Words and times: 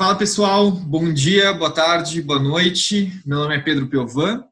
Fala 0.00 0.14
pessoal, 0.14 0.70
bom 0.70 1.12
dia, 1.12 1.52
boa 1.52 1.70
tarde, 1.70 2.22
boa 2.22 2.38
noite. 2.38 3.20
Meu 3.26 3.40
nome 3.40 3.54
é 3.54 3.60
Pedro 3.60 3.86
Piovan. 3.86 4.42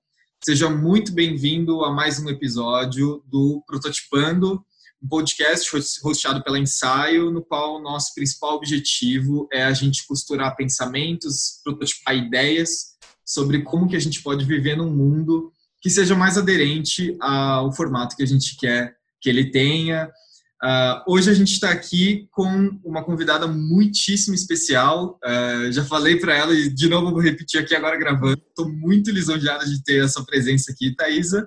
Seja 0.44 0.68
muito 0.68 1.10
bem-vindo 1.10 1.82
a 1.86 1.90
mais 1.90 2.20
um 2.20 2.28
episódio 2.28 3.24
do 3.26 3.64
Prototipando, 3.66 4.62
um 5.02 5.08
podcast 5.08 5.70
hosteado 6.04 6.44
pela 6.44 6.58
Ensaio, 6.58 7.30
no 7.30 7.42
qual 7.42 7.76
o 7.76 7.82
nosso 7.82 8.14
principal 8.14 8.56
objetivo 8.56 9.48
é 9.50 9.64
a 9.64 9.72
gente 9.72 10.06
costurar 10.06 10.54
pensamentos, 10.54 11.62
prototipar 11.64 12.14
ideias 12.14 12.98
sobre 13.24 13.62
como 13.62 13.88
que 13.88 13.96
a 13.96 14.00
gente 14.00 14.22
pode 14.22 14.44
viver 14.44 14.76
num 14.76 14.94
mundo 14.94 15.50
que 15.80 15.88
seja 15.88 16.14
mais 16.14 16.36
aderente 16.36 17.16
ao 17.22 17.72
formato 17.72 18.16
que 18.16 18.22
a 18.22 18.26
gente 18.26 18.54
quer 18.58 18.98
que 19.18 19.30
ele 19.30 19.50
tenha, 19.50 20.10
Uh, 20.62 21.12
hoje 21.12 21.30
a 21.30 21.34
gente 21.34 21.52
está 21.52 21.70
aqui 21.70 22.26
com 22.32 22.80
uma 22.84 23.04
convidada 23.04 23.46
muitíssimo 23.46 24.34
especial. 24.34 25.18
Uh, 25.24 25.70
já 25.70 25.84
falei 25.84 26.18
para 26.18 26.34
ela 26.34 26.52
e 26.52 26.68
de 26.68 26.88
novo 26.88 27.12
vou 27.12 27.20
repetir 27.20 27.60
aqui 27.60 27.76
agora 27.76 27.96
gravando. 27.96 28.42
Estou 28.48 28.68
muito 28.68 29.10
lisonjeada 29.10 29.64
de 29.64 29.82
ter 29.84 30.02
a 30.02 30.08
sua 30.08 30.24
presença 30.24 30.72
aqui, 30.72 30.94
Thaisa. 30.96 31.46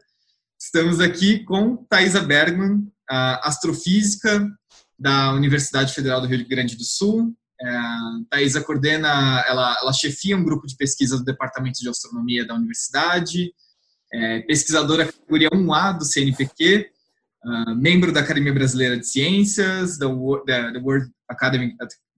Estamos 0.57 1.01
aqui 1.01 1.43
com 1.43 1.77
Thaisa 1.89 2.21
Bergman, 2.21 2.77
uh, 2.77 3.39
astrofísica 3.41 4.47
da 4.97 5.33
Universidade 5.33 5.93
Federal 5.93 6.21
do 6.21 6.27
Rio 6.27 6.47
Grande 6.47 6.77
do 6.77 6.85
Sul. 6.85 7.35
Uh, 7.61 8.25
Thaisa 8.29 8.61
coordena, 8.61 9.43
ela, 9.45 9.77
ela 9.81 9.91
chefia 9.91 10.37
um 10.37 10.43
grupo 10.43 10.65
de 10.65 10.77
pesquisa 10.77 11.17
do 11.17 11.25
Departamento 11.25 11.81
de 11.81 11.89
Astronomia 11.89 12.45
da 12.45 12.55
Universidade, 12.55 13.51
é 14.13 14.39
pesquisadora 14.41 15.05
categoria 15.05 15.49
1A 15.49 15.97
do 15.97 16.05
CNPq, 16.05 16.89
uh, 17.45 17.75
membro 17.75 18.11
da 18.11 18.21
Academia 18.21 18.53
Brasileira 18.53 18.97
de 18.97 19.07
Ciências, 19.07 19.97
da, 19.97 20.07
da, 20.07 20.79
World 20.79 21.11
Academy, 21.29 21.75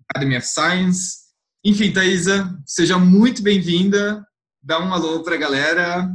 Academy 0.10 0.38
of 0.38 0.48
Science. 0.48 1.24
Enfim, 1.64 1.94
Thaisa, 1.94 2.58
seja 2.66 2.98
muito 2.98 3.42
bem-vinda. 3.42 4.26
Dá 4.62 4.80
um 4.80 4.94
alô 4.94 5.24
para 5.24 5.36
a 5.36 5.38
galera. 5.38 6.10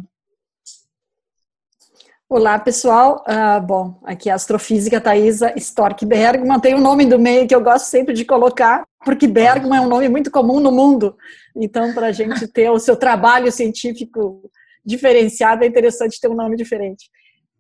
Olá, 2.31 2.59
pessoal. 2.59 3.25
Uh, 3.27 3.67
bom, 3.67 4.01
aqui 4.05 4.29
é 4.29 4.33
a 4.33 4.35
astrofísica 4.35 5.01
Thaisa 5.01 5.55
Stork 5.57 6.05
Bergman. 6.05 6.61
Tem 6.61 6.75
um 6.75 6.81
nome 6.81 7.07
do 7.07 7.19
meio 7.19 7.49
que 7.49 7.55
eu 7.55 7.63
gosto 7.63 7.87
sempre 7.87 8.13
de 8.13 8.27
colocar, 8.27 8.87
porque 9.03 9.27
Bergman 9.27 9.79
é 9.79 9.81
um 9.81 9.89
nome 9.89 10.11
muito 10.11 10.31
comum 10.31 10.61
no 10.61 10.71
mundo. 10.71 11.17
Então, 11.57 11.95
para 11.95 12.09
a 12.09 12.13
gente 12.13 12.47
ter 12.47 12.71
o 12.71 12.79
seu 12.79 12.97
trabalho 12.97 13.51
científico 13.51 14.51
diferenciado, 14.85 15.65
é 15.65 15.67
interessante 15.67 16.21
ter 16.21 16.29
um 16.29 16.37
nome 16.37 16.57
diferente. 16.57 17.09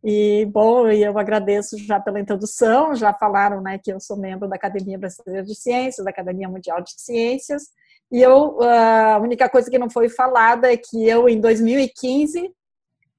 E, 0.03 0.47
bom, 0.47 0.87
eu 0.89 1.19
agradeço 1.19 1.77
já 1.79 1.99
pela 1.99 2.21
introdução, 2.21 2.95
já 2.95 3.13
falaram 3.13 3.61
né, 3.61 3.79
que 3.83 3.93
eu 3.93 3.99
sou 3.99 4.17
membro 4.17 4.49
da 4.49 4.55
Academia 4.57 4.99
Brasileira 4.99 5.43
de 5.43 5.55
Ciências, 5.55 6.05
da 6.05 6.11
Academia 6.11 6.49
Mundial 6.49 6.81
de 6.81 6.93
Ciências, 6.97 7.65
e 8.11 8.23
eu, 8.23 8.63
a 8.63 9.19
única 9.19 9.49
coisa 9.49 9.71
que 9.71 9.79
não 9.79 9.91
foi 9.91 10.09
falada 10.09 10.73
é 10.73 10.77
que 10.77 11.07
eu, 11.07 11.29
em 11.29 11.41
2015, 11.41 12.51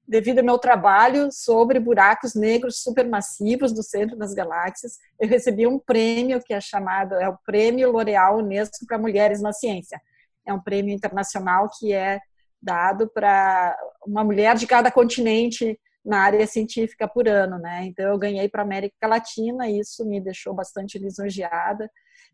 devido 0.06 0.40
ao 0.40 0.44
meu 0.44 0.58
trabalho 0.58 1.28
sobre 1.30 1.78
buracos 1.78 2.34
negros 2.34 2.82
supermassivos 2.82 3.72
do 3.72 3.82
centro 3.82 4.16
das 4.16 4.34
galáxias, 4.34 4.98
eu 5.20 5.28
recebi 5.28 5.66
um 5.66 5.78
prêmio 5.78 6.42
que 6.42 6.52
é 6.52 6.60
chamado, 6.60 7.14
é 7.14 7.28
o 7.28 7.38
Prêmio 7.46 7.92
L'Oréal 7.92 8.38
Unesco 8.38 8.84
para 8.86 8.98
Mulheres 8.98 9.40
na 9.40 9.52
Ciência. 9.52 10.00
É 10.44 10.52
um 10.52 10.60
prêmio 10.60 10.92
internacional 10.92 11.70
que 11.78 11.92
é 11.92 12.18
dado 12.60 13.08
para 13.08 13.78
uma 14.04 14.24
mulher 14.24 14.56
de 14.56 14.66
cada 14.66 14.90
continente 14.90 15.78
na 16.10 16.18
área 16.18 16.44
científica 16.44 17.06
por 17.06 17.28
ano, 17.28 17.56
né? 17.56 17.86
Então 17.86 18.04
eu 18.06 18.18
ganhei 18.18 18.48
para 18.48 18.62
a 18.62 18.64
América 18.64 19.06
Latina 19.06 19.68
e 19.68 19.78
isso 19.78 20.04
me 20.04 20.20
deixou 20.20 20.52
bastante 20.52 20.98
lisonjeada 20.98 21.88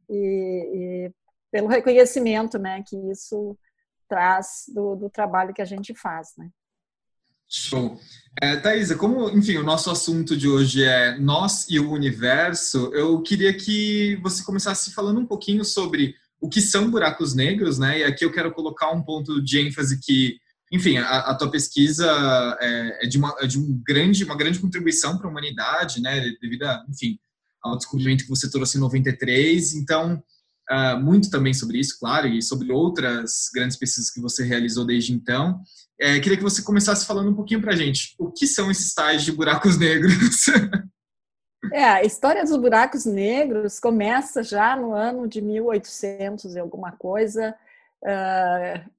e, 0.08 0.16
e, 0.16 1.12
pelo 1.52 1.68
reconhecimento, 1.68 2.58
né, 2.58 2.82
que 2.88 2.96
isso 3.10 3.56
traz 4.08 4.64
do, 4.74 4.96
do 4.96 5.10
trabalho 5.10 5.52
que 5.52 5.60
a 5.60 5.66
gente 5.66 5.94
faz, 5.94 6.28
né? 6.38 6.48
Show. 7.48 8.00
É, 8.42 8.56
Thaisa, 8.56 8.96
como, 8.96 9.28
enfim, 9.30 9.56
o 9.56 9.62
nosso 9.62 9.90
assunto 9.90 10.36
de 10.36 10.48
hoje 10.48 10.82
é 10.82 11.16
nós 11.18 11.68
e 11.68 11.78
o 11.78 11.92
universo, 11.92 12.90
eu 12.94 13.20
queria 13.22 13.54
que 13.54 14.16
você 14.22 14.42
começasse 14.42 14.92
falando 14.92 15.20
um 15.20 15.26
pouquinho 15.26 15.64
sobre 15.64 16.14
o 16.40 16.48
que 16.48 16.60
são 16.60 16.90
buracos 16.90 17.34
negros, 17.34 17.78
né? 17.78 18.00
E 18.00 18.04
aqui 18.04 18.24
eu 18.24 18.32
quero 18.32 18.52
colocar 18.52 18.90
um 18.90 19.02
ponto 19.02 19.42
de 19.42 19.60
ênfase 19.60 20.00
que 20.00 20.38
enfim, 20.72 20.98
a, 20.98 21.18
a 21.18 21.34
tua 21.34 21.50
pesquisa 21.50 22.06
é, 22.60 23.04
é, 23.04 23.06
de, 23.06 23.18
uma, 23.18 23.34
é 23.40 23.46
de 23.46 23.58
um 23.58 23.82
grande, 23.86 24.24
uma 24.24 24.36
grande 24.36 24.58
contribuição 24.58 25.16
para 25.16 25.26
a 25.26 25.30
humanidade, 25.30 26.00
né, 26.00 26.20
devido 26.40 26.64
a, 26.64 26.84
enfim, 26.88 27.18
ao 27.62 27.76
descobrimento 27.76 28.24
que 28.24 28.30
você 28.30 28.50
trouxe 28.50 28.76
em 28.76 28.80
93. 28.80 29.74
Então, 29.74 30.22
uh, 30.70 31.00
muito 31.00 31.30
também 31.30 31.54
sobre 31.54 31.78
isso, 31.78 31.98
claro, 31.98 32.26
e 32.26 32.42
sobre 32.42 32.72
outras 32.72 33.48
grandes 33.54 33.76
pesquisas 33.76 34.10
que 34.10 34.20
você 34.20 34.44
realizou 34.44 34.84
desde 34.84 35.12
então. 35.12 35.60
É, 35.98 36.20
queria 36.20 36.36
que 36.36 36.42
você 36.42 36.62
começasse 36.62 37.06
falando 37.06 37.30
um 37.30 37.34
pouquinho 37.34 37.60
para 37.60 37.72
a 37.72 37.76
gente. 37.76 38.14
O 38.18 38.30
que 38.30 38.46
são 38.46 38.70
esses 38.70 38.92
tais 38.92 39.22
de 39.22 39.32
buracos 39.32 39.78
negros? 39.78 40.46
É, 41.72 41.84
a 41.84 42.02
história 42.02 42.44
dos 42.44 42.56
buracos 42.56 43.04
negros 43.04 43.80
começa 43.80 44.42
já 44.42 44.76
no 44.76 44.92
ano 44.92 45.26
de 45.26 45.40
1800 45.40 46.54
e 46.54 46.58
alguma 46.58 46.92
coisa, 46.92 47.54
uh, 48.02 48.90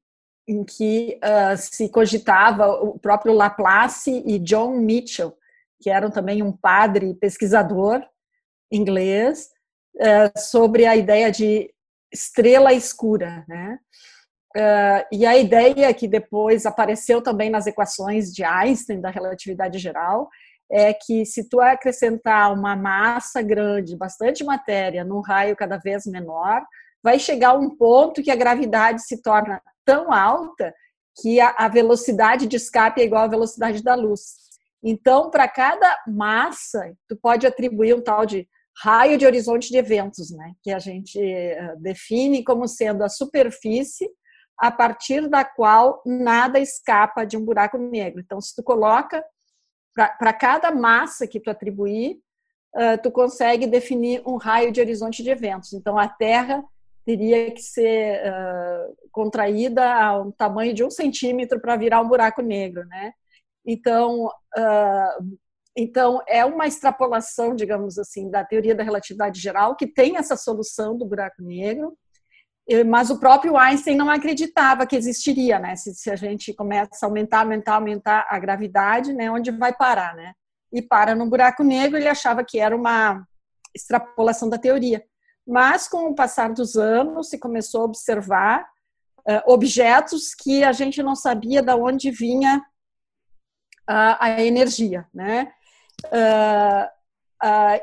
em 0.48 0.64
que 0.64 1.20
uh, 1.24 1.58
se 1.58 1.90
cogitava 1.90 2.68
o 2.68 2.98
próprio 2.98 3.34
Laplace 3.34 4.24
e 4.26 4.40
John 4.40 4.78
Mitchell, 4.78 5.38
que 5.82 5.90
eram 5.90 6.10
também 6.10 6.42
um 6.42 6.52
padre 6.52 7.14
pesquisador 7.16 8.02
inglês, 8.72 9.50
uh, 9.96 10.40
sobre 10.40 10.86
a 10.86 10.96
ideia 10.96 11.32
de 11.32 11.70
estrela 12.12 12.74
escura, 12.74 13.44
né? 13.48 13.78
Uh, 14.56 15.06
e 15.12 15.26
a 15.26 15.38
ideia 15.38 15.94
que 15.94 16.08
depois 16.08 16.66
apareceu 16.66 17.22
também 17.22 17.50
nas 17.50 17.68
equações 17.68 18.34
de 18.34 18.44
Einstein 18.44 19.00
da 19.02 19.10
relatividade 19.10 19.78
geral 19.78 20.30
é 20.70 20.94
que 20.94 21.26
se 21.26 21.48
tu 21.48 21.62
acrescentar 21.62 22.54
uma 22.54 22.76
massa 22.76 23.42
grande, 23.42 23.96
bastante 23.96 24.44
matéria, 24.44 25.04
num 25.04 25.22
raio 25.22 25.56
cada 25.56 25.78
vez 25.78 26.06
menor, 26.06 26.62
vai 27.04 27.20
chegar 27.20 27.54
um 27.54 27.70
ponto 27.70 28.24
que 28.24 28.32
a 28.32 28.36
gravidade 28.36 29.04
se 29.04 29.22
torna 29.22 29.62
tão 29.88 30.12
alta 30.12 30.76
que 31.22 31.40
a, 31.40 31.68
velocidade 31.70 32.46
de 32.46 32.58
escape 32.58 33.02
é 33.02 33.06
igual 33.06 33.24
à 33.24 33.28
velocidade 33.28 33.82
da 33.82 33.96
luz. 33.96 34.36
Então, 34.84 35.32
para 35.32 35.48
cada 35.48 35.98
massa, 36.06 36.94
tu 37.08 37.16
pode 37.16 37.48
atribuir 37.48 37.96
um 37.96 38.02
tal 38.02 38.26
de 38.26 38.48
raio 38.84 39.18
de 39.18 39.26
horizonte 39.26 39.70
de 39.70 39.78
eventos, 39.78 40.30
né? 40.30 40.54
Que 40.62 40.72
a 40.72 40.78
gente 40.78 41.20
eh, 41.20 41.74
define 41.80 42.44
como 42.44 42.68
sendo 42.68 43.04
a 43.04 43.10
superfície 43.10 44.08
a 44.60 44.70
partir 44.70 45.28
da 45.28 45.44
qual 45.44 46.04
nada 46.06 46.60
escapa 46.60 47.26
de 47.26 47.38
um 47.38 47.44
buraco 47.44 47.78
negro. 47.78 48.20
Então, 48.20 48.40
se 48.40 48.54
tu 48.56 48.62
coloca 48.62 49.24
para 49.96 50.34
cada 50.34 50.70
massa 50.70 51.26
que 51.26 51.40
tu 51.40 51.50
atribuir, 51.50 52.20
uh, 52.76 53.02
tu 53.02 53.10
consegue 53.10 53.66
definir 53.66 54.22
um 54.28 54.36
raio 54.36 54.72
de 54.72 54.80
horizonte 54.80 55.24
de 55.24 55.32
eventos. 55.32 55.74
Então, 55.74 55.98
a 55.98 56.08
Terra 56.08 56.64
teria 57.08 57.50
que 57.54 57.62
ser 57.62 58.22
uh, 58.22 58.98
contraída 59.14 59.94
a 59.96 60.22
um 60.22 60.30
tamanho 60.30 60.74
de 60.74 60.84
um 60.84 60.90
centímetro 60.90 61.58
para 61.58 61.78
virar 61.78 62.02
um 62.02 62.08
buraco 62.10 62.42
negro, 62.42 62.86
né? 62.86 63.14
Então, 63.66 64.26
uh, 64.26 65.38
então 65.74 66.22
é 66.28 66.44
uma 66.44 66.68
extrapolação, 66.68 67.56
digamos 67.56 67.98
assim, 67.98 68.30
da 68.30 68.44
teoria 68.44 68.76
da 68.76 68.84
relatividade 68.84 69.40
geral 69.40 69.78
que 69.78 69.88
tem 69.88 70.18
essa 70.18 70.36
solução 70.36 70.98
do 70.98 71.06
buraco 71.06 71.42
negro, 71.42 71.98
mas 72.86 73.10
o 73.10 73.18
próprio 73.18 73.56
Einstein 73.56 73.96
não 73.96 74.10
acreditava 74.10 74.86
que 74.86 74.98
existiria, 74.98 75.58
né? 75.58 75.78
Se, 75.78 75.96
se 75.96 76.12
a 76.12 76.18
gente 76.18 76.54
começa 76.54 77.06
a 77.06 77.06
aumentar, 77.06 77.40
aumentar, 77.40 77.76
aumentar 77.76 78.28
a 78.30 78.38
gravidade, 78.38 79.14
né? 79.14 79.32
Onde 79.32 79.50
vai 79.52 79.74
parar, 79.74 80.14
né? 80.14 80.34
E 80.74 80.82
para 80.82 81.16
no 81.16 81.30
buraco 81.30 81.64
negro, 81.64 81.98
ele 81.98 82.10
achava 82.10 82.44
que 82.44 82.60
era 82.60 82.76
uma 82.76 83.26
extrapolação 83.74 84.50
da 84.50 84.58
teoria. 84.58 85.02
Mas, 85.48 85.88
com 85.88 86.10
o 86.10 86.16
passar 86.16 86.52
dos 86.52 86.76
anos, 86.76 87.30
se 87.30 87.40
começou 87.40 87.82
a 87.82 87.86
observar 87.86 88.70
uh, 89.20 89.52
objetos 89.52 90.36
que 90.36 90.62
a 90.62 90.74
gente 90.74 91.02
não 91.02 91.16
sabia 91.16 91.62
de 91.62 91.74
onde 91.74 92.12
vinha 92.12 92.62
uh, 93.90 94.18
a 94.20 94.42
energia, 94.44 95.08
né? 95.14 95.54
Uh, 96.08 96.98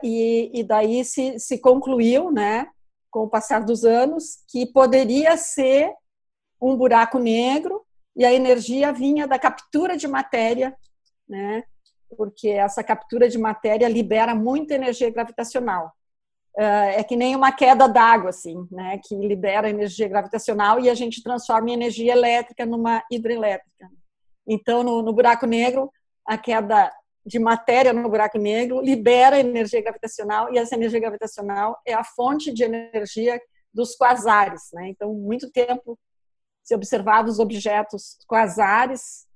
e, 0.02 0.50
e, 0.60 0.64
daí 0.64 1.04
se, 1.04 1.38
se 1.38 1.58
concluiu, 1.58 2.30
né, 2.30 2.66
com 3.10 3.20
o 3.20 3.30
passar 3.30 3.64
dos 3.64 3.84
anos, 3.84 4.38
que 4.48 4.66
poderia 4.66 5.36
ser 5.36 5.92
um 6.60 6.76
buraco 6.76 7.18
negro 7.18 7.84
e 8.16 8.24
a 8.24 8.32
energia 8.32 8.92
vinha 8.92 9.26
da 9.26 9.38
captura 9.38 9.96
de 9.96 10.08
matéria, 10.08 10.76
né? 11.28 11.64
Porque 12.16 12.48
essa 12.48 12.82
captura 12.82 13.28
de 13.28 13.38
matéria 13.38 13.88
libera 13.88 14.34
muita 14.34 14.74
energia 14.74 15.10
gravitacional. 15.10 15.92
É, 16.56 17.02
que 17.02 17.16
nem 17.16 17.34
uma 17.34 17.50
queda 17.50 17.88
d'água, 17.88 18.30
assim, 18.30 18.66
né? 18.70 19.00
Que 19.04 19.16
libera 19.16 19.68
energia 19.68 20.06
gravitacional 20.06 20.78
e 20.78 20.88
a 20.88 20.94
gente 20.94 21.22
transforma 21.22 21.70
em 21.70 21.72
energia 21.72 22.12
elétrica 22.12 22.64
numa 22.64 23.02
hidrelétrica. 23.10 23.90
Então, 24.46 24.82
no, 24.84 25.02
no 25.02 25.12
buraco 25.12 25.46
negro, 25.46 25.90
a 26.24 26.38
queda 26.38 26.92
de 27.26 27.38
matéria 27.38 27.92
no 27.92 28.08
buraco 28.08 28.38
negro 28.38 28.80
libera 28.80 29.40
energia 29.40 29.82
gravitacional 29.82 30.52
e 30.52 30.58
essa 30.58 30.74
energia 30.74 31.00
gravitacional 31.00 31.78
é 31.86 31.94
a 31.94 32.04
fonte 32.04 32.52
de 32.52 32.62
energia 32.62 33.40
dos 33.72 33.96
quasares, 33.96 34.68
né? 34.72 34.88
Então, 34.88 35.12
muito 35.12 35.50
tempo 35.50 35.98
se 36.62 36.74
observava 36.74 37.28
os 37.28 37.38
objetos 37.38 38.18
quasares, 38.26 39.26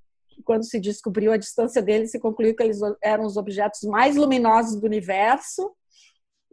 quando 0.45 0.65
se 0.65 0.79
descobriu 0.79 1.33
a 1.33 1.37
distância 1.37 1.83
deles, 1.83 2.11
se 2.11 2.21
concluiu 2.21 2.55
que 2.55 2.63
eles 2.63 2.79
eram 3.03 3.25
os 3.25 3.37
objetos 3.37 3.83
mais 3.83 4.17
luminosos 4.17 4.81
do 4.81 4.87
universo 4.87 5.75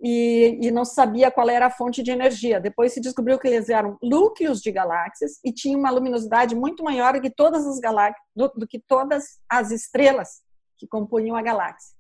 e, 0.02 0.60
e 0.62 0.72
não 0.72 0.84
sabia 0.84 1.32
qual 1.32 1.50
era 1.50 1.68
a 1.68 1.72
fonte 1.72 2.04
de 2.04 2.12
energia. 2.12 2.60
Depois 2.60 2.94
se 2.94 3.00
descobriu 3.00 3.40
que 3.40 3.48
eles 3.48 3.70
eram 3.70 3.98
núcleos 4.02 4.62
de 4.62 4.72
galáxias 4.72 5.40
e 5.44 5.52
tinham 5.52 5.80
uma 5.80 5.90
luminosidade 5.90 6.56
muito 6.56 6.84
maior 6.84 7.14
do 7.14 7.22
que 7.22 7.30
todas 7.30 7.66
as 7.66 7.80
galáxias, 7.80 8.22
do, 8.36 8.48
do 8.50 8.68
que 8.68 8.80
todas 8.80 9.40
as 9.50 9.72
estrelas 9.72 10.42
que 10.78 10.88
compunham 10.88 11.36
a 11.36 11.42
galáxia. 11.42 11.96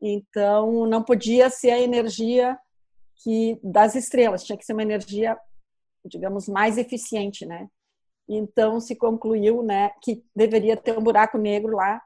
Então, 0.00 0.86
não 0.86 1.02
podia 1.02 1.50
ser 1.50 1.70
a 1.70 1.80
energia 1.80 2.58
que 3.22 3.58
das 3.62 3.94
estrelas, 3.94 4.44
tinha 4.44 4.58
que 4.58 4.64
ser 4.64 4.72
uma 4.72 4.82
energia, 4.82 5.38
digamos, 6.04 6.48
mais 6.48 6.76
eficiente, 6.78 7.46
né? 7.46 7.68
Então 8.28 8.80
se 8.80 8.96
concluiu, 8.96 9.62
né, 9.62 9.90
que 10.02 10.24
deveria 10.34 10.76
ter 10.76 10.98
um 10.98 11.02
buraco 11.02 11.38
negro 11.38 11.76
lá 11.76 12.02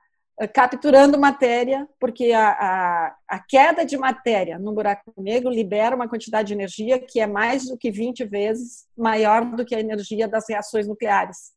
capturando 0.49 1.19
matéria, 1.19 1.87
porque 1.99 2.33
a, 2.33 2.51
a, 2.51 3.17
a, 3.29 3.39
queda 3.41 3.85
de 3.85 3.97
matéria 3.99 4.59
no 4.59 4.73
buraco 4.73 5.13
negro 5.19 5.51
libera 5.51 5.95
uma 5.95 6.09
quantidade 6.09 6.49
de 6.49 6.55
energia 6.55 6.99
que 6.99 7.21
é 7.21 7.27
mais 7.27 7.69
do 7.69 7.77
que 7.77 7.91
20 7.91 8.25
vezes 8.25 8.87
maior 8.97 9.45
do 9.45 9.65
que 9.65 9.75
a 9.75 9.81
energia 9.81 10.27
das 10.27 10.49
reações 10.49 10.87
nucleares, 10.87 11.53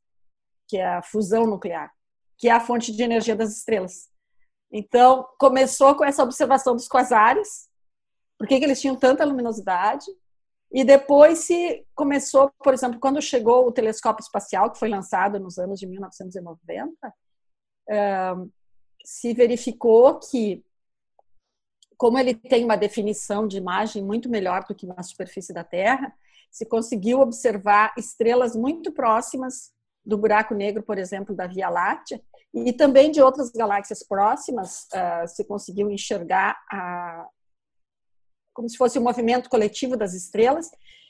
que 0.67 0.77
é 0.77 0.85
a 0.85 1.01
fusão 1.01 1.45
nuclear, 1.45 1.91
que 2.37 2.49
é 2.49 2.51
a 2.51 2.59
fonte 2.59 2.91
de 2.91 3.01
energia 3.01 3.35
das 3.35 3.55
estrelas. 3.55 4.09
Então, 4.69 5.25
começou 5.39 5.95
com 5.95 6.03
essa 6.03 6.23
observação 6.23 6.75
dos 6.75 6.87
quasares, 6.87 7.69
por 8.37 8.47
que 8.47 8.55
eles 8.55 8.81
tinham 8.81 8.95
tanta 8.95 9.23
luminosidade, 9.23 10.05
e 10.73 10.83
depois 10.83 11.39
se 11.39 11.85
começou, 11.95 12.51
por 12.61 12.73
exemplo, 12.73 12.99
quando 12.99 13.21
chegou 13.21 13.65
o 13.65 13.71
telescópio 13.71 14.23
espacial, 14.23 14.71
que 14.71 14.79
foi 14.79 14.89
lançado 14.89 15.39
nos 15.39 15.57
anos 15.59 15.79
de 15.79 15.87
1990, 15.87 17.13
se 19.03 19.33
verificou 19.33 20.19
que, 20.19 20.63
como 21.97 22.17
ele 22.17 22.33
tem 22.33 22.63
uma 22.63 22.77
definição 22.77 23.47
de 23.47 23.57
imagem 23.57 24.03
muito 24.03 24.29
melhor 24.29 24.65
do 24.65 24.73
que 24.73 24.87
na 24.87 25.03
superfície 25.03 25.53
da 25.53 25.63
Terra, 25.63 26.13
se 26.51 26.65
conseguiu 26.65 27.19
observar 27.19 27.93
estrelas 27.97 28.55
muito 28.55 28.91
próximas 28.91 29.71
do 30.05 30.17
buraco 30.17 30.53
negro, 30.53 30.83
por 30.83 30.97
exemplo, 30.97 31.35
da 31.35 31.47
Via 31.47 31.69
Láctea, 31.69 32.21
e 32.53 32.71
também 32.71 33.09
de 33.11 33.21
outras 33.21 33.49
galáxias 33.49 34.03
próximas, 34.03 34.87
uh, 34.93 35.27
se 35.27 35.43
conseguiu 35.45 35.89
enxergar 35.89 36.55
a, 36.71 37.27
como 38.53 38.69
se 38.69 38.77
fosse 38.77 38.97
o 38.99 39.01
um 39.01 39.03
movimento 39.03 39.49
coletivo 39.49 39.97
das 39.97 40.13
estrelas, 40.13 40.69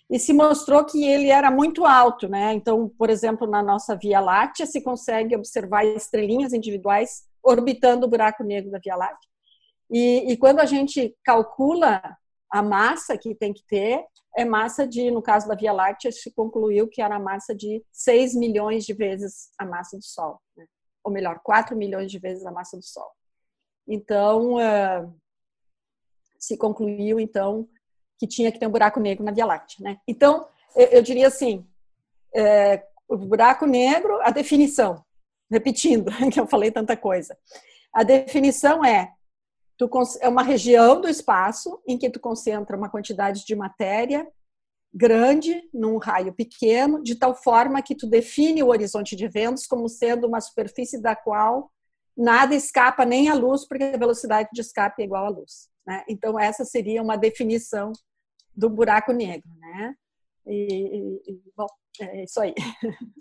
e 0.09 0.19
se 0.19 0.31
mostrou 0.31 0.85
que 0.85 1.03
ele 1.03 1.29
era 1.29 1.49
muito 1.49 1.85
alto, 1.85 2.27
né? 2.27 2.53
Então, 2.53 2.87
por 2.97 3.09
exemplo, 3.09 3.47
na 3.47 3.63
nossa 3.63 3.95
Via 3.95 4.19
Láctea 4.19 4.65
se 4.65 4.81
consegue 4.81 5.35
observar 5.35 5.85
estrelinhas 5.85 6.53
individuais 6.53 7.23
orbitando 7.43 8.05
o 8.05 8.09
buraco 8.09 8.43
negro 8.43 8.71
da 8.71 8.79
Via 8.79 8.95
Láctea. 8.95 9.29
E, 9.91 10.31
e 10.31 10.37
quando 10.37 10.59
a 10.59 10.65
gente 10.65 11.15
calcula 11.23 12.01
a 12.49 12.61
massa 12.61 13.17
que 13.17 13.35
tem 13.35 13.53
que 13.53 13.63
ter, 13.65 14.05
é 14.35 14.45
massa 14.45 14.87
de, 14.87 15.11
no 15.11 15.21
caso 15.21 15.47
da 15.47 15.55
Via 15.55 15.71
Láctea, 15.71 16.11
se 16.11 16.31
concluiu 16.33 16.87
que 16.87 17.01
era 17.01 17.19
massa 17.19 17.53
de 17.53 17.83
6 17.91 18.35
milhões 18.35 18.85
de 18.85 18.93
vezes 18.93 19.49
a 19.57 19.65
massa 19.65 19.97
do 19.97 20.03
Sol, 20.03 20.39
né? 20.55 20.65
ou 21.03 21.11
melhor, 21.11 21.39
4 21.43 21.75
milhões 21.75 22.11
de 22.11 22.17
vezes 22.17 22.45
a 22.45 22.51
massa 22.51 22.77
do 22.77 22.83
Sol. 22.83 23.11
Então, 23.87 24.55
uh, 24.55 25.13
se 26.39 26.57
concluiu, 26.57 27.19
então, 27.19 27.67
que 28.17 28.27
tinha 28.27 28.51
que 28.51 28.59
ter 28.59 28.67
um 28.67 28.71
buraco 28.71 28.99
negro 28.99 29.23
na 29.23 29.31
Via 29.31 29.45
Láctea. 29.45 29.83
Né? 29.83 29.97
Então, 30.07 30.47
eu, 30.75 30.87
eu 30.87 31.01
diria 31.01 31.27
assim, 31.27 31.67
é, 32.35 32.83
o 33.07 33.17
buraco 33.17 33.65
negro, 33.65 34.19
a 34.21 34.31
definição, 34.31 35.03
repetindo, 35.53 36.11
que 36.31 36.39
eu 36.39 36.47
falei 36.47 36.71
tanta 36.71 36.97
coisa, 36.97 37.37
a 37.93 38.03
definição 38.03 38.83
é 38.83 39.11
tu, 39.77 39.89
é 40.19 40.27
uma 40.27 40.43
região 40.43 40.99
do 40.99 41.07
espaço 41.07 41.81
em 41.87 41.97
que 41.97 42.09
tu 42.09 42.19
concentra 42.19 42.75
uma 42.75 42.89
quantidade 42.89 43.45
de 43.45 43.55
matéria 43.55 44.27
grande 44.93 45.63
num 45.73 45.97
raio 45.97 46.33
pequeno, 46.33 47.01
de 47.01 47.15
tal 47.15 47.33
forma 47.33 47.81
que 47.81 47.95
tu 47.95 48.05
define 48.05 48.61
o 48.61 48.67
horizonte 48.67 49.15
de 49.15 49.25
eventos 49.25 49.65
como 49.65 49.89
sendo 49.89 50.27
uma 50.27 50.39
superfície 50.39 51.01
da 51.01 51.15
qual 51.15 51.71
nada 52.15 52.53
escapa 52.53 53.03
nem 53.03 53.27
a 53.27 53.33
luz, 53.33 53.67
porque 53.67 53.83
a 53.83 53.97
velocidade 53.97 54.49
de 54.53 54.61
escape 54.61 55.01
é 55.01 55.05
igual 55.05 55.25
à 55.25 55.29
luz. 55.29 55.69
Né? 55.85 56.03
Então, 56.07 56.39
essa 56.39 56.63
seria 56.63 57.01
uma 57.01 57.15
definição 57.15 57.91
do 58.55 58.69
buraco 58.69 59.11
negro. 59.11 59.49
Né? 59.59 59.95
E, 60.45 61.21
e 61.27 61.41
bom, 61.57 61.67
é 61.99 62.23
isso 62.23 62.39
aí. 62.39 62.53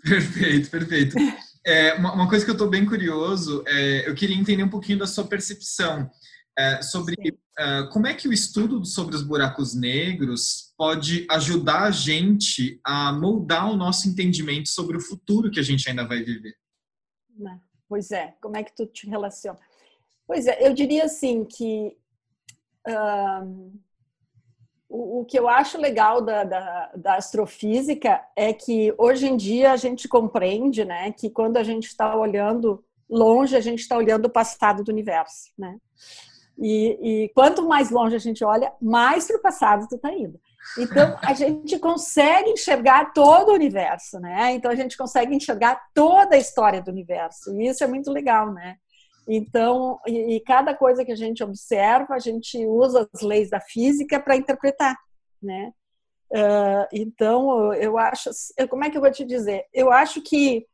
Perfeito, 0.03 0.69
perfeito. 0.69 1.15
É, 1.65 1.93
uma, 1.93 2.13
uma, 2.13 2.29
coisa 2.29 2.43
que 2.43 2.51
eu 2.51 2.55
estou 2.55 2.69
bem 2.69 2.85
curioso, 2.85 3.63
é, 3.65 4.09
eu 4.09 4.13
queria 4.13 4.35
entender 4.35 4.63
um 4.63 4.69
pouquinho 4.69 4.99
da 4.99 5.07
sua 5.07 5.25
percepção 5.25 6.09
é, 6.57 6.81
sobre 6.81 7.15
é, 7.57 7.83
como 7.91 8.05
é 8.05 8.13
que 8.13 8.27
o 8.27 8.33
estudo 8.33 8.83
sobre 8.85 9.15
os 9.15 9.23
buracos 9.23 9.73
negros 9.73 10.73
pode 10.77 11.25
ajudar 11.29 11.83
a 11.83 11.91
gente 11.91 12.79
a 12.83 13.13
moldar 13.13 13.71
o 13.71 13.77
nosso 13.77 14.09
entendimento 14.09 14.69
sobre 14.69 14.97
o 14.97 15.01
futuro 15.01 15.49
que 15.49 15.59
a 15.59 15.63
gente 15.63 15.89
ainda 15.89 16.05
vai 16.05 16.21
viver. 16.21 16.55
Né? 17.37 17.59
Pois 17.87 18.11
é, 18.11 18.35
como 18.41 18.57
é 18.57 18.63
que 18.63 18.75
tu 18.75 18.85
te 18.85 19.07
relaciona? 19.07 19.59
Pois 20.27 20.47
é, 20.47 20.67
eu 20.67 20.73
diria 20.73 21.05
assim 21.05 21.45
que 21.45 21.97
o, 24.93 25.21
o, 25.21 25.25
que 25.25 25.37
eu 25.39 25.49
acho 25.49 25.79
legal 25.79 26.21
da, 26.21 26.43
da, 26.43 26.91
da, 26.95 27.15
astrofísica 27.15 28.21
é 28.35 28.53
que 28.53 28.93
hoje 28.95 29.27
em 29.27 29.35
dia 29.35 29.71
a 29.71 29.75
gente 29.75 30.07
compreende, 30.07 30.85
né, 30.85 31.11
que 31.11 31.31
quando 31.31 31.57
a 31.57 31.63
gente 31.63 31.87
está 31.87 32.15
olhando 32.15 32.83
longe, 33.09 33.55
a 33.55 33.59
gente 33.59 33.79
está 33.79 33.97
olhando 33.97 34.25
o 34.25 34.29
passado 34.29 34.83
do 34.83 34.91
universo, 34.91 35.51
né? 35.57 35.77
E, 36.57 37.23
e 37.25 37.29
quanto 37.29 37.67
mais 37.67 37.89
longe 37.89 38.15
a 38.15 38.19
gente 38.19 38.43
olha, 38.45 38.71
mais 38.79 39.25
para 39.25 39.37
o 39.37 39.41
passado 39.41 39.87
tu 39.87 39.95
está 39.95 40.13
indo. 40.13 40.39
Então 40.77 41.17
a 41.23 41.33
gente 41.33 41.79
consegue 41.79 42.51
enxergar 42.51 43.13
todo 43.13 43.49
o 43.49 43.55
universo, 43.55 44.19
né? 44.19 44.53
Então 44.53 44.69
a 44.69 44.75
gente 44.75 44.95
consegue 44.95 45.35
enxergar 45.35 45.89
toda 45.91 46.35
a 46.35 46.39
história 46.39 46.81
do 46.81 46.91
universo. 46.91 47.51
E 47.59 47.67
isso 47.67 47.83
é 47.83 47.87
muito 47.87 48.11
legal, 48.11 48.53
né? 48.53 48.77
Então, 49.27 49.99
e, 50.05 50.35
e, 50.35 50.39
cada 50.41 50.75
coisa 50.75 51.05
que 51.05 51.11
a 51.11 51.15
gente 51.15 51.43
observa, 51.43 52.13
a 52.15 52.19
gente 52.19 52.65
usa 52.65 53.09
as 53.13 53.21
leis 53.21 53.49
da 53.49 53.59
física 53.59 54.19
para 54.19 54.35
interpretar, 54.35 54.97
né? 55.41 55.71
Uh, 56.31 56.87
então, 56.91 57.73
eu 57.75 57.97
acho, 57.97 58.29
como 58.69 58.83
é 58.83 58.89
que 58.89 58.97
eu 58.97 59.01
vou 59.01 59.11
te 59.11 59.23
dizer? 59.23 59.65
Eu 59.71 59.91
acho 59.91 60.21
que 60.21 60.65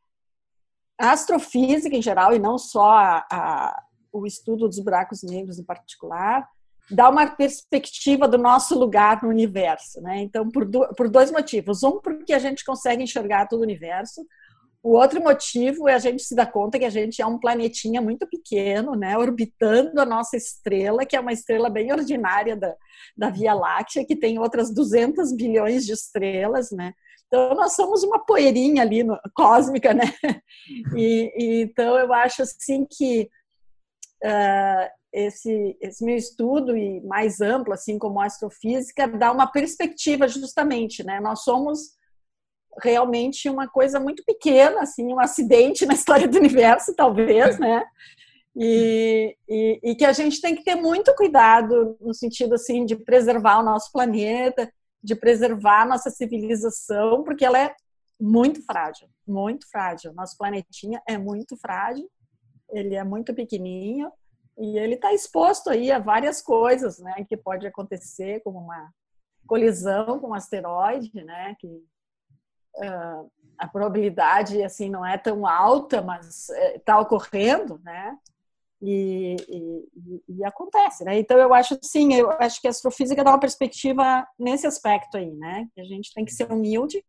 a 0.98 1.12
astrofísica 1.12 1.94
em 1.94 2.02
geral, 2.02 2.34
e 2.34 2.38
não 2.38 2.58
só 2.58 2.90
a, 2.90 3.26
a, 3.30 3.82
o 4.12 4.26
estudo 4.26 4.66
dos 4.66 4.78
buracos 4.78 5.22
negros 5.22 5.58
em 5.58 5.64
particular, 5.64 6.48
dá 6.90 7.08
uma 7.08 7.26
perspectiva 7.26 8.26
do 8.26 8.36
nosso 8.36 8.78
lugar 8.78 9.22
no 9.22 9.28
universo, 9.28 10.00
né? 10.00 10.20
Então, 10.20 10.48
por, 10.50 10.64
do, 10.64 10.86
por 10.94 11.08
dois 11.08 11.30
motivos. 11.30 11.82
Um, 11.82 12.00
porque 12.00 12.32
a 12.32 12.38
gente 12.38 12.64
consegue 12.64 13.02
enxergar 13.02 13.46
todo 13.46 13.60
o 13.60 13.64
universo. 13.64 14.26
O 14.82 14.96
outro 14.96 15.22
motivo 15.22 15.88
é 15.88 15.94
a 15.94 15.98
gente 15.98 16.22
se 16.22 16.34
dar 16.34 16.50
conta 16.50 16.78
que 16.78 16.86
a 16.86 16.90
gente 16.90 17.20
é 17.20 17.26
um 17.26 17.38
planetinha 17.38 18.00
muito 18.00 18.26
pequeno, 18.26 18.94
né, 18.94 19.16
orbitando 19.16 20.00
a 20.00 20.06
nossa 20.06 20.36
estrela, 20.38 21.04
que 21.04 21.14
é 21.14 21.20
uma 21.20 21.34
estrela 21.34 21.68
bem 21.68 21.92
ordinária 21.92 22.56
da, 22.56 22.74
da 23.16 23.28
Via 23.28 23.52
Láctea, 23.52 24.06
que 24.06 24.16
tem 24.16 24.38
outras 24.38 24.72
200 24.72 25.34
bilhões 25.34 25.84
de 25.84 25.92
estrelas, 25.92 26.70
né? 26.70 26.94
Então, 27.26 27.54
nós 27.54 27.74
somos 27.74 28.02
uma 28.02 28.18
poeirinha 28.24 28.82
ali 28.82 29.04
no, 29.04 29.18
cósmica, 29.34 29.94
né? 29.94 30.02
E, 30.96 31.32
e, 31.36 31.62
então, 31.62 31.96
eu 31.98 32.12
acho 32.12 32.42
assim 32.42 32.86
que 32.88 33.28
uh, 34.24 34.90
esse, 35.12 35.76
esse 35.80 36.04
meu 36.04 36.16
estudo 36.16 36.76
e 36.76 37.00
mais 37.02 37.40
amplo, 37.40 37.72
assim 37.72 37.98
como 37.98 38.20
astrofísica, 38.20 39.06
dá 39.06 39.32
uma 39.32 39.46
perspectiva 39.46 40.28
justamente, 40.28 41.04
né? 41.04 41.20
Nós 41.20 41.42
somos 41.42 41.99
realmente 42.82 43.48
uma 43.48 43.68
coisa 43.68 43.98
muito 43.98 44.24
pequena, 44.24 44.80
assim, 44.80 45.12
um 45.12 45.20
acidente 45.20 45.86
na 45.86 45.94
história 45.94 46.28
do 46.28 46.38
universo, 46.38 46.94
talvez, 46.94 47.58
né? 47.58 47.84
E, 48.56 49.36
e, 49.48 49.80
e, 49.82 49.94
que 49.94 50.04
a 50.04 50.12
gente 50.12 50.40
tem 50.40 50.56
que 50.56 50.64
ter 50.64 50.74
muito 50.74 51.14
cuidado 51.14 51.96
no 52.00 52.12
sentido 52.12 52.54
assim 52.54 52.84
de 52.84 52.96
preservar 52.96 53.60
o 53.60 53.62
nosso 53.62 53.92
planeta, 53.92 54.70
de 55.02 55.14
preservar 55.14 55.82
a 55.82 55.86
nossa 55.86 56.10
civilização, 56.10 57.22
porque 57.22 57.44
ela 57.44 57.58
é 57.58 57.74
muito 58.20 58.62
frágil, 58.64 59.08
muito 59.26 59.68
frágil. 59.70 60.12
Nosso 60.12 60.36
planetinha 60.36 61.00
é 61.08 61.16
muito 61.16 61.56
frágil, 61.56 62.10
ele 62.70 62.94
é 62.96 63.04
muito 63.04 63.32
pequenininho 63.32 64.10
e 64.58 64.78
ele 64.78 64.94
está 64.94 65.12
exposto 65.12 65.70
aí 65.70 65.90
a 65.90 65.98
várias 65.98 66.42
coisas, 66.42 66.98
né, 66.98 67.24
que 67.26 67.36
pode 67.36 67.66
acontecer, 67.66 68.40
como 68.42 68.58
uma 68.58 68.90
colisão 69.46 70.18
com 70.18 70.28
um 70.28 70.34
asteroide, 70.34 71.10
né, 71.24 71.56
que 71.58 71.82
uh, 72.76 73.30
a 73.58 73.68
probabilidade 73.68 74.62
assim 74.62 74.88
não 74.88 75.04
é 75.04 75.18
tão 75.18 75.46
alta, 75.46 76.00
mas 76.00 76.48
está 76.74 76.94
eh, 76.94 77.00
ocorrendo, 77.00 77.78
né? 77.84 78.16
E, 78.82 79.36
e, 79.46 80.22
e, 80.26 80.44
acontece, 80.44 81.04
né? 81.04 81.18
Então 81.18 81.36
eu 81.36 81.52
acho 81.52 81.78
sim, 81.82 82.14
eu 82.14 82.30
acho 82.30 82.58
que 82.62 82.66
a 82.66 82.70
astrofísica 82.70 83.22
dá 83.22 83.32
uma 83.32 83.38
perspectiva 83.38 84.26
nesse 84.38 84.66
aspecto 84.66 85.18
aí, 85.18 85.30
né? 85.34 85.68
Que 85.74 85.82
a 85.82 85.84
gente 85.84 86.14
tem 86.14 86.24
que 86.24 86.32
ser 86.32 86.50
humilde, 86.50 87.04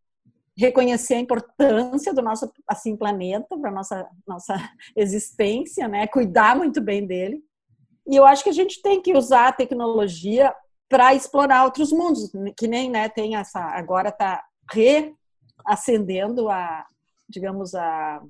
reconhecer 0.58 1.14
a 1.14 1.20
importância 1.20 2.14
do 2.14 2.22
nosso 2.22 2.52
assim 2.68 2.98
planeta 2.98 3.58
para 3.58 3.72
nossa 3.72 4.10
nossa 4.28 4.56
existência, 4.94 5.88
né? 5.88 6.06
Cuidar 6.08 6.58
muito 6.58 6.82
bem 6.82 7.08
dele. 7.08 7.42
E 8.06 8.18
eu 8.18 8.26
acho 8.26 8.44
que 8.44 8.50
a 8.50 8.54
gente 8.54 8.82
tem 8.82 9.02
que 9.02 9.16
usar 9.16 9.48
a 9.48 9.54
tecnologia 9.54 10.54
para 10.90 11.16
explorar 11.16 11.64
outros 11.64 11.94
mundos, 11.94 12.30
que 12.58 12.68
nem 12.68 12.90
né, 12.90 13.08
tem 13.08 13.38
essa 13.38 13.62
agora 13.62 14.10
está 14.10 14.44
reacendendo 15.66 16.50
a 16.50 16.86
digamos 17.30 17.74
a, 17.74 18.22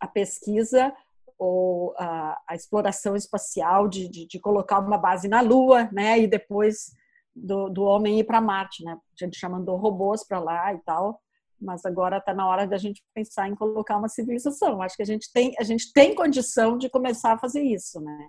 a 0.00 0.06
pesquisa 0.06 0.94
ou 1.38 1.94
a, 1.98 2.40
a 2.48 2.54
exploração 2.54 3.14
espacial 3.14 3.88
de, 3.88 4.08
de, 4.08 4.26
de, 4.26 4.38
colocar 4.38 4.78
uma 4.78 4.96
base 4.96 5.28
na 5.28 5.40
Lua, 5.40 5.90
né? 5.92 6.18
E 6.18 6.26
depois 6.26 6.92
do, 7.34 7.68
do 7.68 7.82
homem 7.82 8.20
ir 8.20 8.24
para 8.24 8.40
Marte, 8.40 8.82
né? 8.82 8.92
A 8.94 9.24
gente 9.24 9.38
já 9.38 9.48
mandou 9.48 9.76
robôs 9.76 10.24
para 10.24 10.38
lá 10.38 10.72
e 10.72 10.78
tal, 10.78 11.20
mas 11.60 11.84
agora 11.84 12.18
está 12.18 12.32
na 12.32 12.48
hora 12.48 12.66
da 12.66 12.78
gente 12.78 13.02
pensar 13.12 13.48
em 13.48 13.54
colocar 13.54 13.98
uma 13.98 14.08
civilização. 14.08 14.80
Acho 14.80 14.96
que 14.96 15.02
a 15.02 15.06
gente 15.06 15.30
tem 15.30 15.54
a 15.58 15.62
gente 15.62 15.92
tem 15.92 16.14
condição 16.14 16.78
de 16.78 16.88
começar 16.88 17.32
a 17.32 17.38
fazer 17.38 17.62
isso, 17.62 18.00
né? 18.00 18.28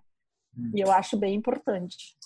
E 0.74 0.82
eu 0.82 0.92
acho 0.92 1.16
bem 1.16 1.36
importante. 1.36 2.18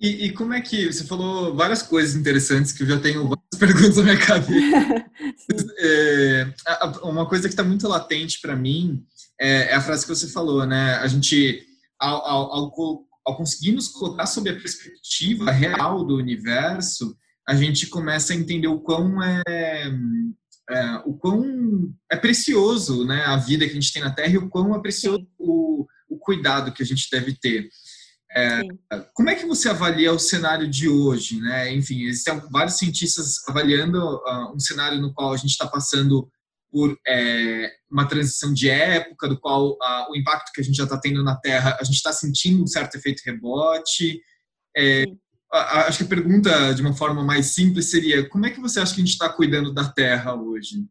E, 0.00 0.26
e, 0.26 0.32
como 0.32 0.54
é 0.54 0.60
que 0.60 0.92
você 0.92 1.04
falou 1.04 1.56
várias 1.56 1.82
coisas 1.82 2.14
interessantes 2.14 2.70
que 2.70 2.84
eu 2.84 2.86
já 2.86 3.00
tenho 3.00 3.24
várias 3.24 3.48
perguntas 3.58 3.96
na 3.96 4.02
minha 4.04 4.18
cabeça. 4.18 5.04
é, 5.78 6.54
uma 7.02 7.26
coisa 7.26 7.48
que 7.48 7.52
está 7.52 7.64
muito 7.64 7.88
latente 7.88 8.40
para 8.40 8.54
mim 8.54 9.04
é, 9.40 9.70
é, 9.70 9.74
a 9.74 9.80
frase 9.80 10.04
que 10.04 10.14
você 10.14 10.28
falou, 10.28 10.66
né? 10.66 10.94
A 10.96 11.06
gente, 11.06 11.64
ao, 11.98 12.26
ao, 12.26 12.52
ao, 12.52 13.04
ao 13.24 13.36
conseguir 13.36 13.72
nos 13.72 13.88
colocar 13.88 14.26
sob 14.26 14.50
a 14.50 14.54
perspectiva 14.54 15.50
real 15.50 16.04
do 16.04 16.16
universo, 16.16 17.16
a 17.46 17.54
gente 17.54 17.86
começa 17.86 18.32
a 18.32 18.36
entender 18.36 18.68
o 18.68 18.80
quão 18.80 19.22
é, 19.22 19.42
é, 20.68 20.96
o 21.06 21.14
quão 21.14 21.92
é 22.10 22.16
precioso, 22.16 23.04
né? 23.04 23.24
A 23.24 23.36
vida 23.36 23.64
que 23.64 23.70
a 23.70 23.74
gente 23.74 23.92
tem 23.92 24.02
na 24.02 24.12
Terra 24.12 24.34
e 24.34 24.38
o 24.38 24.48
quão 24.48 24.74
é 24.74 24.80
precioso 24.80 25.26
o, 25.38 25.86
o 26.08 26.18
cuidado 26.18 26.72
que 26.72 26.82
a 26.82 26.86
gente 26.86 27.08
deve 27.10 27.34
ter. 27.34 27.68
É, 28.30 28.60
como 29.14 29.30
é 29.30 29.34
que 29.34 29.46
você 29.46 29.70
avalia 29.70 30.12
o 30.12 30.18
cenário 30.18 30.68
de 30.68 30.88
hoje, 30.88 31.40
né? 31.40 31.72
Enfim, 31.72 32.02
existem 32.02 32.38
vários 32.50 32.76
cientistas 32.76 33.36
avaliando 33.48 33.98
uh, 33.98 34.54
um 34.54 34.60
cenário 34.60 35.00
no 35.00 35.12
qual 35.14 35.32
a 35.32 35.36
gente 35.36 35.50
está 35.50 35.66
passando 35.66 36.30
por 36.70 36.98
é, 37.06 37.72
uma 37.90 38.06
transição 38.06 38.52
de 38.52 38.68
época, 38.68 39.28
do 39.28 39.40
qual 39.40 39.76
a, 39.82 40.08
o 40.10 40.16
impacto 40.16 40.52
que 40.52 40.60
a 40.60 40.64
gente 40.64 40.76
já 40.76 40.84
está 40.84 40.98
tendo 40.98 41.24
na 41.24 41.34
Terra, 41.36 41.76
a 41.80 41.84
gente 41.84 41.96
está 41.96 42.12
sentindo 42.12 42.62
um 42.62 42.66
certo 42.66 42.96
efeito 42.96 43.22
rebote. 43.24 44.20
É, 44.76 45.04
a, 45.50 45.86
acho 45.86 45.98
que 45.98 46.04
a 46.04 46.08
pergunta, 46.08 46.74
de 46.74 46.82
uma 46.82 46.94
forma 46.94 47.24
mais 47.24 47.54
simples, 47.54 47.90
seria: 47.90 48.28
como 48.28 48.46
é 48.46 48.50
que 48.50 48.60
você 48.60 48.80
acha 48.80 48.94
que 48.94 49.00
a 49.00 49.04
gente 49.04 49.14
está 49.14 49.28
cuidando 49.30 49.72
da 49.72 49.90
Terra 49.90 50.34
hoje? 50.34 50.86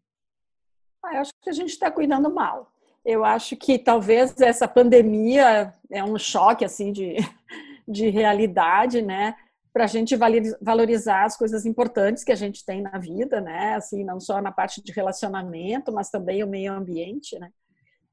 Ah, 1.05 1.13
eu 1.15 1.21
acho 1.21 1.31
que 1.41 1.49
a 1.49 1.53
gente 1.53 1.69
está 1.69 1.91
cuidando 1.91 2.33
mal. 2.33 2.73
Eu 3.07 3.23
acho 3.23 3.55
que 3.55 3.79
talvez 3.79 4.39
essa 4.41 4.67
pandemia 4.67 5.73
é 5.89 6.03
um 6.03 6.17
choque 6.17 6.65
assim 6.65 6.91
de, 6.91 7.15
de 7.87 8.09
realidade, 8.09 9.01
né? 9.01 9.35
para 9.77 9.83
a 9.83 9.87
gente 9.87 10.15
valorizar 10.59 11.23
as 11.23 11.37
coisas 11.37 11.63
importantes 11.63 12.23
que 12.23 12.31
a 12.31 12.35
gente 12.35 12.65
tem 12.65 12.81
na 12.81 12.97
vida, 12.97 13.39
né? 13.39 13.75
Assim, 13.75 14.03
não 14.03 14.19
só 14.19 14.41
na 14.41 14.51
parte 14.51 14.81
de 14.81 14.91
relacionamento, 14.91 15.93
mas 15.93 16.09
também 16.09 16.43
o 16.43 16.47
meio 16.47 16.73
ambiente, 16.73 17.37
né? 17.37 17.51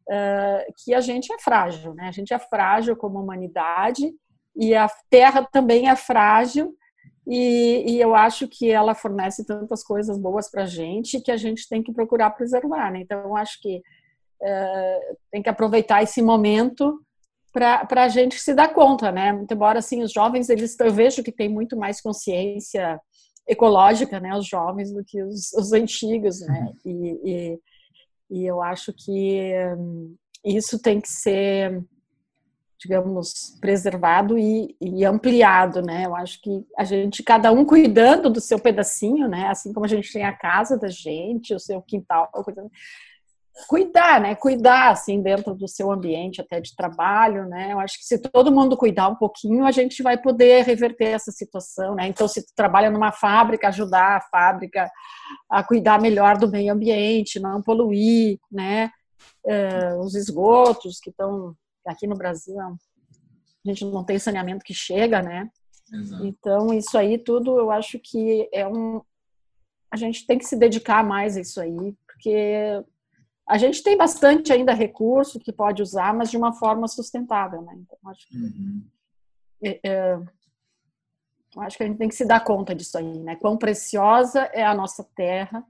Uh, 0.07 0.75
que 0.77 0.93
a 0.93 1.01
gente 1.01 1.33
é 1.33 1.39
frágil, 1.39 1.95
né? 1.95 2.09
A 2.09 2.11
gente 2.11 2.35
é 2.35 2.39
frágil 2.39 2.95
como 2.95 3.19
humanidade 3.19 4.13
e 4.55 4.75
a 4.75 4.91
Terra 5.09 5.43
também 5.51 5.89
é 5.89 5.97
frágil 5.97 6.77
e, 7.27 7.95
e 7.95 7.99
eu 7.99 8.15
acho 8.15 8.47
que 8.47 8.71
ela 8.71 8.95
fornece 8.95 9.47
tantas 9.47 9.83
coisas 9.83 10.19
boas 10.19 10.51
para 10.51 10.65
a 10.65 10.67
gente 10.67 11.19
que 11.23 11.31
a 11.31 11.37
gente 11.39 11.67
tem 11.67 11.83
que 11.83 11.95
procurar 11.95 12.29
preservar, 12.29 12.93
né? 12.93 13.01
Então, 13.01 13.21
eu 13.21 13.35
acho 13.35 13.59
que 13.63 13.83
uh, 14.43 15.17
tem 15.31 15.43
que 15.43 15.49
aproveitar 15.49 16.03
esse 16.03 16.23
momento 16.23 17.01
para 17.53 18.03
a 18.03 18.09
gente 18.09 18.41
se 18.41 18.53
dar 18.53 18.75
conta, 18.75 19.13
né? 19.13 19.33
Muito 19.33 19.55
embora 19.55 19.79
assim 19.79 20.03
os 20.03 20.13
jovens 20.13 20.49
eles 20.49 20.79
eu 20.79 20.93
vejo 20.93 21.23
que 21.23 21.31
tem 21.31 21.49
muito 21.49 21.77
mais 21.77 22.01
consciência 22.01 23.01
ecológica, 23.49 24.19
né? 24.19 24.37
Os 24.37 24.47
jovens 24.47 24.93
do 24.93 25.05
que 25.05 25.23
os, 25.23 25.53
os 25.53 25.73
antigos, 25.73 26.41
né? 26.41 26.73
Uhum. 26.85 26.93
E, 26.93 27.31
e, 27.31 27.61
e, 28.31 28.47
eu 28.47 28.61
acho 28.61 28.93
que 28.93 29.53
hum, 29.79 30.17
isso 30.45 30.81
tem 30.81 31.01
que 31.01 31.09
ser, 31.09 31.81
digamos, 32.79 33.57
preservado 33.61 34.39
e, 34.39 34.75
e, 34.81 35.05
ampliado, 35.05 35.81
né? 35.83 36.07
Eu 36.07 36.17
acho 36.17 36.41
que 36.41 36.67
a 36.77 36.85
gente, 36.85 37.23
cada 37.23 37.53
um 37.53 37.65
cuidando 37.65 38.31
do 38.31 38.41
seu 38.41 38.59
pedacinho, 38.59 39.29
né? 39.29 39.47
Assim 39.49 39.73
como 39.73 39.87
a 39.87 39.89
gente 39.89 40.13
tem 40.13 40.25
a 40.25 40.37
casa 40.37 40.77
da 40.77 40.89
gente, 40.89 41.55
o 41.55 41.61
seu 41.61 41.81
quintal, 41.83 42.31
cuidar, 43.69 44.21
né? 44.21 44.35
Cuidar 44.35 44.91
assim 44.91 45.23
dentro 45.23 45.55
do 45.55 45.69
seu 45.69 45.91
ambiente 45.91 46.41
até 46.41 46.61
de 46.61 46.75
trabalho, 46.75 47.47
né? 47.47 47.73
Eu 47.73 47.79
acho 47.79 47.99
que 47.99 48.05
se 48.05 48.19
todo 48.19 48.53
mundo 48.53 48.77
cuidar 48.77 49.09
um 49.09 49.15
pouquinho, 49.15 49.65
a 49.65 49.71
gente 49.71 50.03
vai 50.03 50.21
poder 50.21 50.65
reverter 50.65 51.11
essa 51.11 51.31
situação, 51.31 51.95
né? 51.95 52.09
Então, 52.09 52.27
se 52.27 52.45
tu 52.45 52.53
trabalha 52.55 52.91
numa 52.91 53.13
fábrica, 53.13 53.69
ajudar 53.69 54.17
a 54.17 54.21
fábrica 54.21 54.91
a 55.49 55.63
cuidar 55.63 56.01
melhor 56.01 56.37
do 56.37 56.51
meio 56.51 56.73
ambiente, 56.73 57.41
não 57.41 57.63
poluir, 57.63 58.39
né? 58.51 58.91
É, 59.47 59.95
os 59.97 60.15
esgotos 60.15 60.99
que 61.01 61.11
estão 61.11 61.55
aqui 61.87 62.07
no 62.07 62.17
Brasil, 62.17 62.59
a 62.61 62.75
gente 63.65 63.85
não 63.85 64.05
tem 64.05 64.19
saneamento 64.19 64.65
que 64.65 64.75
chega, 64.75 65.23
né? 65.23 65.49
Exato. 65.93 66.27
Então, 66.27 66.75
isso 66.75 66.99
aí 66.99 67.19
tudo 67.19 67.59
eu 67.59 67.71
acho 67.71 67.99
que 67.99 68.49
é 68.53 68.67
um 68.67 69.01
a 69.91 69.97
gente 69.97 70.27
tem 70.27 70.37
que 70.37 70.45
se 70.45 70.57
dedicar 70.57 71.05
mais 71.05 71.37
a 71.37 71.41
isso 71.41 71.61
aí, 71.61 71.95
porque 72.05 72.83
a 73.47 73.59
gente 73.59 73.83
tem 73.83 73.97
bastante 73.97 74.53
ainda 74.53 74.73
recurso 74.73 75.39
que 75.39 75.53
pode 75.53 75.83
usar, 75.83 76.15
mas 76.15 76.31
de 76.31 76.37
uma 76.37 76.53
forma 76.53 76.89
sustentável, 76.89 77.61
né? 77.63 77.75
Então, 77.77 77.99
acho 78.11 78.27
que, 78.27 78.37
uhum. 78.37 78.83
é, 79.63 79.81
é, 79.85 80.19
acho 81.59 81.77
que 81.77 81.83
a 81.83 81.87
gente 81.87 81.99
tem 81.99 82.09
que 82.09 82.15
se 82.15 82.25
dar 82.25 82.43
conta 82.43 82.75
disso 82.75 82.97
aí, 82.97 83.19
né? 83.19 83.37
Quão 83.37 83.57
preciosa 83.57 84.49
é 84.53 84.65
a 84.65 84.75
nossa 84.75 85.05
terra, 85.15 85.63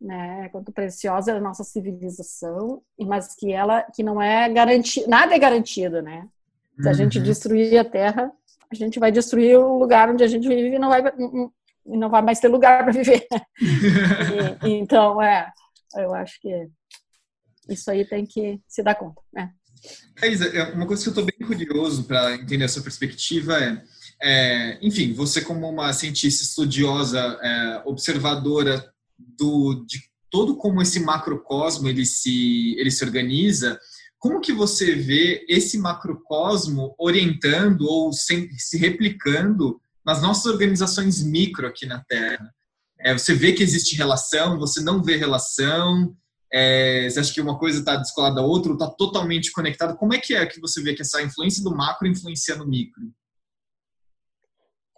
né? 0.00 0.48
Quanto 0.48 0.72
preciosa 0.72 1.32
é 1.32 1.36
a 1.36 1.40
nossa 1.40 1.62
civilização, 1.62 2.82
mas 2.98 3.34
que 3.34 3.52
ela, 3.52 3.82
que 3.82 4.02
não 4.02 4.20
é 4.20 4.48
garantida, 4.48 5.06
nada 5.06 5.34
é 5.34 5.38
garantido, 5.38 6.00
né? 6.00 6.26
Se 6.80 6.88
a 6.88 6.94
gente 6.94 7.18
uhum. 7.18 7.24
destruir 7.24 7.78
a 7.78 7.84
terra, 7.84 8.32
a 8.70 8.74
gente 8.74 8.98
vai 8.98 9.12
destruir 9.12 9.58
o 9.58 9.78
lugar 9.78 10.08
onde 10.08 10.24
a 10.24 10.26
gente 10.26 10.48
vive 10.48 10.76
e 10.76 10.78
não 10.78 10.88
vai, 10.88 11.02
não 11.84 12.08
vai 12.08 12.22
mais 12.22 12.40
ter 12.40 12.48
lugar 12.48 12.82
para 12.82 12.92
viver. 12.92 13.26
e, 14.64 14.70
então, 14.70 15.20
é, 15.20 15.52
eu 15.96 16.14
acho 16.14 16.40
que 16.40 16.70
isso 17.70 17.90
aí 17.90 18.04
tem 18.04 18.26
que 18.26 18.60
se 18.68 18.82
dar 18.82 18.94
conta, 18.94 19.20
né? 19.32 19.50
Thaisa, 20.14 20.46
é, 20.46 20.72
uma 20.74 20.86
coisa 20.86 21.02
que 21.02 21.08
eu 21.08 21.12
estou 21.12 21.24
bem 21.24 21.46
curioso 21.46 22.04
para 22.04 22.34
entender 22.34 22.64
a 22.64 22.68
sua 22.68 22.82
perspectiva 22.82 23.58
é, 23.58 23.82
é, 24.22 24.78
enfim, 24.82 25.14
você 25.14 25.40
como 25.40 25.68
uma 25.68 25.92
cientista 25.92 26.44
estudiosa, 26.44 27.18
é, 27.42 27.82
observadora 27.86 28.92
do, 29.18 29.84
de 29.86 30.02
todo 30.30 30.56
como 30.56 30.82
esse 30.82 31.00
macrocosmo 31.00 31.88
ele 31.88 32.04
se, 32.04 32.76
ele 32.78 32.90
se 32.90 33.02
organiza, 33.02 33.78
como 34.18 34.40
que 34.40 34.52
você 34.52 34.94
vê 34.94 35.44
esse 35.48 35.78
macrocosmo 35.78 36.94
orientando 36.98 37.86
ou 37.86 38.12
se, 38.12 38.50
se 38.58 38.76
replicando 38.76 39.80
nas 40.04 40.20
nossas 40.20 40.44
organizações 40.46 41.22
micro 41.22 41.66
aqui 41.66 41.86
na 41.86 42.04
Terra? 42.04 42.52
É, 42.98 43.16
você 43.16 43.32
vê 43.32 43.52
que 43.52 43.62
existe 43.62 43.96
relação, 43.96 44.58
você 44.58 44.82
não 44.82 45.02
vê 45.02 45.16
relação, 45.16 46.14
é, 46.52 47.08
você 47.08 47.20
acha 47.20 47.32
que 47.32 47.40
uma 47.40 47.58
coisa 47.58 47.78
está 47.78 47.96
descolada 47.96 48.36
da 48.36 48.42
outra 48.42 48.72
ou 48.72 48.78
está 48.78 48.90
totalmente 48.90 49.52
conectada? 49.52 49.94
Como 49.94 50.14
é 50.14 50.18
que 50.18 50.34
é 50.34 50.46
que 50.46 50.60
você 50.60 50.82
vê 50.82 50.94
que 50.94 51.02
essa 51.02 51.22
influência 51.22 51.62
do 51.62 51.74
macro 51.74 52.08
influencia 52.08 52.56
no 52.56 52.66
micro? 52.66 53.02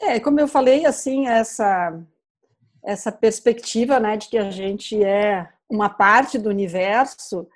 É, 0.00 0.18
como 0.18 0.40
eu 0.40 0.48
falei, 0.48 0.84
assim, 0.84 1.28
essa 1.28 2.02
essa 2.84 3.12
perspectiva, 3.12 4.00
né, 4.00 4.16
de 4.16 4.28
que 4.28 4.36
a 4.36 4.50
gente 4.50 5.02
é 5.02 5.48
uma 5.70 5.88
parte 5.88 6.36
do 6.36 6.48
universo 6.48 7.46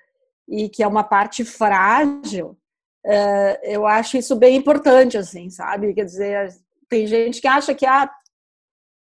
e 0.47 0.69
que 0.69 0.81
é 0.81 0.87
uma 0.87 1.03
parte 1.03 1.43
frágil, 1.43 2.57
é, 3.05 3.75
eu 3.75 3.85
acho 3.85 4.17
isso 4.17 4.35
bem 4.35 4.55
importante, 4.55 5.17
assim, 5.17 5.49
sabe? 5.49 5.93
Quer 5.93 6.05
dizer, 6.05 6.55
tem 6.89 7.05
gente 7.05 7.41
que 7.41 7.47
acha 7.47 7.75
que 7.75 7.85
ah, 7.85 8.09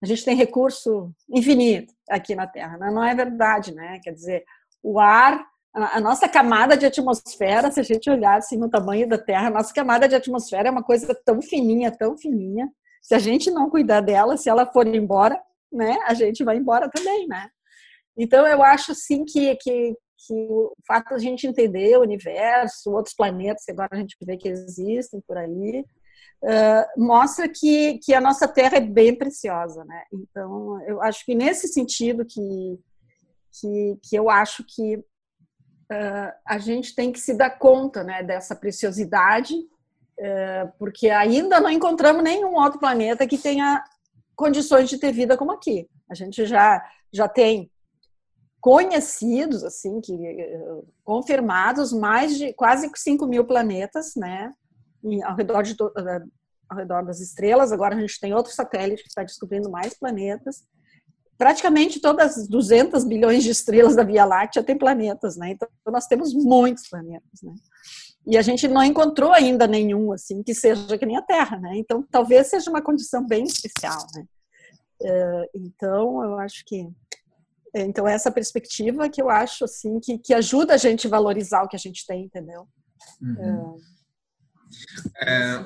a 0.01 0.05
gente 0.05 0.25
tem 0.25 0.35
recurso 0.35 1.13
infinito 1.29 1.93
aqui 2.09 2.35
na 2.35 2.47
Terra, 2.47 2.77
não 2.77 3.03
é 3.03 3.13
verdade, 3.13 3.73
né? 3.73 3.99
Quer 4.03 4.11
dizer, 4.11 4.45
o 4.85 4.99
ar, 4.99 5.43
a, 5.73 5.99
nossa 5.99 6.29
camada 6.29 6.77
de 6.77 6.85
atmosfera, 6.85 7.71
se 7.71 7.79
a 7.79 7.83
gente 7.83 8.07
olhar 8.07 8.37
assim 8.37 8.55
no 8.55 8.69
tamanho 8.69 9.09
da 9.09 9.17
Terra, 9.17 9.47
a 9.47 9.51
nossa 9.51 9.73
camada 9.73 10.07
de 10.07 10.15
atmosfera 10.15 10.67
é 10.67 10.71
uma 10.71 10.83
coisa 10.83 11.19
tão 11.25 11.41
fininha, 11.41 11.91
tão 11.91 12.15
fininha. 12.15 12.71
Se 13.01 13.15
a 13.15 13.19
gente 13.19 13.49
não 13.49 13.67
cuidar 13.67 14.01
dela, 14.01 14.37
se 14.37 14.47
ela 14.47 14.63
for 14.63 14.85
embora, 14.85 15.41
né, 15.71 15.97
a 16.05 16.13
gente 16.13 16.43
vai 16.43 16.57
embora 16.57 16.87
também, 16.87 17.27
né? 17.27 17.49
Então 18.15 18.45
eu 18.45 18.61
acho 18.61 18.91
assim 18.91 19.25
que, 19.25 19.55
que, 19.55 19.95
que 20.27 20.33
o 20.33 20.71
fato 20.87 21.09
de 21.09 21.15
a 21.15 21.17
gente 21.17 21.47
entender 21.47 21.97
o 21.97 22.03
universo, 22.03 22.91
outros 22.91 23.15
planetas 23.15 23.65
que 23.65 23.71
agora 23.71 23.89
a 23.91 23.97
gente 23.97 24.15
vê 24.21 24.37
que 24.37 24.47
existem 24.47 25.19
por 25.27 25.35
aí, 25.35 25.83
uh, 26.43 27.03
mostra 27.03 27.49
que, 27.49 27.97
que 28.03 28.13
a 28.13 28.21
nossa 28.21 28.47
Terra 28.47 28.77
é 28.77 28.81
bem 28.81 29.15
preciosa, 29.15 29.83
né? 29.83 30.03
Então 30.13 30.79
eu 30.87 31.01
acho 31.01 31.25
que 31.25 31.33
nesse 31.33 31.67
sentido 31.69 32.23
que 32.23 32.79
que, 33.59 33.99
que 34.03 34.15
eu 34.15 34.29
acho 34.29 34.63
que 34.63 34.97
uh, 34.97 36.31
a 36.45 36.57
gente 36.57 36.95
tem 36.95 37.11
que 37.11 37.19
se 37.19 37.33
dar 37.33 37.51
conta, 37.51 38.03
né, 38.03 38.23
dessa 38.23 38.55
preciosidade, 38.55 39.53
uh, 39.53 40.71
porque 40.77 41.09
ainda 41.09 41.59
não 41.59 41.69
encontramos 41.69 42.23
nenhum 42.23 42.55
outro 42.55 42.79
planeta 42.79 43.27
que 43.27 43.37
tenha 43.37 43.83
condições 44.35 44.89
de 44.89 44.97
ter 44.97 45.11
vida 45.11 45.37
como 45.37 45.51
aqui. 45.51 45.89
A 46.09 46.13
gente 46.13 46.45
já 46.45 46.83
já 47.13 47.29
tem 47.29 47.71
conhecidos, 48.59 49.63
assim, 49.63 50.01
que 50.01 50.13
confirmados 51.03 51.93
mais 51.93 52.37
de 52.37 52.51
quase 52.53 52.91
5 52.93 53.25
mil 53.27 53.45
planetas, 53.45 54.15
né, 54.15 54.51
ao 55.23 55.35
redor, 55.35 55.61
de, 55.61 55.75
ao 56.67 56.77
redor 56.77 57.05
das 57.05 57.19
estrelas. 57.19 57.71
Agora 57.71 57.95
a 57.95 57.99
gente 57.99 58.19
tem 58.19 58.33
outro 58.33 58.51
satélite 58.51 59.03
que 59.03 59.09
está 59.09 59.23
descobrindo 59.23 59.69
mais 59.69 59.93
planetas. 59.93 60.63
Praticamente 61.37 61.99
todas 61.99 62.37
as 62.37 62.47
200 62.47 63.03
bilhões 63.03 63.43
de 63.43 63.49
estrelas 63.49 63.95
da 63.95 64.03
Via 64.03 64.25
Láctea 64.25 64.63
têm 64.63 64.77
planetas, 64.77 65.35
né? 65.35 65.51
Então 65.51 65.67
nós 65.87 66.07
temos 66.07 66.33
muitos 66.33 66.87
planetas, 66.87 67.41
né? 67.43 67.53
E 68.27 68.37
a 68.37 68.41
gente 68.41 68.67
não 68.67 68.83
encontrou 68.83 69.31
ainda 69.31 69.67
nenhum 69.67 70.11
assim 70.11 70.41
que 70.41 70.55
seja 70.55 70.97
que 70.97 71.05
nem 71.05 71.17
a 71.17 71.21
Terra, 71.21 71.59
né? 71.59 71.73
Então 71.75 72.05
talvez 72.09 72.47
seja 72.47 72.69
uma 72.69 72.81
condição 72.81 73.25
bem 73.25 73.43
especial, 73.43 74.05
né? 74.15 74.25
É, 75.01 75.49
então 75.53 76.23
eu 76.23 76.39
acho 76.39 76.63
que 76.65 76.87
então, 77.77 78.07
essa 78.07 78.31
perspectiva 78.31 79.09
que 79.09 79.21
eu 79.21 79.29
acho 79.29 79.65
assim 79.65 79.99
que, 79.99 80.17
que 80.17 80.33
ajuda 80.33 80.75
a 80.75 80.77
gente 80.77 81.07
a 81.07 81.09
valorizar 81.09 81.61
o 81.61 81.67
que 81.67 81.75
a 81.75 81.79
gente 81.79 82.07
tem, 82.07 82.23
entendeu? 82.23 82.65
Uhum. 83.21 83.77
É, 85.21 85.65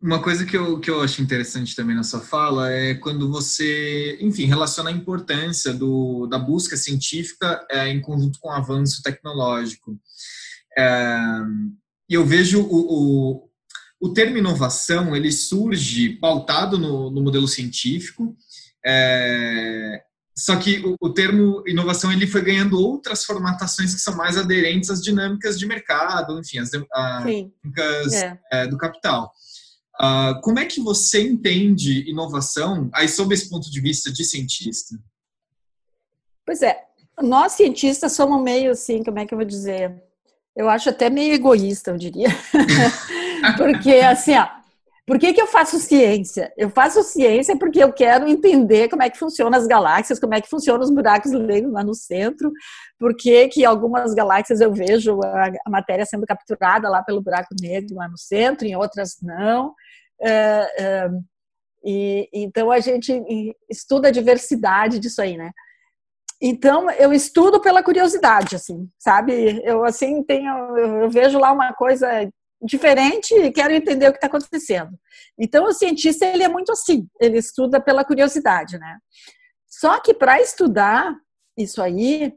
uma 0.00 0.22
coisa 0.22 0.44
que 0.44 0.56
eu, 0.56 0.78
que 0.78 0.90
eu 0.90 1.00
acho 1.00 1.22
interessante 1.22 1.74
também 1.74 1.96
na 1.96 2.02
sua 2.02 2.20
fala 2.20 2.70
é 2.70 2.94
quando 2.94 3.30
você, 3.30 4.18
enfim, 4.20 4.44
relaciona 4.44 4.90
a 4.90 4.92
importância 4.92 5.72
do, 5.72 6.26
da 6.26 6.38
busca 6.38 6.76
científica 6.76 7.64
é, 7.70 7.88
em 7.88 8.00
conjunto 8.00 8.38
com 8.38 8.48
o 8.48 8.52
avanço 8.52 9.02
tecnológico. 9.02 9.98
É, 10.76 11.18
e 12.08 12.14
eu 12.14 12.26
vejo 12.26 12.60
o, 12.60 13.40
o, 13.40 13.48
o 14.00 14.12
termo 14.12 14.36
inovação, 14.36 15.16
ele 15.16 15.32
surge 15.32 16.10
pautado 16.16 16.76
no, 16.76 17.10
no 17.10 17.22
modelo 17.22 17.48
científico, 17.48 18.36
é, 18.84 20.02
só 20.36 20.56
que 20.56 20.80
o, 20.80 20.96
o, 21.00 21.14
termo 21.14 21.62
inovação 21.66 22.12
ele 22.12 22.26
foi 22.26 22.42
ganhando 22.42 22.78
outras 22.78 23.24
formatações 23.24 23.94
que 23.94 24.00
são 24.00 24.16
mais 24.16 24.36
aderentes 24.36 24.90
às 24.90 25.02
dinâmicas 25.02 25.58
de 25.58 25.66
mercado, 25.66 26.38
enfim, 26.38 26.58
às 26.58 26.70
dinâmicas 26.70 28.12
é. 28.12 28.38
É, 28.50 28.66
do 28.66 28.76
capital. 28.76 29.32
Uh, 30.02 30.40
como 30.40 30.58
é 30.58 30.64
que 30.64 30.80
você 30.80 31.22
entende 31.22 32.10
inovação 32.10 32.90
aí 32.92 33.08
sob 33.08 33.32
esse 33.32 33.48
ponto 33.48 33.70
de 33.70 33.80
vista 33.80 34.12
de 34.12 34.24
cientista? 34.24 34.96
Pois 36.44 36.60
é, 36.60 36.76
nós 37.22 37.52
cientistas 37.52 38.12
somos 38.12 38.42
meio 38.42 38.72
assim, 38.72 39.04
como 39.04 39.20
é 39.20 39.26
que 39.26 39.32
eu 39.32 39.38
vou 39.38 39.46
dizer? 39.46 40.02
Eu 40.56 40.68
acho 40.68 40.90
até 40.90 41.08
meio 41.08 41.32
egoísta, 41.32 41.92
eu 41.92 41.96
diria. 41.96 42.28
Porque 43.56 43.92
assim, 43.92 44.36
ó, 44.36 44.48
por 45.06 45.18
que, 45.18 45.32
que 45.32 45.42
eu 45.42 45.46
faço 45.46 45.78
ciência? 45.78 46.52
Eu 46.56 46.70
faço 46.70 47.02
ciência 47.02 47.58
porque 47.58 47.82
eu 47.82 47.92
quero 47.92 48.28
entender 48.28 48.88
como 48.88 49.02
é 49.02 49.10
que 49.10 49.18
funcionam 49.18 49.58
as 49.58 49.66
galáxias, 49.66 50.20
como 50.20 50.32
é 50.32 50.40
que 50.40 50.48
funcionam 50.48 50.82
os 50.82 50.90
buracos 50.90 51.32
negros 51.32 51.72
lá 51.72 51.82
no 51.82 51.92
centro, 51.92 52.52
por 52.98 53.16
que, 53.16 53.48
que 53.48 53.64
algumas 53.64 54.14
galáxias 54.14 54.60
eu 54.60 54.72
vejo 54.72 55.20
a, 55.24 55.50
a, 55.66 55.70
matéria 55.70 56.06
sendo 56.06 56.24
capturada 56.24 56.88
lá 56.88 57.02
pelo 57.02 57.20
buraco 57.20 57.52
negro 57.60 57.96
lá 57.96 58.08
no 58.08 58.16
centro, 58.16 58.64
em 58.64 58.76
outras 58.76 59.16
não. 59.20 59.74
É, 60.22 60.82
é, 60.82 61.10
e, 61.84 62.28
então 62.32 62.70
a 62.70 62.78
gente 62.80 63.12
estuda 63.68 64.08
a 64.08 64.12
diversidade 64.12 64.98
disso 64.98 65.20
aí, 65.20 65.36
né? 65.36 65.50
Então 66.40 66.90
eu 66.90 67.12
estudo 67.12 67.60
pela 67.60 67.82
curiosidade, 67.82 68.56
assim, 68.56 68.88
sabe? 68.98 69.60
Eu 69.64 69.84
assim 69.84 70.22
tenho, 70.22 70.76
eu 70.76 71.10
vejo 71.10 71.38
lá 71.38 71.52
uma 71.52 71.72
coisa 71.72 72.28
diferente 72.64 73.34
e 73.34 73.50
quero 73.50 73.72
entender 73.72 74.08
o 74.08 74.12
que 74.12 74.18
está 74.18 74.28
acontecendo. 74.28 74.96
Então, 75.38 75.64
o 75.64 75.72
cientista 75.72 76.24
ele 76.24 76.44
é 76.44 76.48
muito 76.48 76.70
assim, 76.72 77.08
ele 77.20 77.38
estuda 77.38 77.80
pela 77.80 78.04
curiosidade, 78.04 78.78
né? 78.78 78.98
Só 79.66 80.00
que 80.00 80.14
para 80.14 80.40
estudar 80.40 81.14
isso 81.56 81.82
aí, 81.82 82.32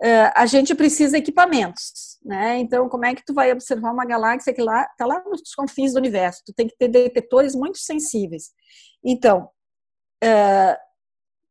é, 0.00 0.32
a 0.34 0.46
gente 0.46 0.74
precisa 0.74 1.16
de 1.16 1.22
equipamentos, 1.22 2.09
né? 2.24 2.58
Então, 2.58 2.88
como 2.88 3.04
é 3.04 3.14
que 3.14 3.24
tu 3.24 3.32
vai 3.32 3.50
observar 3.52 3.92
uma 3.92 4.04
galáxia 4.04 4.52
que 4.52 4.62
lá 4.62 4.82
está 4.82 5.06
lá 5.06 5.22
nos 5.24 5.54
confins 5.54 5.92
do 5.92 5.98
universo? 5.98 6.42
Tu 6.44 6.52
tem 6.52 6.68
que 6.68 6.76
ter 6.76 6.88
detetores 6.88 7.54
muito 7.54 7.78
sensíveis. 7.78 8.50
Então, 9.04 9.48
é, 10.22 10.78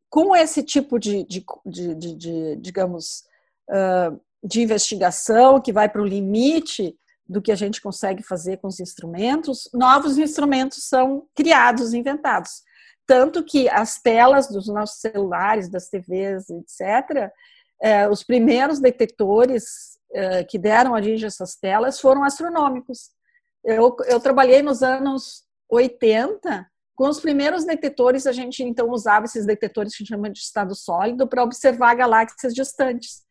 com 0.10 0.36
esse 0.36 0.64
tipo 0.64 1.00
de, 1.00 1.24
de, 1.26 1.44
de, 1.66 2.16
de 2.16 2.56
digamos, 2.58 3.24
é, 3.70 4.12
de 4.44 4.62
investigação 4.62 5.62
que 5.62 5.74
vai 5.74 5.90
para 5.90 6.02
o 6.02 6.06
limite 6.06 6.96
do 7.28 7.42
que 7.42 7.52
a 7.52 7.56
gente 7.56 7.82
consegue 7.82 8.24
fazer 8.24 8.58
com 8.58 8.68
os 8.68 8.80
instrumentos, 8.80 9.70
novos 9.74 10.18
instrumentos 10.18 10.88
são 10.88 11.28
criados, 11.36 11.94
inventados. 11.94 12.64
Tanto 13.06 13.44
que 13.44 13.70
as 13.70 14.00
telas 14.02 14.48
dos 14.48 14.68
nossos 14.68 15.00
celulares, 15.00 15.70
das 15.70 15.90
TVs, 15.90 16.50
etc., 16.50 17.32
eh, 17.82 18.08
os 18.10 18.24
primeiros 18.24 18.80
detectores 18.80 19.98
eh, 20.14 20.44
que 20.44 20.58
deram 20.58 20.94
origem 20.94 21.26
a 21.26 21.28
essas 21.28 21.56
telas 21.56 22.00
foram 22.00 22.24
astronômicos. 22.24 23.12
Eu, 23.64 23.96
eu 24.08 24.20
trabalhei 24.20 24.62
nos 24.62 24.82
anos 24.82 25.44
80 25.70 26.68
com 26.96 27.08
os 27.08 27.22
primeiros 27.22 27.64
detectores, 27.64 28.28
a 28.28 28.34
gente 28.34 28.62
então 28.62 28.90
usava 28.90 29.26
esses 29.26 29.46
detectores 29.46 29.96
que 29.96 30.04
a 30.04 30.06
gente 30.06 30.14
chama 30.14 30.30
de 30.30 30.40
estado 30.40 30.76
sólido 30.76 31.26
para 31.28 31.44
observar 31.44 31.96
galáxias 31.96 32.54
distantes. 32.54 33.24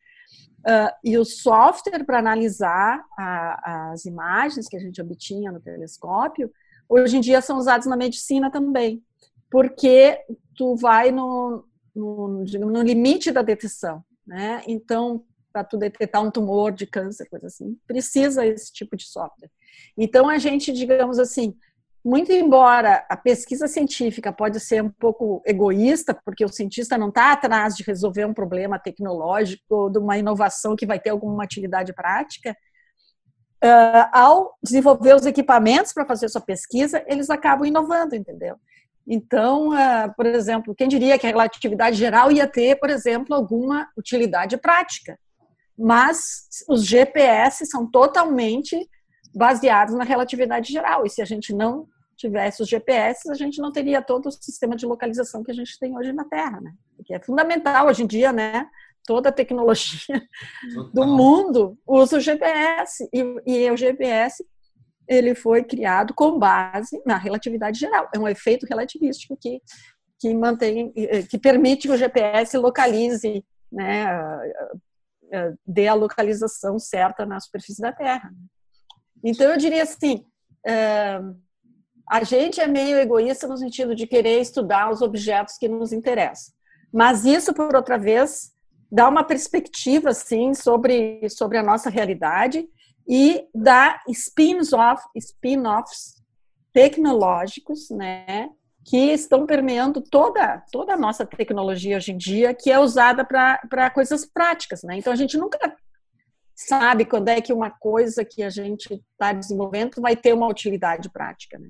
Uh, 0.61 0.91
e 1.03 1.17
o 1.19 1.23
software 1.23 2.03
para 2.03 2.17
analisar 2.17 3.05
a, 3.17 3.91
as 3.91 4.05
imagens 4.05 4.67
que 4.67 4.75
a 4.75 4.79
gente 4.79 4.99
obtinha 4.99 5.51
no 5.51 5.61
telescópio, 5.61 6.51
hoje 6.89 7.17
em 7.17 7.21
dia 7.21 7.41
são 7.41 7.59
usados 7.59 7.85
na 7.85 7.95
medicina 7.95 8.49
também, 8.49 9.03
porque 9.51 10.19
tu 10.55 10.75
vai 10.75 11.11
no, 11.11 11.63
no, 11.95 12.43
no 12.43 12.81
limite 12.81 13.31
da 13.31 13.43
detecção, 13.43 14.03
né? 14.29 14.61
Então, 14.67 15.23
para 15.51 15.63
tu 15.63 15.75
detectar 15.75 16.23
um 16.23 16.29
tumor 16.29 16.71
de 16.71 16.85
câncer, 16.85 17.27
coisa 17.27 17.47
assim, 17.47 17.75
precisa 17.87 18.45
esse 18.45 18.71
tipo 18.71 18.95
de 18.95 19.05
software. 19.05 19.49
Então, 19.97 20.29
a 20.29 20.37
gente, 20.37 20.71
digamos 20.71 21.17
assim, 21.17 21.55
muito 22.05 22.31
embora 22.31 23.03
a 23.09 23.17
pesquisa 23.17 23.67
científica 23.67 24.31
pode 24.31 24.59
ser 24.59 24.83
um 24.83 24.89
pouco 24.89 25.41
egoísta, 25.45 26.13
porque 26.13 26.45
o 26.45 26.49
cientista 26.49 26.97
não 26.97 27.09
está 27.09 27.31
atrás 27.31 27.75
de 27.75 27.83
resolver 27.83 28.25
um 28.25 28.33
problema 28.33 28.77
tecnológico, 28.77 29.89
de 29.89 29.97
uma 29.97 30.17
inovação 30.17 30.75
que 30.75 30.85
vai 30.85 30.99
ter 30.99 31.09
alguma 31.09 31.43
utilidade 31.43 31.91
prática, 31.91 32.55
uh, 33.63 34.09
ao 34.13 34.55
desenvolver 34.61 35.15
os 35.15 35.25
equipamentos 35.25 35.91
para 35.91 36.05
fazer 36.05 36.29
sua 36.29 36.41
pesquisa, 36.41 37.03
eles 37.07 37.31
acabam 37.31 37.65
inovando, 37.67 38.15
entendeu? 38.15 38.57
Então, 39.11 39.69
uh, 39.69 40.13
por 40.15 40.27
exemplo, 40.27 40.75
quem 40.75 40.87
diria 40.87 41.17
que 41.17 41.25
a 41.25 41.29
relatividade 41.31 41.97
geral 41.97 42.31
ia 42.31 42.47
ter, 42.47 42.75
por 42.75 42.91
exemplo, 42.91 43.33
alguma 43.33 43.89
utilidade 43.97 44.55
prática? 44.55 45.17
Mas 45.75 46.47
os 46.69 46.85
GPS 46.85 47.65
são 47.65 47.89
totalmente 47.89 48.77
baseados 49.33 49.95
na 49.95 50.03
relatividade 50.03 50.71
geral. 50.71 51.07
E 51.07 51.09
se 51.09 51.23
a 51.23 51.25
gente 51.25 51.51
não 51.53 51.87
tivesse 52.15 52.61
os 52.61 52.69
GPS, 52.69 53.31
a 53.31 53.33
gente 53.33 53.59
não 53.59 53.71
teria 53.71 53.99
todo 53.99 54.27
o 54.27 54.31
sistema 54.31 54.75
de 54.75 54.85
localização 54.85 55.43
que 55.43 55.51
a 55.51 55.55
gente 55.55 55.79
tem 55.79 55.97
hoje 55.97 56.13
na 56.13 56.25
Terra, 56.25 56.61
né? 56.61 56.71
Que 57.03 57.15
é 57.15 57.19
fundamental 57.19 57.87
hoje 57.87 58.03
em 58.03 58.07
dia, 58.07 58.31
né? 58.31 58.67
Toda 59.07 59.29
a 59.29 59.31
tecnologia 59.31 60.21
Total. 60.75 60.91
do 60.91 61.07
mundo 61.07 61.79
usa 61.87 62.17
o 62.17 62.19
GPS 62.19 63.09
e, 63.11 63.41
e 63.47 63.71
o 63.71 63.77
GPS 63.77 64.45
ele 65.09 65.33
foi 65.33 65.63
criado 65.63 66.13
com 66.13 66.37
base 66.37 67.01
na 67.05 67.17
relatividade 67.17 67.79
geral. 67.79 68.07
É 68.15 68.19
um 68.19 68.27
efeito 68.27 68.65
relativístico 68.65 69.35
que 69.35 69.61
que 70.19 70.33
mantém, 70.33 70.91
que 71.29 71.37
permite 71.37 71.87
que 71.87 71.93
o 71.93 71.97
GPS 71.97 72.57
localize, 72.57 73.41
né, 73.71 74.05
dê 75.65 75.87
a 75.87 75.93
localização 75.93 76.77
certa 76.77 77.25
na 77.25 77.39
superfície 77.39 77.81
da 77.81 77.93
Terra. 77.93 78.29
Então, 79.23 79.49
eu 79.49 79.57
diria 79.57 79.83
assim: 79.83 80.25
é, 80.67 81.21
a 82.09 82.23
gente 82.23 82.59
é 82.59 82.67
meio 82.67 82.97
egoísta 82.97 83.47
no 83.47 83.57
sentido 83.57 83.95
de 83.95 84.05
querer 84.05 84.41
estudar 84.41 84.91
os 84.91 85.01
objetos 85.01 85.57
que 85.57 85.69
nos 85.69 85.93
interessam. 85.93 86.53
Mas 86.91 87.23
isso, 87.23 87.53
por 87.53 87.73
outra 87.73 87.97
vez, 87.97 88.51
dá 88.91 89.07
uma 89.07 89.23
perspectiva 89.23 90.09
assim 90.09 90.53
sobre 90.53 91.29
sobre 91.29 91.57
a 91.57 91.63
nossa 91.63 91.89
realidade 91.89 92.67
e 93.09 93.47
dá 93.55 93.99
spin-off, 94.07 95.03
spin-offs 95.15 96.23
tecnológicos, 96.71 97.89
né, 97.89 98.49
que 98.85 99.11
estão 99.11 99.47
permeando 99.47 99.99
toda 99.99 100.63
toda 100.71 100.93
a 100.93 100.97
nossa 100.97 101.25
tecnologia 101.25 101.97
hoje 101.97 102.11
em 102.11 102.17
dia, 102.17 102.53
que 102.53 102.71
é 102.71 102.77
usada 102.77 103.25
para 103.25 103.89
coisas 103.89 104.25
práticas, 104.25 104.83
né? 104.83 104.97
Então 104.97 105.11
a 105.11 105.15
gente 105.15 105.37
nunca 105.37 105.75
sabe 106.55 107.05
quando 107.05 107.29
é 107.29 107.41
que 107.41 107.51
uma 107.51 107.71
coisa 107.71 108.23
que 108.23 108.43
a 108.43 108.49
gente 108.49 108.93
está 108.93 109.33
desenvolvendo 109.33 110.01
vai 110.01 110.15
ter 110.15 110.33
uma 110.33 110.47
utilidade 110.47 111.09
prática, 111.09 111.57
né? 111.57 111.69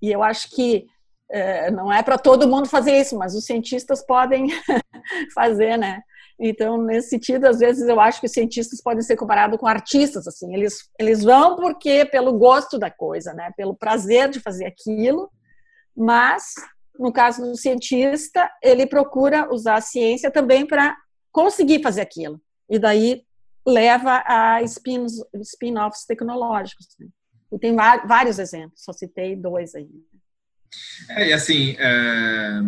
E 0.00 0.10
eu 0.10 0.22
acho 0.22 0.50
que 0.50 0.86
é, 1.30 1.70
não 1.70 1.92
é 1.92 2.02
para 2.02 2.18
todo 2.18 2.48
mundo 2.48 2.68
fazer 2.68 2.98
isso, 3.00 3.16
mas 3.16 3.34
os 3.34 3.44
cientistas 3.44 4.04
podem 4.04 4.48
fazer, 5.34 5.76
né? 5.76 6.02
Então, 6.42 6.80
nesse 6.80 7.10
sentido, 7.10 7.44
às 7.44 7.58
vezes 7.58 7.86
eu 7.86 8.00
acho 8.00 8.18
que 8.18 8.26
os 8.26 8.32
cientistas 8.32 8.80
podem 8.80 9.02
ser 9.02 9.14
comparados 9.14 9.58
com 9.60 9.66
artistas, 9.66 10.26
assim, 10.26 10.54
eles, 10.54 10.88
eles 10.98 11.22
vão 11.22 11.56
porque 11.56 12.06
pelo 12.06 12.32
gosto 12.32 12.78
da 12.78 12.90
coisa, 12.90 13.34
né? 13.34 13.52
Pelo 13.58 13.76
prazer 13.76 14.30
de 14.30 14.40
fazer 14.40 14.64
aquilo, 14.64 15.30
mas 15.94 16.54
no 16.98 17.12
caso 17.12 17.42
do 17.42 17.56
cientista, 17.56 18.50
ele 18.62 18.86
procura 18.86 19.52
usar 19.52 19.76
a 19.76 19.80
ciência 19.82 20.30
também 20.30 20.66
para 20.66 20.96
conseguir 21.30 21.82
fazer 21.82 22.00
aquilo. 22.00 22.40
E 22.70 22.78
daí 22.78 23.22
leva 23.66 24.22
a 24.26 24.62
spin-offs 24.62 25.22
spin 25.42 25.74
tecnológicos. 26.08 26.86
Né? 26.98 27.06
E 27.52 27.58
tem 27.58 27.74
vários 27.74 28.38
exemplos, 28.38 28.82
só 28.82 28.92
citei 28.92 29.36
dois 29.36 29.74
aí. 29.74 29.88
É, 31.10 31.28
e 31.28 31.32
assim, 31.32 31.76
é... 31.78 32.60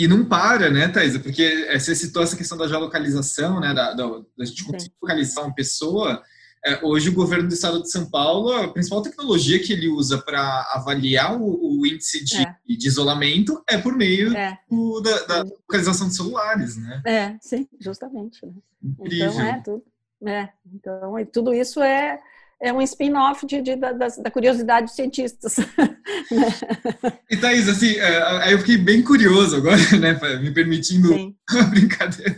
e 0.00 0.08
não 0.08 0.24
para, 0.24 0.70
né, 0.70 0.88
Thaisa? 0.88 1.20
Porque 1.20 1.68
você 1.72 1.94
citou 1.94 2.22
essa 2.22 2.36
questão 2.36 2.56
da 2.56 2.66
geolocalização, 2.66 3.60
né, 3.60 3.74
da, 3.74 3.92
da, 3.92 4.06
da 4.36 4.44
gente 4.46 4.64
conseguir 4.64 4.94
localizar 5.00 5.42
uma 5.42 5.54
pessoa. 5.54 6.22
É, 6.64 6.82
hoje 6.82 7.10
o 7.10 7.14
governo 7.14 7.48
do 7.48 7.54
estado 7.54 7.82
de 7.82 7.90
São 7.90 8.08
Paulo, 8.08 8.50
a 8.52 8.72
principal 8.72 9.02
tecnologia 9.02 9.58
que 9.58 9.74
ele 9.74 9.88
usa 9.88 10.16
para 10.16 10.70
avaliar 10.74 11.38
o, 11.38 11.80
o 11.80 11.86
índice 11.86 12.24
de, 12.24 12.42
é. 12.42 12.56
de, 12.66 12.88
isolamento 12.88 13.62
é 13.68 13.76
por 13.76 13.94
meio 13.94 14.34
é. 14.34 14.58
do, 14.70 15.00
da, 15.00 15.22
da, 15.24 15.42
localização 15.42 16.08
de 16.08 16.16
celulares, 16.16 16.76
né? 16.78 17.02
É, 17.06 17.36
sim, 17.40 17.68
justamente. 17.78 18.44
Né? 18.44 18.52
Então 18.82 19.40
é 19.40 19.60
tudo. 19.62 19.84
É, 20.26 20.48
então, 20.74 21.18
e 21.18 21.24
tudo 21.26 21.54
isso 21.54 21.82
é 21.82 22.20
é 22.62 22.72
um 22.72 22.82
spin-off 22.82 23.46
de, 23.46 23.62
de, 23.62 23.76
da, 23.76 23.92
da, 23.92 24.30
curiosidade 24.30 24.86
dos 24.86 24.94
cientistas. 24.94 25.56
e 27.30 27.36
Thaís, 27.36 27.68
assim, 27.68 27.96
é, 27.96 28.22
aí 28.42 28.52
eu 28.52 28.58
fiquei 28.58 28.76
bem 28.76 29.02
curioso 29.02 29.56
agora, 29.56 29.78
né, 29.98 30.18
me 30.38 30.52
permitindo 30.52 31.34
uma 31.50 31.64
brincadeira. 31.70 32.36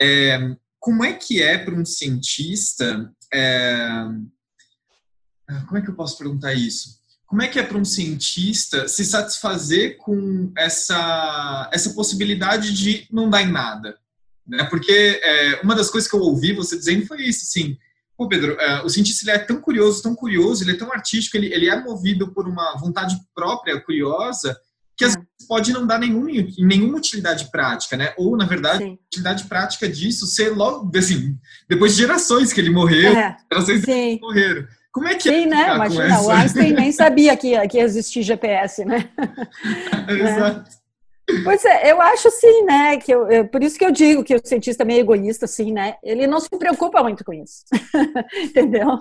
É, 0.00 0.56
como 0.80 1.04
é 1.04 1.12
que 1.12 1.42
é 1.42 1.58
para 1.58 1.74
um 1.74 1.84
cientista, 1.84 3.12
é, 3.32 3.78
como 5.66 5.78
é 5.78 5.82
que 5.82 5.90
eu 5.90 5.94
posso 5.94 6.16
perguntar 6.16 6.54
isso? 6.54 7.02
Como 7.26 7.42
é 7.42 7.48
que 7.48 7.58
é 7.58 7.62
para 7.62 7.78
um 7.78 7.84
cientista 7.84 8.86
se 8.88 9.04
satisfazer 9.04 9.96
com 9.98 10.52
essa, 10.56 11.68
essa 11.72 11.90
possibilidade 11.92 12.72
de 12.72 13.06
não 13.10 13.28
dar 13.28 13.42
em 13.42 13.50
nada? 13.50 13.98
Né? 14.46 14.64
Porque 14.64 15.20
é, 15.22 15.60
uma 15.62 15.74
das 15.74 15.90
coisas 15.90 16.08
que 16.08 16.16
eu 16.16 16.20
ouvi 16.20 16.52
você 16.52 16.78
dizendo 16.78 17.06
foi 17.06 17.22
isso, 17.22 17.44
assim, 17.44 17.76
Pô, 18.16 18.28
Pedro, 18.28 18.54
uh, 18.54 18.86
o 18.86 18.88
cientista 18.88 19.28
ele 19.28 19.36
é 19.36 19.40
tão 19.40 19.60
curioso, 19.60 20.02
tão 20.02 20.14
curioso, 20.14 20.62
ele 20.62 20.72
é 20.72 20.76
tão 20.76 20.92
artístico, 20.92 21.36
ele, 21.36 21.52
ele 21.52 21.68
é 21.68 21.80
movido 21.80 22.32
por 22.32 22.46
uma 22.46 22.76
vontade 22.78 23.16
própria, 23.34 23.80
curiosa, 23.80 24.56
que 24.96 25.04
às 25.04 25.14
é. 25.14 25.16
vezes 25.16 25.48
pode 25.48 25.72
não 25.72 25.86
dar 25.86 25.98
nenhum, 25.98 26.26
nenhuma 26.58 26.98
utilidade 26.98 27.50
prática, 27.50 27.96
né? 27.96 28.14
Ou, 28.16 28.36
na 28.36 28.46
verdade, 28.46 28.84
Sim. 28.84 28.98
utilidade 29.06 29.44
prática 29.44 29.88
disso 29.88 30.26
ser 30.26 30.50
logo, 30.50 30.96
assim, 30.96 31.36
depois 31.68 31.92
de 31.92 32.02
gerações 32.02 32.52
que 32.52 32.60
ele 32.60 32.70
morreu, 32.70 33.16
é. 33.16 33.36
gerações 33.52 33.84
que 33.84 34.18
morreram. 34.20 34.66
Como 34.92 35.08
é 35.08 35.16
que 35.16 35.24
Sim, 35.24 35.42
é 35.42 35.46
né? 35.46 35.74
Imagina, 35.74 36.20
o 36.20 36.30
Einstein 36.30 36.72
nem 36.72 36.92
sabia 36.92 37.36
que, 37.36 37.66
que 37.66 37.78
existia 37.78 38.22
GPS, 38.22 38.84
né? 38.84 39.10
Exato. 40.08 40.83
Pois 41.42 41.64
é, 41.64 41.90
eu 41.90 42.00
acho 42.02 42.28
assim, 42.28 42.64
né? 42.64 42.98
Que 42.98 43.12
eu, 43.12 43.30
eu, 43.30 43.48
por 43.48 43.62
isso 43.62 43.78
que 43.78 43.84
eu 43.84 43.90
digo 43.90 44.22
que 44.22 44.34
o 44.34 44.40
cientista 44.46 44.82
é 44.82 44.86
meio 44.86 45.00
egoísta, 45.00 45.46
assim, 45.46 45.72
né? 45.72 45.96
Ele 46.02 46.26
não 46.26 46.38
se 46.38 46.50
preocupa 46.50 47.02
muito 47.02 47.24
com 47.24 47.32
isso, 47.32 47.64
entendeu? 48.42 48.98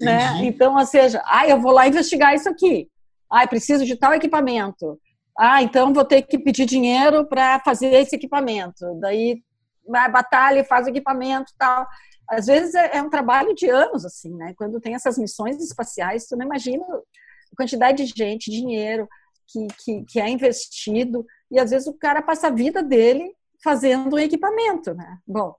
Né? 0.00 0.44
Então, 0.44 0.76
ou 0.76 0.84
seja, 0.84 1.22
ah, 1.24 1.48
eu 1.48 1.60
vou 1.60 1.72
lá 1.72 1.88
investigar 1.88 2.34
isso 2.34 2.48
aqui. 2.48 2.88
Ah, 3.30 3.46
preciso 3.46 3.84
de 3.86 3.96
tal 3.96 4.12
equipamento. 4.12 5.00
Ah, 5.38 5.62
então 5.62 5.92
vou 5.92 6.04
ter 6.04 6.22
que 6.22 6.38
pedir 6.38 6.66
dinheiro 6.66 7.26
para 7.26 7.58
fazer 7.60 7.92
esse 7.94 8.14
equipamento. 8.14 8.94
Daí 9.00 9.42
vai 9.88 10.10
batalha 10.10 10.60
e 10.60 10.64
faz 10.64 10.86
o 10.86 10.90
equipamento 10.90 11.52
tal. 11.58 11.86
Às 12.28 12.46
vezes 12.46 12.74
é, 12.74 12.98
é 12.98 13.02
um 13.02 13.10
trabalho 13.10 13.54
de 13.54 13.68
anos, 13.68 14.04
assim, 14.04 14.34
né? 14.34 14.54
Quando 14.56 14.80
tem 14.80 14.94
essas 14.94 15.16
missões 15.16 15.56
espaciais, 15.62 16.26
tu 16.26 16.36
não 16.36 16.44
imagina 16.44 16.84
a 16.84 17.56
quantidade 17.56 18.04
de 18.04 18.12
gente, 18.16 18.50
dinheiro 18.50 19.08
que, 19.48 19.66
que, 19.82 20.04
que 20.04 20.20
é 20.20 20.28
investido 20.28 21.24
e 21.54 21.58
às 21.60 21.70
vezes 21.70 21.86
o 21.86 21.94
cara 21.94 22.20
passa 22.20 22.48
a 22.48 22.50
vida 22.50 22.82
dele 22.82 23.34
fazendo 23.62 24.16
um 24.16 24.18
equipamento, 24.18 24.92
né? 24.92 25.18
Bom, 25.26 25.54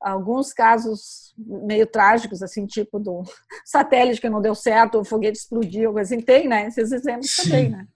alguns 0.00 0.52
casos 0.52 1.32
meio 1.38 1.86
trágicos, 1.86 2.42
assim, 2.42 2.66
tipo 2.66 2.98
do 2.98 3.22
satélite 3.64 4.20
que 4.20 4.28
não 4.28 4.42
deu 4.42 4.54
certo, 4.54 4.98
o 4.98 5.04
foguete 5.04 5.38
explodiu, 5.38 5.96
assim, 5.96 6.20
tem, 6.20 6.48
né? 6.48 6.66
Esses 6.66 6.90
exemplos 6.92 7.30
Sim. 7.30 7.42
também, 7.44 7.68
né? 7.70 7.86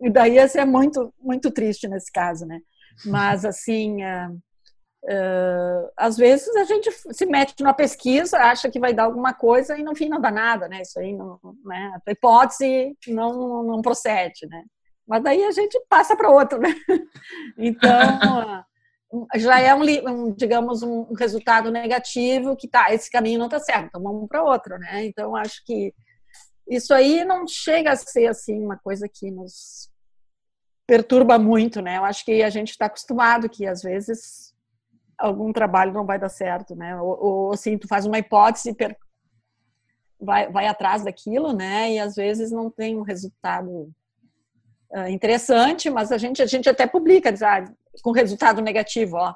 E 0.00 0.10
daí 0.10 0.38
esse 0.38 0.58
é 0.58 0.64
muito, 0.64 1.12
muito 1.20 1.50
triste 1.50 1.86
nesse 1.86 2.10
caso, 2.10 2.46
né? 2.46 2.60
Mas, 3.04 3.44
assim, 3.44 4.02
uh, 4.02 4.32
uh, 5.04 5.90
às 5.96 6.16
vezes 6.16 6.48
a 6.56 6.64
gente 6.64 6.90
se 6.90 7.26
mete 7.26 7.54
numa 7.60 7.74
pesquisa, 7.74 8.38
acha 8.38 8.70
que 8.70 8.80
vai 8.80 8.92
dar 8.92 9.04
alguma 9.04 9.34
coisa 9.34 9.78
e 9.78 9.82
no 9.82 9.94
fim 9.94 10.08
não 10.08 10.20
dá 10.20 10.30
nada, 10.30 10.68
né? 10.68 10.82
Isso 10.82 10.98
aí, 10.98 11.14
não, 11.14 11.38
né? 11.64 11.96
A 12.06 12.10
hipótese 12.10 12.96
não, 13.06 13.62
não 13.62 13.82
procede, 13.82 14.46
né? 14.48 14.64
Mas 15.06 15.22
daí 15.22 15.44
a 15.44 15.50
gente 15.52 15.78
passa 15.88 16.16
para 16.16 16.30
outro, 16.30 16.58
né? 16.58 16.74
Então, 17.58 18.64
já 19.36 19.60
é 19.60 19.74
um, 19.74 19.82
um, 20.08 20.34
digamos, 20.34 20.82
um 20.82 21.12
resultado 21.14 21.70
negativo 21.70 22.56
que 22.56 22.68
tá, 22.68 22.92
esse 22.92 23.10
caminho 23.10 23.38
não 23.38 23.46
está 23.46 23.60
certo, 23.60 23.86
então 23.86 24.02
vamos 24.02 24.28
para 24.28 24.42
outro, 24.42 24.78
né? 24.78 25.04
Então, 25.04 25.36
acho 25.36 25.62
que 25.64 25.92
isso 26.68 26.94
aí 26.94 27.24
não 27.24 27.46
chega 27.46 27.92
a 27.92 27.96
ser 27.96 28.26
assim 28.26 28.58
uma 28.62 28.78
coisa 28.78 29.08
que 29.12 29.30
nos 29.30 29.90
perturba 30.86 31.38
muito, 31.38 31.80
né? 31.80 31.98
Eu 31.98 32.04
acho 32.04 32.24
que 32.24 32.42
a 32.42 32.50
gente 32.50 32.70
está 32.70 32.86
acostumado 32.86 33.48
que 33.48 33.66
às 33.66 33.82
vezes 33.82 34.54
algum 35.18 35.52
trabalho 35.52 35.92
não 35.92 36.04
vai 36.04 36.18
dar 36.18 36.28
certo, 36.28 36.74
né? 36.74 37.00
Ou, 37.00 37.24
ou 37.24 37.52
assim, 37.52 37.78
tu 37.78 37.86
faz 37.86 38.06
uma 38.06 38.18
hipótese, 38.18 38.74
vai, 40.20 40.50
vai 40.50 40.66
atrás 40.66 41.04
daquilo, 41.04 41.52
né? 41.52 41.92
E 41.92 41.98
às 41.98 42.14
vezes 42.14 42.50
não 42.50 42.70
tem 42.70 42.96
um 42.96 43.02
resultado 43.02 43.92
interessante, 45.08 45.90
mas 45.90 46.12
a 46.12 46.18
gente, 46.18 46.42
a 46.42 46.46
gente 46.46 46.68
até 46.68 46.86
publica, 46.86 47.32
diz, 47.32 47.42
ah, 47.42 47.64
com 48.02 48.12
resultado 48.12 48.62
negativo, 48.62 49.16
ó. 49.16 49.34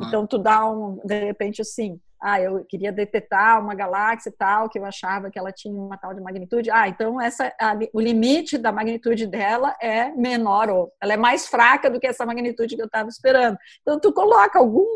Então, 0.00 0.26
tu 0.26 0.38
dá 0.38 0.68
um, 0.68 1.00
de 1.04 1.24
repente, 1.24 1.62
assim, 1.62 2.00
ah, 2.22 2.40
eu 2.40 2.64
queria 2.64 2.92
detectar 2.92 3.60
uma 3.60 3.74
galáxia 3.74 4.30
e 4.30 4.32
tal, 4.32 4.68
que 4.68 4.78
eu 4.78 4.84
achava 4.84 5.28
que 5.28 5.38
ela 5.38 5.50
tinha 5.50 5.74
uma 5.74 5.98
tal 5.98 6.14
de 6.14 6.20
magnitude. 6.20 6.70
Ah, 6.70 6.88
então 6.88 7.20
essa, 7.20 7.52
a, 7.60 7.76
o 7.92 8.00
limite 8.00 8.56
da 8.56 8.70
magnitude 8.70 9.26
dela 9.26 9.76
é 9.82 10.10
menor, 10.12 10.70
ou 10.70 10.92
ela 11.02 11.14
é 11.14 11.16
mais 11.16 11.48
fraca 11.48 11.90
do 11.90 11.98
que 11.98 12.06
essa 12.06 12.24
magnitude 12.24 12.76
que 12.76 12.82
eu 12.82 12.86
estava 12.86 13.08
esperando. 13.08 13.58
Então, 13.80 13.98
tu 13.98 14.12
coloca 14.12 14.60
algum, 14.60 14.86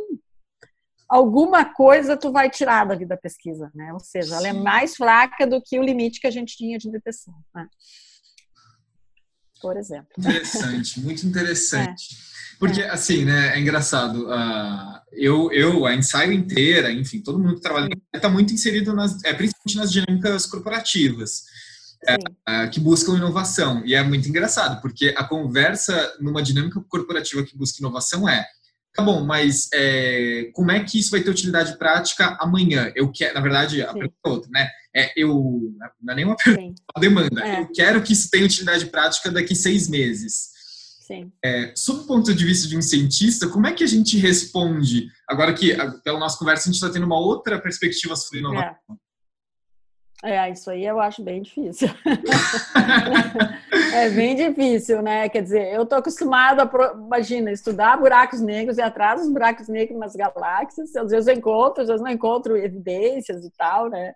alguma 1.08 1.64
coisa, 1.64 2.16
tu 2.16 2.30
vai 2.30 2.48
tirar 2.48 2.86
dali 2.86 3.04
da 3.04 3.16
pesquisa, 3.16 3.72
né? 3.74 3.92
Ou 3.92 4.00
seja, 4.00 4.36
ela 4.36 4.46
é 4.46 4.52
mais 4.52 4.94
fraca 4.94 5.46
do 5.46 5.60
que 5.60 5.80
o 5.80 5.82
limite 5.82 6.20
que 6.20 6.28
a 6.28 6.32
gente 6.32 6.56
tinha 6.56 6.78
de 6.78 6.88
detecção, 6.88 7.34
né? 7.52 7.66
Por 9.66 9.76
exemplo. 9.76 10.06
Interessante, 10.16 11.00
muito 11.00 11.26
interessante. 11.26 12.14
É. 12.22 12.56
Porque, 12.56 12.80
é. 12.80 12.88
assim, 12.88 13.24
né, 13.24 13.56
é 13.56 13.60
engraçado. 13.60 14.28
Uh, 14.28 15.00
eu, 15.12 15.50
eu, 15.50 15.84
a 15.84 15.92
ensaio 15.92 16.32
inteira, 16.32 16.92
enfim, 16.92 17.20
todo 17.20 17.38
mundo 17.38 17.56
que 17.56 17.60
trabalha 17.60 17.88
está 18.14 18.28
muito 18.28 18.54
inserido, 18.54 18.94
nas, 18.94 19.24
é, 19.24 19.34
principalmente 19.34 19.76
nas 19.76 19.90
dinâmicas 19.90 20.46
corporativas, 20.46 21.42
é, 22.06 22.14
uh, 22.14 22.70
que 22.70 22.78
buscam 22.78 23.16
inovação. 23.16 23.84
E 23.84 23.92
é 23.92 24.02
muito 24.04 24.28
engraçado, 24.28 24.80
porque 24.80 25.12
a 25.16 25.24
conversa 25.24 26.14
numa 26.20 26.42
dinâmica 26.42 26.80
corporativa 26.88 27.42
que 27.42 27.58
busca 27.58 27.80
inovação 27.80 28.28
é 28.28 28.46
Tá 28.96 29.02
bom, 29.02 29.22
mas 29.24 29.68
é, 29.74 30.50
como 30.54 30.70
é 30.70 30.82
que 30.82 30.98
isso 30.98 31.10
vai 31.10 31.20
ter 31.20 31.28
utilidade 31.28 31.76
prática 31.76 32.34
amanhã? 32.40 32.90
Eu 32.96 33.12
quero, 33.12 33.34
na 33.34 33.40
verdade, 33.42 33.82
a 33.82 33.92
pergunta 33.92 34.16
é 34.24 34.28
outra, 34.28 34.50
né? 34.50 34.70
É, 34.94 35.12
eu, 35.14 35.74
não 36.02 36.12
é 36.14 36.16
nenhuma 36.16 36.34
pergunta, 36.34 36.80
é 36.80 36.92
uma 36.96 37.00
demanda. 37.00 37.46
É. 37.46 37.60
Eu 37.60 37.68
quero 37.72 38.02
que 38.02 38.14
isso 38.14 38.30
tenha 38.30 38.46
utilidade 38.46 38.86
prática 38.86 39.30
daqui 39.30 39.54
seis 39.54 39.86
meses. 39.86 40.56
Sim. 41.06 41.30
É, 41.44 41.72
sob 41.76 42.00
o 42.00 42.06
ponto 42.06 42.34
de 42.34 42.44
vista 42.44 42.66
de 42.66 42.76
um 42.76 42.82
cientista, 42.82 43.48
como 43.48 43.66
é 43.66 43.72
que 43.72 43.84
a 43.84 43.86
gente 43.86 44.16
responde? 44.16 45.08
Agora 45.28 45.52
que, 45.52 45.76
pela 46.02 46.18
nossa 46.18 46.38
conversa, 46.38 46.62
a 46.62 46.72
gente 46.72 46.82
está 46.82 46.90
tendo 46.90 47.04
uma 47.04 47.20
outra 47.20 47.60
perspectiva 47.60 48.16
sobre 48.16 48.38
inovação. 48.38 48.72
É. 48.90 49.05
é, 50.26 50.50
isso 50.50 50.70
aí 50.70 50.84
eu 50.84 51.00
acho 51.00 51.22
bem 51.22 51.42
difícil. 51.42 51.88
É 53.92 54.10
bem 54.10 54.36
difícil, 54.36 55.00
né? 55.00 55.26
Quer 55.28 55.42
dizer, 55.42 55.72
eu 55.72 55.84
estou 55.84 55.98
acostumada 55.98 56.64
a, 56.64 56.92
imagina, 56.94 57.50
estudar 57.50 57.96
buracos 57.96 58.42
negros 58.42 58.76
e 58.76 58.82
atrás 58.82 59.22
dos 59.22 59.32
buracos 59.32 59.68
negros 59.68 59.98
nas 59.98 60.14
galáxias. 60.14 60.94
Às 60.94 61.10
vezes 61.10 61.26
eu 61.26 61.34
encontro, 61.34 61.82
às 61.82 61.88
vezes 61.88 62.02
não 62.02 62.10
encontro 62.10 62.56
evidências 62.58 63.42
e 63.42 63.50
tal, 63.56 63.88
né? 63.88 64.12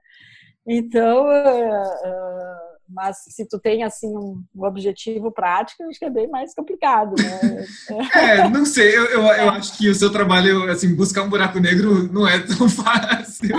Então, 0.66 1.26
uh, 1.26 2.70
mas 2.88 3.16
se 3.28 3.48
tu 3.48 3.58
tem 3.58 3.82
assim 3.82 4.08
um, 4.08 4.42
um, 4.54 4.64
objetivo 4.64 5.32
prático, 5.32 5.82
acho 5.84 5.98
que 5.98 6.04
é 6.04 6.10
bem 6.10 6.28
mais 6.28 6.54
complicado, 6.54 7.14
né? 7.16 7.64
é, 8.14 8.48
não 8.48 8.66
sei, 8.66 8.96
eu, 8.96 9.04
eu, 9.06 9.22
eu, 9.22 9.50
acho 9.50 9.78
que 9.78 9.88
o 9.88 9.94
seu 9.94 10.12
trabalho, 10.12 10.70
assim, 10.70 10.94
buscar 10.94 11.22
um 11.22 11.30
buraco 11.30 11.58
negro 11.58 12.12
não 12.12 12.28
é 12.28 12.38
tão 12.40 12.68
fácil. 12.68 13.56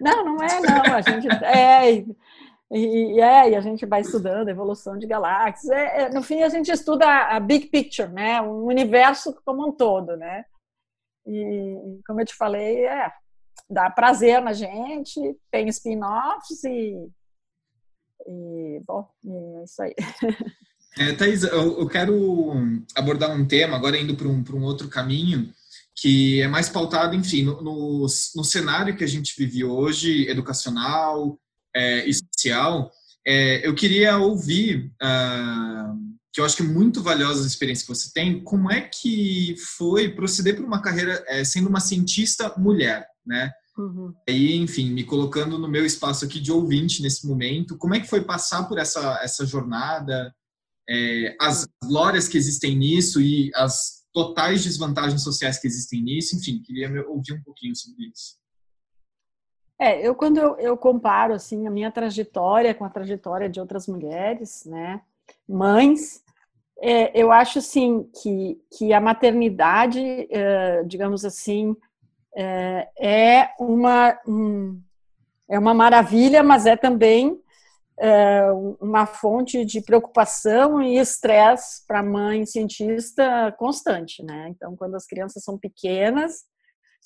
Não, 0.00 0.24
não 0.24 0.36
é, 0.42 0.60
não. 0.60 0.94
A 0.94 1.00
gente 1.00 1.28
é, 1.44 2.04
e, 2.70 3.20
é, 3.20 3.50
e 3.50 3.54
a 3.54 3.60
gente 3.60 3.86
vai 3.86 4.00
estudando 4.00 4.48
a 4.48 4.50
evolução 4.50 4.98
de 4.98 5.06
galáxias. 5.06 5.70
É, 5.70 6.02
é, 6.02 6.10
no 6.10 6.22
fim, 6.22 6.42
a 6.42 6.48
gente 6.48 6.70
estuda 6.70 7.06
a 7.06 7.38
big 7.38 7.66
picture, 7.66 8.08
né? 8.08 8.40
O 8.40 8.64
universo 8.64 9.36
como 9.44 9.68
um 9.68 9.72
todo, 9.72 10.16
né? 10.16 10.44
E, 11.26 12.00
como 12.06 12.20
eu 12.20 12.26
te 12.26 12.34
falei, 12.34 12.86
é, 12.86 13.10
dá 13.70 13.88
prazer 13.90 14.40
na 14.40 14.52
gente, 14.52 15.20
tem 15.50 15.68
spin-offs 15.68 16.64
e, 16.64 17.08
e, 18.26 18.80
bom, 18.86 19.08
é 19.24 19.64
isso 19.64 19.82
aí. 19.82 19.94
É, 20.98 21.10
eu, 21.52 21.80
eu, 21.80 21.88
quero 21.88 22.54
abordar 22.94 23.30
um 23.30 23.46
tema, 23.46 23.76
agora 23.76 23.98
indo 23.98 24.16
para 24.16 24.28
um, 24.28 24.42
um 24.54 24.64
outro 24.64 24.88
caminho, 24.88 25.52
que 25.96 26.42
é 26.42 26.48
mais 26.48 26.68
pautado, 26.68 27.16
enfim, 27.16 27.42
no, 27.42 27.62
no, 27.62 28.02
no 28.02 28.44
cenário 28.44 28.96
que 28.96 29.04
a 29.04 29.08
gente 29.08 29.34
vive 29.36 29.64
hoje, 29.64 30.28
educacional, 30.28 31.40
é, 31.74 32.06
especial, 32.06 32.90
é, 33.26 33.66
eu 33.66 33.74
queria 33.74 34.18
ouvir, 34.18 34.92
uh, 35.02 35.96
que 36.32 36.40
eu 36.40 36.44
acho 36.44 36.56
que 36.56 36.62
é 36.62 36.66
muito 36.66 37.02
valiosa 37.02 37.42
a 37.42 37.46
experiência 37.46 37.84
que 37.84 37.94
você 37.94 38.10
tem, 38.12 38.42
como 38.44 38.70
é 38.70 38.82
que 38.82 39.56
foi 39.76 40.10
proceder 40.10 40.54
por 40.54 40.64
uma 40.64 40.82
carreira 40.82 41.24
é, 41.26 41.42
sendo 41.42 41.68
uma 41.68 41.80
cientista 41.80 42.54
mulher, 42.56 43.06
né? 43.26 43.50
Uhum. 43.76 44.14
Aí, 44.28 44.54
enfim, 44.56 44.90
me 44.90 45.02
colocando 45.02 45.58
no 45.58 45.68
meu 45.68 45.84
espaço 45.84 46.24
aqui 46.24 46.40
de 46.40 46.52
ouvinte 46.52 47.02
nesse 47.02 47.26
momento, 47.26 47.76
como 47.76 47.94
é 47.94 48.00
que 48.00 48.08
foi 48.08 48.22
passar 48.22 48.64
por 48.64 48.78
essa, 48.78 49.18
essa 49.22 49.44
jornada, 49.44 50.32
é, 50.88 51.36
as 51.40 51.66
glórias 51.82 52.28
que 52.28 52.38
existem 52.38 52.76
nisso 52.76 53.20
e 53.20 53.50
as 53.54 54.05
totais 54.16 54.64
desvantagens 54.64 55.22
sociais 55.22 55.58
que 55.58 55.66
existem 55.66 56.00
nisso, 56.00 56.34
enfim, 56.34 56.58
queria 56.62 56.88
ouvir 57.06 57.34
um 57.34 57.42
pouquinho 57.42 57.76
sobre 57.76 58.06
isso. 58.06 58.38
É, 59.78 60.00
eu 60.00 60.14
quando 60.14 60.38
eu, 60.38 60.56
eu, 60.58 60.74
comparo 60.74 61.34
assim 61.34 61.66
a 61.66 61.70
minha 61.70 61.92
trajetória 61.92 62.74
com 62.74 62.82
a 62.82 62.88
trajetória 62.88 63.46
de 63.46 63.60
outras 63.60 63.86
mulheres, 63.86 64.64
né, 64.64 65.02
mães, 65.46 66.24
é, 66.80 67.12
eu 67.14 67.30
acho 67.30 67.58
assim 67.58 68.08
que, 68.22 68.58
que 68.74 68.90
a 68.94 69.02
maternidade, 69.02 70.00
é, 70.30 70.82
digamos 70.84 71.22
assim, 71.22 71.76
é, 72.34 72.88
é 72.98 73.50
uma 73.60 74.18
um, 74.26 74.80
é 75.46 75.58
uma 75.58 75.74
maravilha, 75.74 76.42
mas 76.42 76.64
é 76.64 76.74
também 76.74 77.38
uma 78.80 79.06
fonte 79.06 79.64
de 79.64 79.80
preocupação 79.80 80.82
e 80.82 80.98
estresse 80.98 81.86
para 81.86 82.00
a 82.00 82.02
mãe 82.02 82.44
cientista 82.44 83.54
constante, 83.58 84.22
né? 84.22 84.48
Então, 84.50 84.76
quando 84.76 84.94
as 84.94 85.06
crianças 85.06 85.42
são 85.42 85.58
pequenas, 85.58 86.44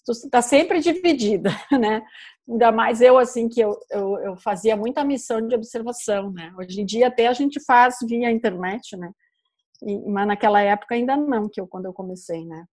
tu 0.04 0.12
está 0.12 0.42
sempre 0.42 0.80
dividida, 0.80 1.50
né? 1.70 2.02
Ainda 2.48 2.72
mais 2.72 3.00
eu, 3.00 3.18
assim, 3.18 3.48
que 3.48 3.60
eu, 3.60 3.78
eu, 3.90 4.18
eu, 4.20 4.36
fazia 4.36 4.76
muita 4.76 5.04
missão 5.04 5.46
de 5.46 5.54
observação, 5.54 6.32
né? 6.32 6.52
Hoje 6.58 6.80
em 6.80 6.84
dia 6.84 7.06
até 7.06 7.28
a 7.28 7.32
gente 7.32 7.60
faz 7.64 7.96
via 8.02 8.30
internet, 8.30 8.96
né? 8.96 9.12
E, 9.82 9.98
mas 10.10 10.26
naquela 10.26 10.60
época 10.60 10.94
ainda 10.94 11.16
não, 11.16 11.48
que 11.48 11.60
eu, 11.60 11.68
quando 11.68 11.86
eu 11.86 11.92
comecei, 11.92 12.44
né? 12.44 12.64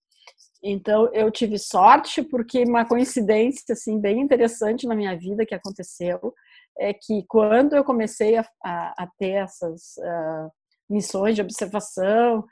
Então, 0.64 1.08
eu 1.14 1.30
tive 1.30 1.60
sorte 1.60 2.24
porque 2.24 2.64
uma 2.64 2.84
coincidência, 2.84 3.64
assim, 3.72 4.00
bem 4.00 4.20
interessante 4.20 4.88
na 4.88 4.96
minha 4.96 5.16
vida 5.16 5.46
que 5.46 5.54
aconteceu 5.54 6.34
é 6.80 6.94
que 6.94 7.24
quando 7.28 7.76
eu 7.76 7.84
comecei 7.84 8.38
a, 8.38 8.46
a, 8.64 9.04
a 9.04 9.08
ter 9.18 9.32
essas 9.32 9.96
uh, 9.98 10.52
missões 10.90 11.36
de 11.36 11.42
observação, 11.42 12.46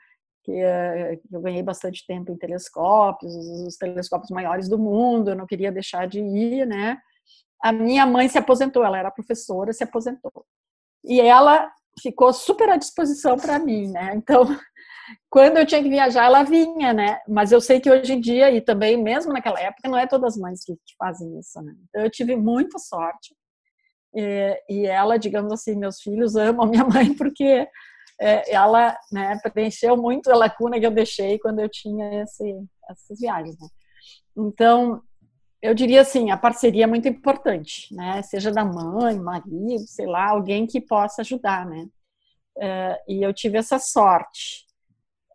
que 0.44 0.52
uh, 0.52 1.20
eu 1.32 1.40
ganhei 1.40 1.62
bastante 1.62 2.04
tempo 2.06 2.30
em 2.30 2.36
telescópios, 2.36 3.34
os 3.66 3.76
telescópios 3.76 4.30
maiores 4.30 4.68
do 4.68 4.78
mundo, 4.78 5.30
eu 5.30 5.36
não 5.36 5.46
queria 5.46 5.72
deixar 5.72 6.06
de 6.06 6.20
ir, 6.20 6.66
né? 6.66 6.98
A 7.62 7.72
minha 7.72 8.06
mãe 8.06 8.28
se 8.28 8.38
aposentou, 8.38 8.84
ela 8.84 8.98
era 8.98 9.10
professora, 9.10 9.72
se 9.72 9.82
aposentou. 9.82 10.44
E 11.04 11.20
ela 11.20 11.70
ficou 12.00 12.32
super 12.32 12.68
à 12.68 12.76
disposição 12.76 13.36
para 13.36 13.58
mim, 13.58 13.90
né? 13.90 14.12
Então, 14.14 14.44
quando 15.30 15.56
eu 15.56 15.66
tinha 15.66 15.82
que 15.82 15.88
viajar, 15.88 16.24
ela 16.24 16.42
vinha, 16.42 16.92
né? 16.92 17.20
Mas 17.26 17.52
eu 17.52 17.60
sei 17.60 17.80
que 17.80 17.90
hoje 17.90 18.12
em 18.12 18.20
dia, 18.20 18.50
e 18.50 18.60
também 18.60 18.96
mesmo 19.02 19.32
naquela 19.32 19.60
época, 19.60 19.88
não 19.88 19.98
é 19.98 20.06
todas 20.06 20.34
as 20.34 20.40
mães 20.40 20.64
que 20.64 20.76
fazem 20.98 21.38
isso, 21.38 21.60
né? 21.62 21.74
Então, 21.88 22.02
eu 22.02 22.10
tive 22.10 22.36
muita 22.36 22.78
sorte. 22.78 23.34
E, 24.16 24.62
e 24.70 24.86
ela, 24.86 25.18
digamos 25.18 25.52
assim, 25.52 25.76
meus 25.76 26.00
filhos 26.00 26.36
amam 26.36 26.66
minha 26.66 26.84
mãe 26.88 27.12
porque 27.14 27.68
é, 28.18 28.50
ela 28.50 28.96
né, 29.12 29.38
preencheu 29.52 29.94
muito 29.94 30.30
a 30.30 30.36
lacuna 30.36 30.80
que 30.80 30.86
eu 30.86 30.90
deixei 30.90 31.38
quando 31.38 31.60
eu 31.60 31.68
tinha 31.68 32.22
esse, 32.22 32.58
essas 32.88 33.20
viagens. 33.20 33.58
Né? 33.60 33.68
Então, 34.34 35.02
eu 35.60 35.74
diria 35.74 36.00
assim, 36.00 36.30
a 36.30 36.36
parceria 36.36 36.84
é 36.84 36.86
muito 36.86 37.08
importante, 37.08 37.94
né? 37.94 38.22
Seja 38.22 38.50
da 38.50 38.64
mãe, 38.64 39.18
marido, 39.18 39.86
sei 39.86 40.06
lá, 40.06 40.30
alguém 40.30 40.66
que 40.66 40.80
possa 40.80 41.22
ajudar, 41.22 41.66
né? 41.66 41.86
É, 42.58 43.02
e 43.08 43.22
eu 43.22 43.34
tive 43.34 43.58
essa 43.58 43.78
sorte. 43.78 44.64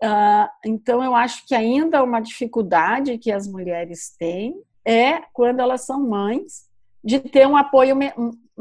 Uh, 0.03 0.49
então, 0.65 1.03
eu 1.03 1.15
acho 1.15 1.45
que 1.45 1.53
ainda 1.53 2.03
uma 2.03 2.19
dificuldade 2.19 3.17
que 3.19 3.31
as 3.31 3.47
mulheres 3.47 4.15
têm 4.17 4.55
é 4.83 5.21
quando 5.33 5.59
elas 5.59 5.85
são 5.85 6.01
mães 6.07 6.67
de 7.03 7.19
ter 7.19 7.47
um 7.47 7.57
apoio 7.57 7.95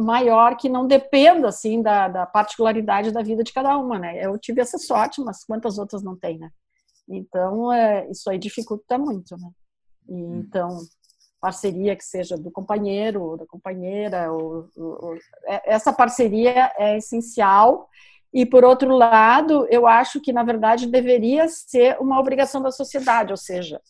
maior 0.00 0.56
que 0.56 0.68
não 0.68 0.86
dependa 0.86 1.48
assim 1.48 1.82
da, 1.82 2.08
da, 2.08 2.26
particularidade 2.26 3.12
da 3.12 3.22
vida 3.22 3.42
de 3.42 3.52
cada 3.52 3.76
uma, 3.76 3.98
né? 3.98 4.24
Eu 4.24 4.38
tive 4.38 4.60
essa 4.60 4.78
sorte, 4.78 5.20
mas 5.20 5.44
quantas 5.44 5.78
outras 5.78 6.02
não 6.02 6.16
tem, 6.16 6.38
né? 6.38 6.50
Então 7.08 7.72
é, 7.72 8.08
isso 8.10 8.30
aí 8.30 8.38
dificulta 8.38 8.98
muito, 8.98 9.36
né? 9.36 9.50
E, 10.08 10.14
hum. 10.14 10.44
então 10.46 10.78
parceria 11.40 11.96
que 11.96 12.04
seja 12.04 12.36
do 12.36 12.50
companheiro 12.50 13.22
ou 13.22 13.36
da 13.36 13.46
companheira, 13.46 14.30
ou, 14.30 14.68
ou, 14.76 15.16
é, 15.46 15.72
essa 15.72 15.92
parceria 15.92 16.70
é 16.78 16.98
essencial. 16.98 17.88
E 18.32 18.44
por 18.46 18.64
outro 18.64 18.94
lado, 18.94 19.66
eu 19.70 19.86
acho 19.86 20.20
que 20.20 20.32
na 20.32 20.44
verdade 20.44 20.86
deveria 20.86 21.48
ser 21.48 21.98
uma 22.00 22.20
obrigação 22.20 22.62
da 22.62 22.70
sociedade, 22.70 23.32
ou 23.32 23.36
seja, 23.36 23.80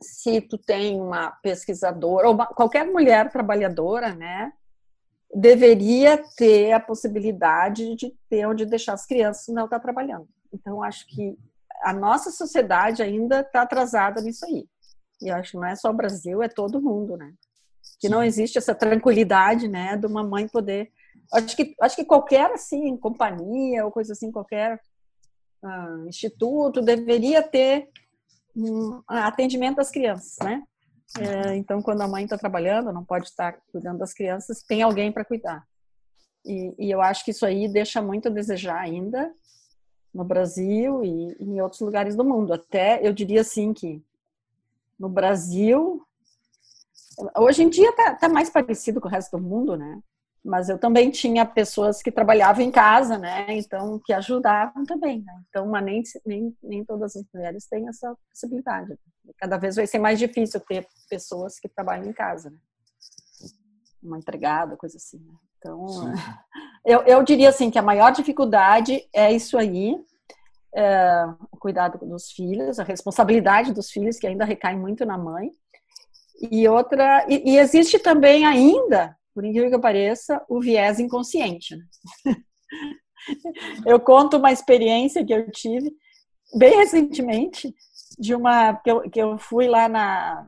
se 0.00 0.40
tu 0.40 0.56
tem 0.56 1.00
uma 1.00 1.30
pesquisadora 1.42 2.28
ou 2.28 2.34
uma, 2.34 2.46
qualquer 2.46 2.86
mulher 2.86 3.30
trabalhadora, 3.30 4.14
né, 4.14 4.52
deveria 5.34 6.22
ter 6.36 6.72
a 6.72 6.80
possibilidade 6.80 7.94
de 7.94 8.16
ter 8.28 8.46
onde 8.46 8.66
deixar 8.66 8.94
as 8.94 9.06
crianças 9.06 9.54
não 9.54 9.66
estar 9.66 9.78
trabalhando. 9.78 10.28
Então 10.52 10.82
acho 10.82 11.06
que 11.06 11.38
a 11.82 11.92
nossa 11.92 12.30
sociedade 12.30 13.02
ainda 13.02 13.40
está 13.40 13.62
atrasada 13.62 14.20
nisso 14.20 14.44
aí. 14.46 14.66
E 15.22 15.30
acho 15.30 15.52
que 15.52 15.56
não 15.58 15.66
é 15.66 15.76
só 15.76 15.90
o 15.90 15.94
Brasil, 15.94 16.42
é 16.42 16.48
todo 16.48 16.80
mundo, 16.80 17.16
né? 17.16 17.32
Que 18.00 18.08
não 18.08 18.22
existe 18.22 18.58
essa 18.58 18.74
tranquilidade, 18.74 19.68
né, 19.68 19.96
de 19.96 20.06
uma 20.06 20.22
mãe 20.22 20.48
poder. 20.48 20.90
Acho 21.32 21.54
que 21.56 21.74
acho 21.80 21.96
que 21.96 22.04
qualquer 22.04 22.50
assim 22.52 22.96
companhia 22.96 23.84
ou 23.84 23.92
coisa 23.92 24.14
assim, 24.14 24.32
qualquer 24.32 24.80
uh, 25.62 26.08
instituto 26.08 26.82
deveria 26.82 27.42
ter 27.42 27.88
atendimento 29.06 29.76
das 29.76 29.90
crianças, 29.90 30.36
né? 30.42 30.62
É, 31.18 31.56
então, 31.56 31.82
quando 31.82 32.02
a 32.02 32.08
mãe 32.08 32.24
está 32.24 32.38
trabalhando, 32.38 32.92
não 32.92 33.04
pode 33.04 33.26
estar 33.26 33.58
cuidando 33.72 33.98
das 33.98 34.14
crianças, 34.14 34.62
tem 34.62 34.82
alguém 34.82 35.10
para 35.10 35.24
cuidar. 35.24 35.66
E, 36.44 36.74
e, 36.78 36.90
eu 36.90 37.00
acho 37.02 37.24
que 37.24 37.32
isso 37.32 37.44
aí 37.44 37.68
deixa 37.68 38.00
muito 38.00 38.28
a 38.28 38.30
desejar 38.30 38.78
ainda 38.78 39.32
no 40.14 40.24
Brasil 40.24 41.04
e, 41.04 41.36
e 41.38 41.44
em 41.44 41.60
outros 41.60 41.80
lugares 41.80 42.14
do 42.14 42.24
mundo. 42.24 42.54
Até 42.54 43.06
eu 43.06 43.12
diria 43.12 43.40
assim 43.40 43.72
que 43.72 44.02
no 44.98 45.08
Brasil, 45.08 46.06
hoje 47.36 47.62
em 47.62 47.68
dia 47.68 47.90
está 47.90 48.14
tá 48.14 48.28
mais 48.28 48.48
parecido 48.48 49.00
com 49.00 49.08
o 49.08 49.10
resto 49.10 49.36
do 49.36 49.42
mundo, 49.42 49.76
né? 49.76 50.00
Mas 50.44 50.68
eu 50.68 50.78
também 50.78 51.10
tinha 51.10 51.44
pessoas 51.44 52.02
que 52.02 52.10
trabalhavam 52.10 52.64
em 52.64 52.70
casa, 52.70 53.18
né? 53.18 53.46
Então, 53.50 54.00
que 54.04 54.12
ajudavam 54.12 54.84
também, 54.84 55.22
né? 55.22 55.42
Então, 55.48 55.66
mas 55.66 55.84
nem, 55.84 56.02
nem, 56.24 56.56
nem 56.62 56.84
todas 56.84 57.14
as 57.14 57.24
mulheres 57.32 57.66
têm 57.66 57.86
essa 57.88 58.16
possibilidade. 58.30 58.98
Cada 59.36 59.58
vez 59.58 59.76
vai 59.76 59.86
ser 59.86 59.98
mais 59.98 60.18
difícil 60.18 60.60
ter 60.60 60.86
pessoas 61.08 61.58
que 61.58 61.68
trabalham 61.68 62.06
em 62.06 62.12
casa, 62.12 62.50
né? 62.50 62.56
Uma 64.02 64.18
empregada, 64.18 64.76
coisa 64.76 64.96
assim, 64.96 65.18
né? 65.18 65.34
Então, 65.58 65.86
eu, 66.86 67.02
eu 67.02 67.22
diria 67.22 67.50
assim 67.50 67.70
que 67.70 67.78
a 67.78 67.82
maior 67.82 68.10
dificuldade 68.10 69.06
é 69.12 69.30
isso 69.30 69.58
aí, 69.58 69.94
é, 70.74 71.26
o 71.52 71.58
cuidado 71.58 71.98
dos 72.06 72.32
filhos, 72.32 72.78
a 72.78 72.84
responsabilidade 72.84 73.74
dos 73.74 73.90
filhos, 73.90 74.18
que 74.18 74.26
ainda 74.26 74.46
recai 74.46 74.74
muito 74.74 75.04
na 75.04 75.18
mãe. 75.18 75.50
E 76.50 76.66
outra, 76.66 77.26
e, 77.28 77.52
e 77.52 77.58
existe 77.58 77.98
também 77.98 78.46
ainda 78.46 79.14
por 79.34 79.44
incrível 79.44 79.70
que 79.70 79.78
pareça, 79.78 80.44
o 80.48 80.60
viés 80.60 80.98
inconsciente. 80.98 81.76
Né? 81.76 81.84
Eu 83.86 84.00
conto 84.00 84.38
uma 84.38 84.50
experiência 84.50 85.24
que 85.24 85.32
eu 85.32 85.50
tive 85.50 85.92
bem 86.54 86.76
recentemente 86.76 87.74
de 88.18 88.34
uma 88.34 88.74
que 88.74 88.90
eu, 88.90 89.10
que 89.10 89.20
eu 89.20 89.38
fui 89.38 89.68
lá 89.68 89.88
na, 89.88 90.46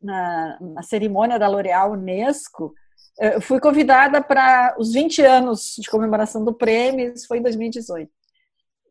na, 0.00 0.58
na 0.60 0.82
cerimônia 0.82 1.38
da 1.38 1.48
L'Oréal 1.48 1.92
Unesco. 1.92 2.74
Eu 3.18 3.40
fui 3.40 3.60
convidada 3.60 4.22
para 4.22 4.74
os 4.78 4.92
20 4.92 5.22
anos 5.22 5.74
de 5.78 5.88
comemoração 5.88 6.44
do 6.44 6.54
prêmio, 6.54 7.12
isso 7.12 7.26
foi 7.26 7.38
em 7.38 7.42
2018. 7.42 8.10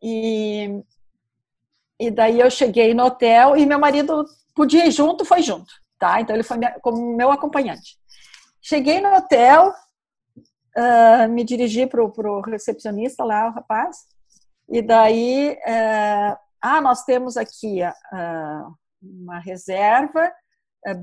E, 0.01 0.83
e 1.99 2.11
daí 2.11 2.39
eu 2.39 2.49
cheguei 2.51 2.93
no 2.93 3.05
hotel 3.05 3.57
e 3.57 3.65
meu 3.65 3.79
marido 3.79 4.25
podia 4.53 4.85
ir 4.85 4.91
junto, 4.91 5.25
foi 5.25 5.41
junto, 5.41 5.73
tá? 5.99 6.21
Então 6.21 6.35
ele 6.35 6.43
foi 6.43 6.57
como 6.81 7.15
meu 7.15 7.31
acompanhante. 7.31 7.97
Cheguei 8.61 9.01
no 9.01 9.13
hotel, 9.15 9.73
uh, 10.77 11.29
me 11.29 11.43
dirigi 11.43 11.85
para 11.87 12.03
o 12.03 12.41
recepcionista 12.41 13.23
lá, 13.23 13.47
o 13.47 13.51
rapaz, 13.51 13.97
e 14.69 14.81
daí, 14.81 15.57
uh, 15.65 16.37
ah, 16.61 16.81
nós 16.81 17.03
temos 17.03 17.37
aqui 17.37 17.81
uh, 17.83 18.75
uma 19.01 19.39
reserva, 19.39 20.31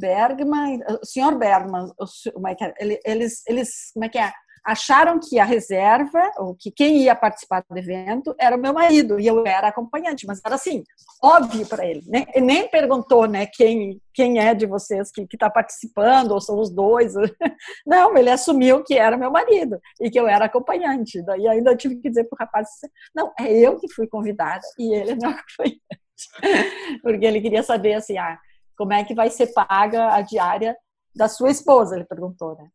Bergman, 0.01 0.81
o 1.03 1.05
senhor 1.05 1.37
Bergman, 1.37 1.93
como 2.33 2.49
é 2.49 2.55
que 2.55 2.65
é? 2.65 2.75
eles, 3.05 3.43
eles, 3.47 3.91
como 3.93 4.05
é 4.05 4.09
que 4.09 4.19
é? 4.19 4.33
Acharam 4.65 5.21
que 5.21 5.39
a 5.39 5.45
reserva, 5.45 6.33
ou 6.39 6.55
que 6.55 6.71
quem 6.71 7.03
ia 7.03 7.15
participar 7.15 7.65
do 7.69 7.77
evento, 7.77 8.35
era 8.39 8.57
o 8.57 8.61
meu 8.61 8.73
marido, 8.73 9.21
e 9.21 9.27
eu 9.27 9.47
era 9.47 9.69
acompanhante, 9.69 10.27
mas 10.27 10.41
era 10.45 10.55
assim, 10.55 10.83
óbvio 11.23 11.67
para 11.67 11.87
ele. 11.87 12.03
Né? 12.07 12.25
Ele 12.35 12.47
nem 12.47 12.69
perguntou 12.69 13.27
né, 13.27 13.47
quem, 13.47 14.01
quem 14.13 14.39
é 14.39 14.55
de 14.55 14.67
vocês 14.67 15.11
que 15.11 15.27
está 15.33 15.51
participando, 15.51 16.33
ou 16.33 16.41
são 16.41 16.59
os 16.59 16.71
dois. 16.71 17.13
Não, 17.87 18.17
ele 18.17 18.31
assumiu 18.31 18.83
que 18.83 18.95
era 18.95 19.17
meu 19.17 19.31
marido 19.31 19.79
e 20.01 20.11
que 20.11 20.19
eu 20.19 20.27
era 20.27 20.47
acompanhante. 20.47 21.23
Daí 21.23 21.47
ainda 21.47 21.77
tive 21.77 21.97
que 21.97 22.09
dizer 22.09 22.25
para 22.25 22.37
o 22.37 22.39
rapaz: 22.41 22.69
não, 23.15 23.33
é 23.39 23.53
eu 23.53 23.79
que 23.79 23.93
fui 23.93 24.07
convidada 24.07 24.63
e 24.79 24.95
ele 24.95 25.13
é 25.13 25.15
meu 25.15 25.31
acompanhante. 25.31 27.01
Porque 27.03 27.27
ele 27.27 27.41
queria 27.41 27.63
saber 27.63 27.95
assim, 27.95 28.17
ah, 28.17 28.39
como 28.77 28.93
é 28.93 29.05
que 29.05 29.15
vai 29.15 29.31
ser 29.31 29.49
paga 29.53 30.15
a 30.15 30.23
diária 30.23 30.77
da 31.15 31.29
sua 31.29 31.51
esposa, 31.51 31.95
ele 31.95 32.05
perguntou, 32.05 32.57
né? 32.57 32.69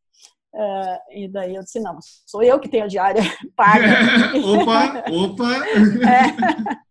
Uh, 0.54 0.98
e 1.12 1.28
daí 1.28 1.56
eu 1.56 1.64
disse, 1.64 1.80
não, 1.80 2.00
sou 2.26 2.42
eu 2.42 2.60
que 2.60 2.68
tenho 2.68 2.86
a 2.86 2.88
diária 2.88 3.22
paga. 3.56 3.88
opa, 4.44 5.04
opa! 5.12 6.80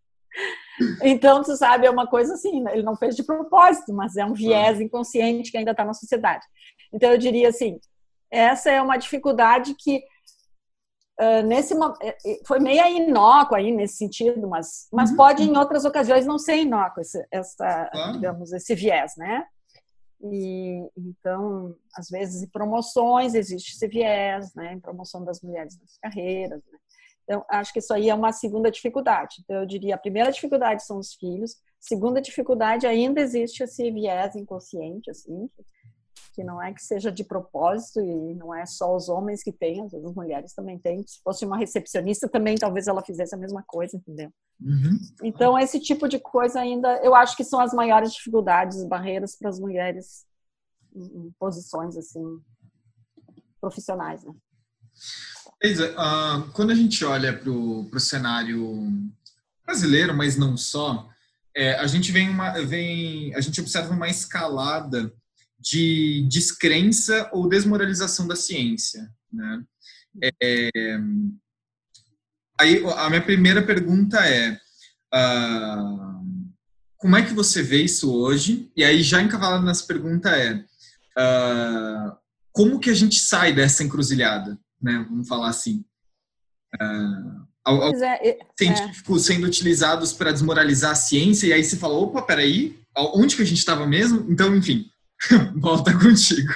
É. 1.00 1.10
Então, 1.10 1.42
tu 1.42 1.56
sabe, 1.56 1.88
é 1.88 1.90
uma 1.90 2.06
coisa 2.06 2.34
assim, 2.34 2.62
né, 2.62 2.72
ele 2.72 2.84
não 2.84 2.94
fez 2.94 3.16
de 3.16 3.24
propósito, 3.24 3.92
mas 3.92 4.16
é 4.16 4.24
um 4.24 4.32
viés 4.32 4.80
inconsciente 4.80 5.50
que 5.50 5.58
ainda 5.58 5.72
está 5.72 5.84
na 5.84 5.92
sociedade. 5.92 6.44
Então, 6.92 7.10
eu 7.10 7.18
diria 7.18 7.48
assim, 7.48 7.80
essa 8.30 8.70
é 8.70 8.80
uma 8.80 8.96
dificuldade 8.96 9.74
que 9.74 10.00
uh, 11.20 11.42
nesse 11.44 11.74
foi 12.46 12.60
meio 12.60 12.86
inócua 12.86 13.58
aí 13.58 13.72
nesse 13.72 13.96
sentido, 13.96 14.46
mas, 14.48 14.86
mas 14.92 15.10
uhum. 15.10 15.16
pode 15.16 15.42
em 15.42 15.56
outras 15.56 15.84
ocasiões 15.84 16.24
não 16.24 16.38
ser 16.38 16.58
inócuo 16.58 17.00
esse, 17.00 17.26
essa, 17.32 17.90
digamos, 18.12 18.52
esse 18.52 18.72
viés, 18.76 19.14
né? 19.16 19.44
E, 20.20 20.88
então, 20.96 21.76
às 21.96 22.08
vezes, 22.08 22.42
em 22.42 22.48
promoções 22.48 23.34
existe 23.34 23.74
esse 23.74 23.86
viés, 23.86 24.54
né? 24.54 24.72
Em 24.74 24.80
promoção 24.80 25.24
das 25.24 25.40
mulheres 25.40 25.78
nas 25.80 25.96
carreiras. 25.98 26.62
Né? 26.70 26.78
Então, 27.24 27.44
acho 27.48 27.72
que 27.72 27.78
isso 27.78 27.92
aí 27.92 28.08
é 28.08 28.14
uma 28.14 28.32
segunda 28.32 28.70
dificuldade. 28.70 29.36
Então, 29.40 29.56
eu 29.56 29.66
diria, 29.66 29.94
a 29.94 29.98
primeira 29.98 30.32
dificuldade 30.32 30.84
são 30.84 30.98
os 30.98 31.14
filhos. 31.14 31.56
Segunda 31.78 32.20
dificuldade, 32.20 32.86
ainda 32.86 33.20
existe 33.20 33.62
esse 33.62 33.90
viés 33.90 34.34
inconsciente, 34.34 35.10
assim, 35.10 35.48
que 36.38 36.44
não 36.44 36.62
é 36.62 36.72
que 36.72 36.80
seja 36.80 37.10
de 37.10 37.24
propósito 37.24 38.00
e 38.00 38.34
não 38.36 38.54
é 38.54 38.64
só 38.64 38.94
os 38.94 39.08
homens 39.08 39.42
que 39.42 39.50
têm, 39.50 39.84
às 39.84 39.90
vezes 39.90 40.06
as 40.06 40.14
mulheres 40.14 40.54
também 40.54 40.78
têm. 40.78 41.04
Se 41.04 41.20
fosse 41.20 41.44
uma 41.44 41.58
recepcionista 41.58 42.28
também, 42.28 42.54
talvez 42.54 42.86
ela 42.86 43.02
fizesse 43.02 43.34
a 43.34 43.38
mesma 43.38 43.60
coisa, 43.66 43.96
entendeu? 43.96 44.30
Uhum. 44.60 45.00
Então, 45.24 45.58
esse 45.58 45.80
tipo 45.80 46.06
de 46.08 46.20
coisa 46.20 46.60
ainda, 46.60 47.00
eu 47.02 47.12
acho 47.12 47.36
que 47.36 47.42
são 47.42 47.58
as 47.58 47.72
maiores 47.72 48.12
dificuldades, 48.12 48.86
barreiras 48.86 49.36
para 49.36 49.48
as 49.48 49.58
mulheres 49.58 50.24
em 50.94 51.32
posições, 51.40 51.96
assim, 51.96 52.22
profissionais, 53.60 54.22
né? 54.22 54.32
Uh, 55.64 56.52
quando 56.52 56.70
a 56.70 56.74
gente 56.74 57.04
olha 57.04 57.36
para 57.36 57.50
o 57.50 57.98
cenário 57.98 58.86
brasileiro, 59.66 60.16
mas 60.16 60.36
não 60.36 60.56
só, 60.56 61.08
é, 61.52 61.74
a 61.80 61.86
gente 61.88 62.12
vem 62.12 62.30
uma, 62.30 62.52
vem, 62.64 63.34
a 63.34 63.40
gente 63.40 63.60
observa 63.60 63.92
uma 63.92 64.08
escalada 64.08 65.12
de 65.58 66.26
descrença 66.28 67.28
ou 67.32 67.48
desmoralização 67.48 68.26
da 68.26 68.36
ciência. 68.36 69.08
Né? 69.32 69.62
É, 70.42 70.70
aí 72.60 72.82
a 72.96 73.08
minha 73.08 73.22
primeira 73.22 73.62
pergunta 73.62 74.18
é 74.26 74.58
uh, 75.14 76.18
como 76.96 77.16
é 77.16 77.24
que 77.24 77.32
você 77.32 77.62
vê 77.62 77.82
isso 77.82 78.12
hoje? 78.12 78.70
E 78.76 78.84
aí 78.84 79.02
já 79.02 79.22
encavalado 79.22 79.64
nessa 79.64 79.86
pergunta 79.86 80.30
é 80.30 80.54
uh, 80.54 82.16
como 82.52 82.80
que 82.80 82.90
a 82.90 82.94
gente 82.94 83.20
sai 83.20 83.52
dessa 83.52 83.84
encruzilhada, 83.84 84.58
né? 84.82 85.06
Vamos 85.08 85.28
falar 85.28 85.48
assim. 85.48 85.84
Uh, 86.74 87.48
é, 88.22 88.38
científicos 88.58 89.26
sendo 89.26 89.46
utilizados 89.46 90.12
para 90.12 90.32
desmoralizar 90.32 90.92
a 90.92 90.96
ciência 90.96 91.46
e 91.46 91.52
aí 91.52 91.62
você 91.62 91.76
fala, 91.76 91.94
opa, 91.94 92.22
peraí, 92.22 92.78
onde 92.96 93.36
que 93.36 93.42
a 93.42 93.44
gente 93.44 93.58
estava 93.58 93.86
mesmo? 93.86 94.24
Então, 94.30 94.56
enfim, 94.56 94.90
Volta 95.60 95.92
contigo. 95.92 96.52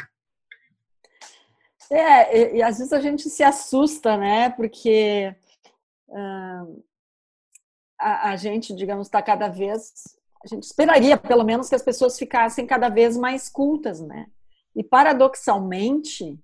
É, 1.91 2.55
e, 2.55 2.57
e, 2.57 2.63
às 2.63 2.79
vezes 2.79 2.93
a 2.93 3.01
gente 3.01 3.29
se 3.29 3.43
assusta, 3.43 4.17
né? 4.17 4.51
Porque 4.51 5.35
uh, 6.09 6.85
a, 7.99 8.31
a, 8.31 8.37
gente, 8.37 8.75
digamos, 8.75 9.09
está 9.09 9.21
cada 9.21 9.49
vez. 9.49 9.93
A 10.43 10.49
gente 10.49 10.63
esperaria, 10.65 11.19
pelo 11.19 11.45
menos, 11.45 11.69
que 11.69 11.75
as 11.75 11.83
pessoas 11.83 12.19
ficassem 12.19 12.67
cada 12.67 12.89
vez 12.89 13.17
mais 13.17 13.49
cultas, 13.49 14.01
né? 14.01 14.27
E 14.75 14.83
paradoxalmente, 14.83 16.39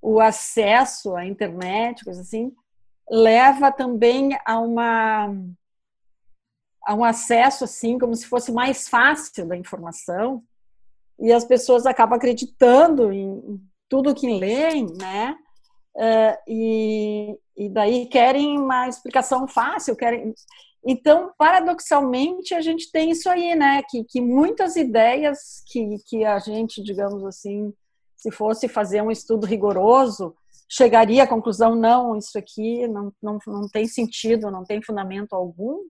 o 0.00 0.20
acesso 0.20 1.16
à 1.16 1.24
internet, 1.24 2.04
coisa 2.04 2.20
assim, 2.20 2.54
leva 3.08 3.72
também 3.72 4.38
a 4.44 4.58
uma 4.58 5.34
a 6.84 6.94
um 6.94 7.04
acesso 7.04 7.62
assim 7.62 7.96
como 7.96 8.14
se 8.14 8.26
fosse 8.26 8.50
mais 8.50 8.88
fácil 8.88 9.46
da 9.46 9.56
informação 9.56 10.42
e 11.18 11.32
as 11.32 11.44
pessoas 11.44 11.86
acabam 11.86 12.16
acreditando 12.16 13.12
em 13.12 13.60
tudo 13.88 14.14
que 14.14 14.38
leem, 14.38 14.86
né? 14.98 15.36
Uh, 15.94 16.36
e, 16.48 17.38
e 17.56 17.68
daí 17.68 18.06
querem 18.06 18.58
uma 18.58 18.88
explicação 18.88 19.46
fácil, 19.46 19.94
querem. 19.94 20.34
Então, 20.84 21.32
paradoxalmente, 21.38 22.54
a 22.54 22.60
gente 22.60 22.90
tem 22.90 23.10
isso 23.10 23.28
aí, 23.28 23.54
né? 23.54 23.82
Que, 23.88 24.02
que 24.04 24.20
muitas 24.20 24.74
ideias 24.74 25.62
que, 25.66 25.96
que 26.06 26.24
a 26.24 26.38
gente, 26.38 26.82
digamos 26.82 27.24
assim, 27.24 27.72
se 28.16 28.30
fosse 28.30 28.68
fazer 28.68 29.02
um 29.02 29.10
estudo 29.10 29.46
rigoroso, 29.46 30.34
chegaria 30.68 31.24
à 31.24 31.26
conclusão: 31.26 31.74
não, 31.74 32.16
isso 32.16 32.38
aqui 32.38 32.88
não, 32.88 33.12
não, 33.22 33.38
não 33.46 33.68
tem 33.68 33.86
sentido, 33.86 34.50
não 34.50 34.64
tem 34.64 34.82
fundamento 34.82 35.34
algum. 35.34 35.80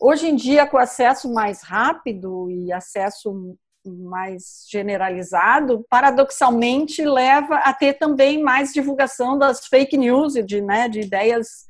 Hoje 0.00 0.28
em 0.28 0.36
dia, 0.36 0.66
com 0.66 0.78
acesso 0.78 1.32
mais 1.32 1.62
rápido 1.62 2.48
e 2.50 2.72
acesso 2.72 3.56
mais 3.88 4.66
generalizado, 4.70 5.84
paradoxalmente 5.88 7.04
leva 7.04 7.56
a 7.56 7.72
ter 7.72 7.94
também 7.94 8.42
mais 8.42 8.72
divulgação 8.72 9.38
das 9.38 9.66
fake 9.66 9.96
news 9.96 10.36
e 10.36 10.42
de, 10.42 10.60
né, 10.60 10.88
de 10.88 11.00
ideias 11.00 11.66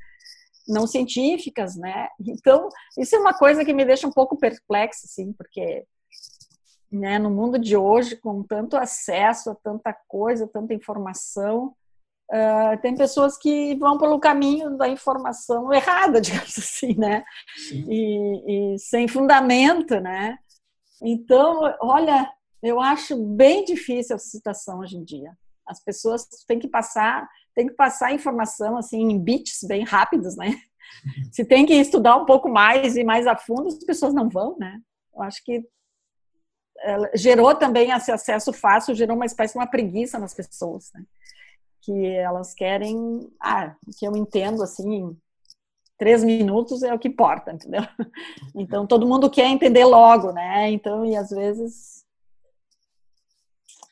não 0.69 0.87
científicas, 0.87 1.77
né? 1.77 2.09
Então, 2.21 2.69
isso 2.99 3.17
é 3.17 3.19
uma 3.19 3.33
coisa 3.33 3.65
que 3.65 3.73
me 3.73 3.85
deixa 3.85 4.07
um 4.07 4.13
pouco 4.13 4.37
perplexa, 4.37 5.07
assim, 5.07 5.33
porque 5.33 5.85
né, 6.91 7.19
no 7.19 7.31
mundo 7.31 7.59
de 7.59 7.77
hoje, 7.77 8.17
com 8.17 8.43
tanto 8.43 8.77
acesso 8.77 9.51
a 9.51 9.55
tanta 9.55 9.95
coisa, 10.07 10.47
tanta 10.47 10.75
informação, 10.75 11.75
uh, 12.31 12.81
tem 12.81 12.97
pessoas 12.97 13.37
que 13.37 13.75
vão 13.77 13.99
pelo 13.99 14.19
caminho 14.19 14.77
da 14.77 14.89
informação 14.89 15.73
errada, 15.73 16.21
digamos 16.23 16.59
assim, 16.59 16.95
né? 16.95 17.25
E, 17.73 18.75
e 18.75 18.79
sem 18.79 19.07
fundamento, 19.07 20.01
né? 20.01 20.39
Então, 21.03 21.61
olha, 21.81 22.31
eu 22.63 22.81
acho 22.81 23.17
bem 23.17 23.65
difícil 23.65 24.17
a 24.17 24.19
situação 24.19 24.81
hoje 24.81 24.97
em 24.97 25.05
dia. 25.05 25.37
As 25.67 25.83
pessoas 25.83 26.27
têm 26.47 26.59
que 26.59 26.69
passar, 26.69 27.29
têm 27.55 27.67
que 27.69 27.75
passar 27.75 28.13
informação 28.13 28.77
assim 28.77 29.01
em 29.01 29.19
bits 29.19 29.61
bem 29.65 29.85
rápidos, 29.85 30.37
né? 30.37 30.55
Se 31.33 31.45
tem 31.45 31.67
que 31.67 31.75
estudar 31.75 32.17
um 32.17 32.25
pouco 32.25 32.49
mais 32.49 32.97
e 32.97 33.05
mais 33.05 33.27
a 33.27 33.37
fundo, 33.37 33.69
as 33.69 33.85
pessoas 33.85 34.15
não 34.15 34.29
vão, 34.29 34.57
né? 34.59 34.81
Eu 35.15 35.23
acho 35.23 35.45
que 35.45 35.63
gerou 37.15 37.55
também 37.55 37.91
esse 37.91 38.11
acesso 38.11 38.53
fácil, 38.53 38.95
gerou 38.95 39.17
uma 39.17 39.27
espécie 39.27 39.55
de 39.55 39.59
uma 39.59 39.67
preguiça 39.67 40.19
nas 40.19 40.35
pessoas, 40.35 40.91
né? 40.95 41.05
Que 41.83 42.07
elas 42.17 42.55
querem, 42.55 43.29
ah, 43.41 43.75
que 43.99 44.07
eu 44.07 44.17
entendo 44.17 44.63
assim, 44.63 45.17
três 45.99 46.23
minutos 46.25 46.83
é 46.83 46.95
o 46.95 46.99
que 46.99 47.09
importa, 47.09 47.53
entendeu? 47.53 47.83
Então 48.55 48.87
todo 48.87 49.07
mundo 49.07 49.31
quer 49.31 49.47
entender 49.47 49.85
logo, 49.85 50.33
né? 50.33 50.71
Então, 50.71 51.05
e 51.05 51.17
às 51.17 51.31
vezes 51.31 51.99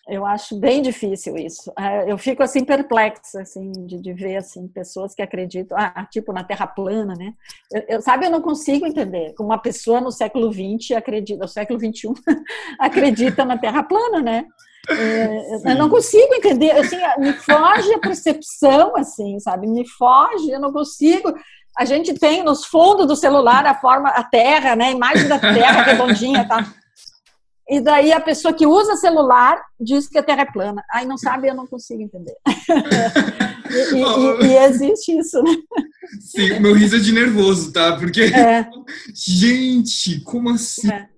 Eu 0.08 0.24
acho 0.24 0.58
bem 0.60 0.82
difícil 0.82 1.36
isso. 1.36 1.72
É, 1.76 2.10
eu 2.10 2.16
fico 2.16 2.42
assim 2.42 2.64
perplexa 2.64 3.40
assim 3.42 3.72
de, 3.72 4.00
de 4.00 4.12
ver 4.12 4.36
assim 4.36 4.68
pessoas 4.68 5.14
que 5.14 5.22
acreditam, 5.22 5.76
ah, 5.78 6.06
tipo 6.10 6.32
na 6.32 6.44
Terra 6.44 6.66
plana, 6.66 7.14
né? 7.18 7.34
Eu, 7.72 7.96
eu, 7.96 8.02
sabe, 8.02 8.26
eu 8.26 8.30
não 8.30 8.40
consigo 8.40 8.86
entender 8.86 9.34
como 9.34 9.50
uma 9.50 9.58
pessoa 9.58 10.00
no 10.00 10.12
século 10.12 10.52
XX 10.52 10.92
acredita, 10.96 11.40
no 11.40 11.48
século 11.48 11.78
XXI 11.80 12.12
acredita 12.78 13.44
na 13.44 13.58
Terra 13.58 13.82
plana, 13.82 14.20
né? 14.22 14.46
É, 14.88 15.72
eu 15.72 15.76
não 15.76 15.88
consigo 15.88 16.32
entender, 16.34 16.70
assim, 16.70 16.96
me 17.18 17.32
foge 17.32 17.92
a 17.92 17.98
percepção, 17.98 18.96
assim, 18.96 19.38
sabe? 19.40 19.66
Me 19.66 19.86
foge, 19.88 20.50
eu 20.50 20.60
não 20.60 20.72
consigo. 20.72 21.34
A 21.76 21.84
gente 21.84 22.14
tem 22.14 22.42
nos 22.42 22.64
fundos 22.64 23.06
do 23.06 23.14
celular 23.14 23.66
a 23.66 23.74
forma, 23.74 24.08
a 24.08 24.24
Terra, 24.24 24.74
né? 24.74 24.86
A 24.86 24.92
imagem 24.92 25.28
da 25.28 25.38
Terra 25.38 25.82
redondinha, 25.82 26.46
tá? 26.48 26.66
E 27.68 27.80
daí 27.80 28.12
a 28.12 28.20
pessoa 28.20 28.54
que 28.54 28.66
usa 28.66 28.96
celular 28.96 29.60
diz 29.78 30.08
que 30.08 30.16
a 30.16 30.22
Terra 30.22 30.42
é 30.42 30.52
plana. 30.52 30.84
Aí 30.90 31.04
não 31.04 31.18
sabe, 31.18 31.48
eu 31.48 31.54
não 31.54 31.66
consigo 31.66 32.00
entender. 32.00 32.36
e, 33.92 34.44
e, 34.44 34.46
e, 34.46 34.56
existe 34.58 35.18
isso, 35.18 35.42
né? 35.42 35.50
Sim, 36.20 36.52
o 36.52 36.60
meu 36.60 36.74
riso 36.74 36.96
é 36.96 37.00
de 37.00 37.12
nervoso, 37.12 37.72
tá? 37.72 37.96
Porque, 37.96 38.22
é. 38.22 38.68
gente, 39.12 40.20
como 40.20 40.50
assim? 40.50 40.90
É. 40.92 41.08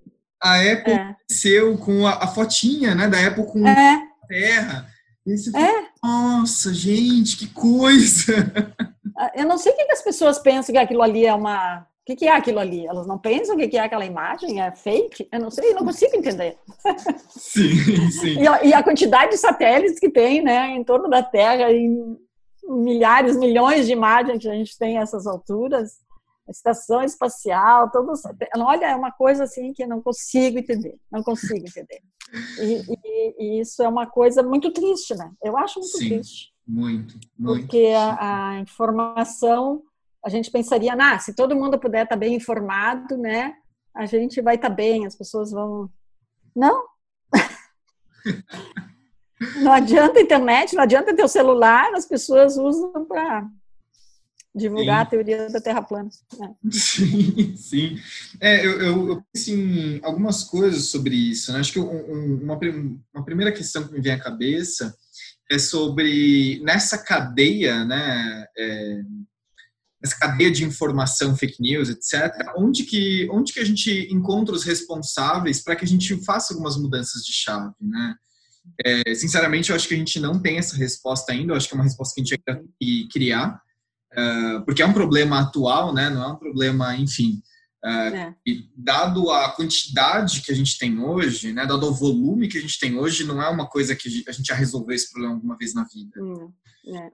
A 0.41 0.55
Apple 0.55 0.93
é. 0.93 1.15
cresceu 1.27 1.77
com 1.77 2.07
a, 2.07 2.23
a, 2.23 2.27
fotinha, 2.27 2.95
né? 2.95 3.07
Da 3.07 3.27
Apple 3.27 3.45
com 3.45 3.67
é. 3.67 3.93
a 3.93 4.27
Terra. 4.27 4.87
é. 5.55 5.89
Nossa, 6.03 6.73
gente, 6.73 7.37
que 7.37 7.47
coisa! 7.47 8.73
Eu 9.35 9.45
não 9.45 9.57
sei 9.57 9.71
o 9.71 9.75
que 9.75 9.91
as 9.91 10.01
pessoas 10.01 10.39
pensam 10.39 10.73
que 10.73 10.79
aquilo 10.79 11.01
ali 11.01 11.25
é 11.25 11.33
uma 11.33 11.85
que, 12.09 12.15
que 12.15 12.27
é 12.27 12.35
aquilo 12.35 12.59
ali? 12.59 12.87
Elas 12.87 13.05
não 13.05 13.17
pensam 13.17 13.55
o 13.55 13.57
que, 13.57 13.67
que 13.67 13.77
é 13.77 13.81
aquela 13.81 14.05
imagem? 14.05 14.61
É 14.61 14.71
fake? 14.71 15.27
Eu 15.31 15.39
não 15.39 15.51
sei, 15.51 15.71
eu 15.71 15.75
não 15.75 15.85
consigo 15.85 16.15
entender. 16.15 16.57
Sim, 17.29 18.11
sim. 18.11 18.39
e, 18.39 18.47
a, 18.47 18.63
e, 18.63 18.73
a, 18.73 18.83
quantidade 18.83 19.31
de 19.31 19.37
satélites 19.37 19.99
que 19.99 20.09
tem, 20.09 20.41
né, 20.41 20.69
em 20.71 20.83
torno 20.83 21.09
da 21.09 21.21
Terra, 21.23 21.71
em 21.71 22.17
milhares, 22.63 23.37
milhões 23.37 23.85
de 23.85 23.93
imagens 23.93 24.41
que 24.41 24.49
a 24.49 24.53
gente 24.53 24.77
tem 24.77 24.97
a 24.97 25.01
essas 25.01 25.25
alturas, 25.25 25.97
a 26.47 26.51
estação 26.51 27.03
espacial, 27.03 27.89
todos. 27.91 28.21
Olha, 28.57 28.87
é 28.87 28.95
uma 28.95 29.11
coisa 29.11 29.43
assim 29.43 29.71
que 29.73 29.83
eu 29.83 29.87
não 29.87 30.01
consigo 30.01 30.59
entender, 30.59 30.95
não 31.11 31.21
consigo 31.21 31.65
entender. 31.67 32.01
E, 32.59 32.83
e, 32.89 33.35
e 33.39 33.61
isso 33.61 33.81
é 33.83 33.87
uma 33.87 34.07
coisa 34.07 34.43
muito 34.43 34.71
triste, 34.71 35.15
né? 35.15 35.31
Eu 35.43 35.57
acho 35.57 35.79
muito 35.79 35.97
sim, 35.97 36.09
triste. 36.09 36.51
Muito, 36.69 37.19
muito. 37.35 37.61
Porque 37.61 37.87
a, 37.97 38.51
a 38.51 38.59
informação 38.59 39.81
a 40.23 40.29
gente 40.29 40.51
pensaria, 40.51 40.93
ah, 40.93 41.17
se 41.17 41.33
todo 41.33 41.55
mundo 41.55 41.79
puder 41.79 42.03
estar 42.03 42.15
bem 42.15 42.35
informado, 42.35 43.17
né, 43.17 43.55
a 43.95 44.05
gente 44.05 44.39
vai 44.39 44.53
estar 44.53 44.69
bem, 44.69 45.07
as 45.07 45.15
pessoas 45.15 45.49
vão. 45.49 45.89
Não. 46.55 46.83
não 49.63 49.71
adianta 49.71 50.19
a 50.19 50.21
internet, 50.21 50.75
não 50.75 50.83
adianta 50.83 51.15
ter 51.15 51.23
o 51.23 51.27
celular, 51.27 51.91
as 51.95 52.05
pessoas 52.05 52.55
usam 52.55 53.03
para 53.03 53.47
divulgar 54.53 54.97
sim. 54.97 55.01
a 55.01 55.09
teoria 55.09 55.49
da 55.49 55.59
Terra 55.59 55.81
plana. 55.81 56.09
Né? 56.37 56.53
Sim, 56.71 57.55
sim. 57.55 57.99
É, 58.41 58.65
eu, 58.65 58.81
eu, 58.81 59.09
eu 59.09 59.23
penso 59.31 59.51
em 59.51 59.99
algumas 60.03 60.43
coisas 60.43 60.85
sobre 60.85 61.15
isso. 61.15 61.53
Né? 61.53 61.59
Acho 61.59 61.73
que 61.73 61.79
um, 61.79 62.43
uma, 62.43 62.59
uma 63.13 63.23
primeira 63.23 63.51
questão 63.51 63.87
que 63.87 63.93
me 63.93 64.01
vem 64.01 64.11
à 64.11 64.19
cabeça 64.19 64.95
é 65.49 65.57
sobre 65.57 66.61
nessa 66.63 66.97
cadeia, 66.97 67.83
né? 67.83 68.45
É, 68.57 69.01
cadeia 70.19 70.51
de 70.51 70.63
informação, 70.63 71.35
fake 71.35 71.61
news, 71.61 71.89
etc., 71.89 72.31
onde 72.55 72.83
que, 72.83 73.27
onde 73.31 73.51
que 73.51 73.59
a 73.59 73.65
gente 73.65 74.07
encontra 74.11 74.55
os 74.55 74.63
responsáveis 74.63 75.61
para 75.61 75.75
que 75.75 75.83
a 75.83 75.87
gente 75.87 76.23
faça 76.23 76.53
algumas 76.53 76.77
mudanças 76.77 77.23
de 77.23 77.33
chave, 77.33 77.73
né? 77.81 78.15
É, 78.85 79.15
sinceramente, 79.15 79.69
eu 79.69 79.75
acho 79.75 79.87
que 79.87 79.93
a 79.93 79.97
gente 79.97 80.19
não 80.19 80.39
tem 80.39 80.57
essa 80.57 80.75
resposta 80.75 81.31
ainda, 81.31 81.53
eu 81.53 81.57
acho 81.57 81.67
que 81.67 81.73
é 81.73 81.77
uma 81.77 81.83
resposta 81.83 82.13
que 82.13 82.21
a 82.21 82.23
gente 82.23 82.43
tem 82.45 82.69
que 82.79 83.07
criar, 83.11 83.59
uh, 84.13 84.63
porque 84.65 84.81
é 84.81 84.85
um 84.85 84.93
problema 84.93 85.39
atual, 85.41 85.93
né? 85.93 86.09
Não 86.09 86.23
é 86.23 86.27
um 86.27 86.37
problema, 86.37 86.95
enfim, 86.95 87.41
é. 87.85 88.35
e 88.45 88.69
dado 88.75 89.31
a 89.31 89.49
quantidade 89.51 90.41
que 90.41 90.51
a 90.51 90.55
gente 90.55 90.77
tem 90.77 90.99
hoje, 90.99 91.53
né? 91.53 91.65
Dado 91.65 91.87
o 91.87 91.93
volume 91.93 92.47
que 92.47 92.57
a 92.57 92.61
gente 92.61 92.79
tem 92.79 92.97
hoje, 92.97 93.23
não 93.23 93.41
é 93.41 93.49
uma 93.49 93.67
coisa 93.67 93.95
que 93.95 94.23
a 94.27 94.31
gente 94.31 94.47
já 94.47 94.55
resolveu 94.55 94.95
esse 94.95 95.09
problema 95.09 95.35
alguma 95.35 95.57
vez 95.57 95.73
na 95.73 95.85
vida. 95.85 96.11
É. 96.87 97.11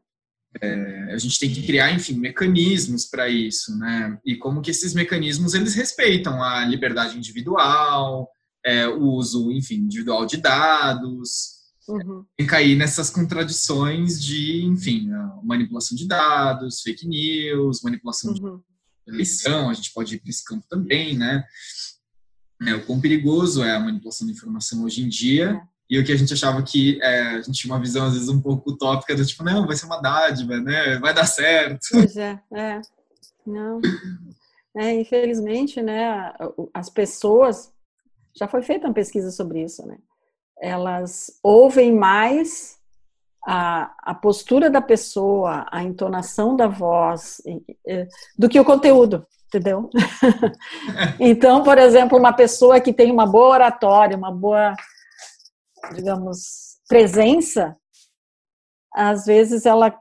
É, 0.62 1.14
a 1.14 1.18
gente 1.18 1.38
tem 1.38 1.54
que 1.54 1.64
criar, 1.64 1.92
enfim, 1.92 2.14
mecanismos 2.14 3.06
para 3.06 3.28
isso, 3.28 3.78
né? 3.78 4.18
E 4.26 4.38
como 4.38 4.62
que 4.62 4.72
esses 4.72 4.94
mecanismos 4.94 5.54
eles 5.54 5.76
respeitam 5.76 6.42
a 6.42 6.64
liberdade 6.66 7.18
individual, 7.18 8.30
é, 8.66 8.88
o 8.88 9.02
uso, 9.02 9.52
enfim, 9.52 9.76
individual 9.76 10.26
de 10.26 10.38
dados, 10.38 11.56
uhum. 11.90 12.26
tem 12.38 12.48
cair 12.48 12.76
nessas 12.76 13.10
contradições 13.10 14.24
de, 14.24 14.64
enfim, 14.64 15.10
manipulação 15.44 15.96
de 15.96 16.08
dados, 16.08 16.82
fake 16.82 17.06
news, 17.06 17.82
manipulação 17.82 18.34
uhum. 18.34 18.62
Eleição, 19.08 19.70
a 19.70 19.74
gente 19.74 19.94
pode 19.94 20.16
ir 20.16 20.20
para 20.20 20.30
esse 20.30 20.44
campo 20.44 20.66
também, 20.70 21.18
né? 21.18 21.44
É, 22.68 22.74
o 22.74 22.86
quão 22.86 23.02
perigoso 23.02 23.64
é 23.64 23.76
a 23.76 23.80
manipulação 23.80 24.26
de 24.26 24.34
informação 24.34 24.84
hoje 24.84 25.04
em 25.04 25.10
dia. 25.10 25.62
É 25.72 25.76
e 25.90 26.00
o 26.00 26.04
que 26.04 26.12
a 26.12 26.16
gente 26.16 26.34
achava 26.34 26.64
que 26.64 27.00
é, 27.02 27.22
a 27.22 27.42
gente 27.42 27.60
tinha 27.60 27.74
uma 27.74 27.80
visão, 27.80 28.06
às 28.06 28.14
vezes, 28.14 28.28
um 28.28 28.42
pouco 28.42 28.72
utópica, 28.72 29.16
do 29.16 29.26
tipo, 29.26 29.44
não, 29.44 29.68
vai 29.68 29.76
ser 29.76 29.86
uma 29.86 30.02
dádiva, 30.02 30.60
né? 30.60 30.98
Vai 30.98 31.14
dar 31.14 31.26
certo. 31.26 31.88
Pois 31.92 32.18
é, 32.18 32.40
é. 32.54 32.82
Não. 33.46 33.80
É, 34.76 34.94
infelizmente, 35.00 35.82
né, 35.82 36.34
as 36.74 36.90
pessoas, 36.90 37.72
já 38.36 38.48
foi 38.48 38.64
feita 38.64 38.88
uma 38.88 38.94
pesquisa 38.94 39.32
sobre 39.32 39.64
isso, 39.64 39.86
né? 39.86 39.98
Elas 40.60 41.40
ouvem 41.44 41.94
mais 41.94 42.78
a, 43.46 43.94
a 44.00 44.16
postura 44.16 44.70
da 44.70 44.82
pessoa, 44.82 45.66
a 45.72 45.84
entonação 45.84 46.56
da 46.56 46.68
voz, 46.68 47.42
do 48.38 48.50
que 48.50 48.60
o 48.60 48.66
conteúdo, 48.66 49.26
entendeu? 49.48 49.90
então, 51.20 51.64
por 51.64 51.78
exemplo, 51.78 52.18
uma 52.18 52.34
pessoa 52.34 52.80
que 52.82 52.92
tem 52.92 53.12
uma 53.12 53.26
boa 53.26 53.50
oratória, 53.50 54.18
uma 54.18 54.32
boa 54.32 54.74
digamos, 55.94 56.78
presença, 56.88 57.76
às 58.94 59.26
vezes 59.26 59.66
ela, 59.66 59.98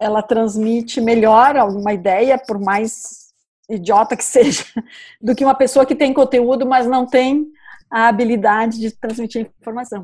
ela 0.00 0.22
transmite 0.22 1.00
melhor 1.00 1.56
alguma 1.56 1.92
ideia, 1.92 2.38
por 2.38 2.58
mais 2.58 3.32
idiota 3.68 4.16
que 4.16 4.24
seja, 4.24 4.64
do 5.20 5.34
que 5.34 5.44
uma 5.44 5.54
pessoa 5.54 5.86
que 5.86 5.94
tem 5.94 6.12
conteúdo, 6.12 6.66
mas 6.66 6.86
não 6.86 7.06
tem 7.06 7.46
a 7.90 8.08
habilidade 8.08 8.80
de 8.80 8.90
transmitir 8.90 9.50
informação. 9.60 10.02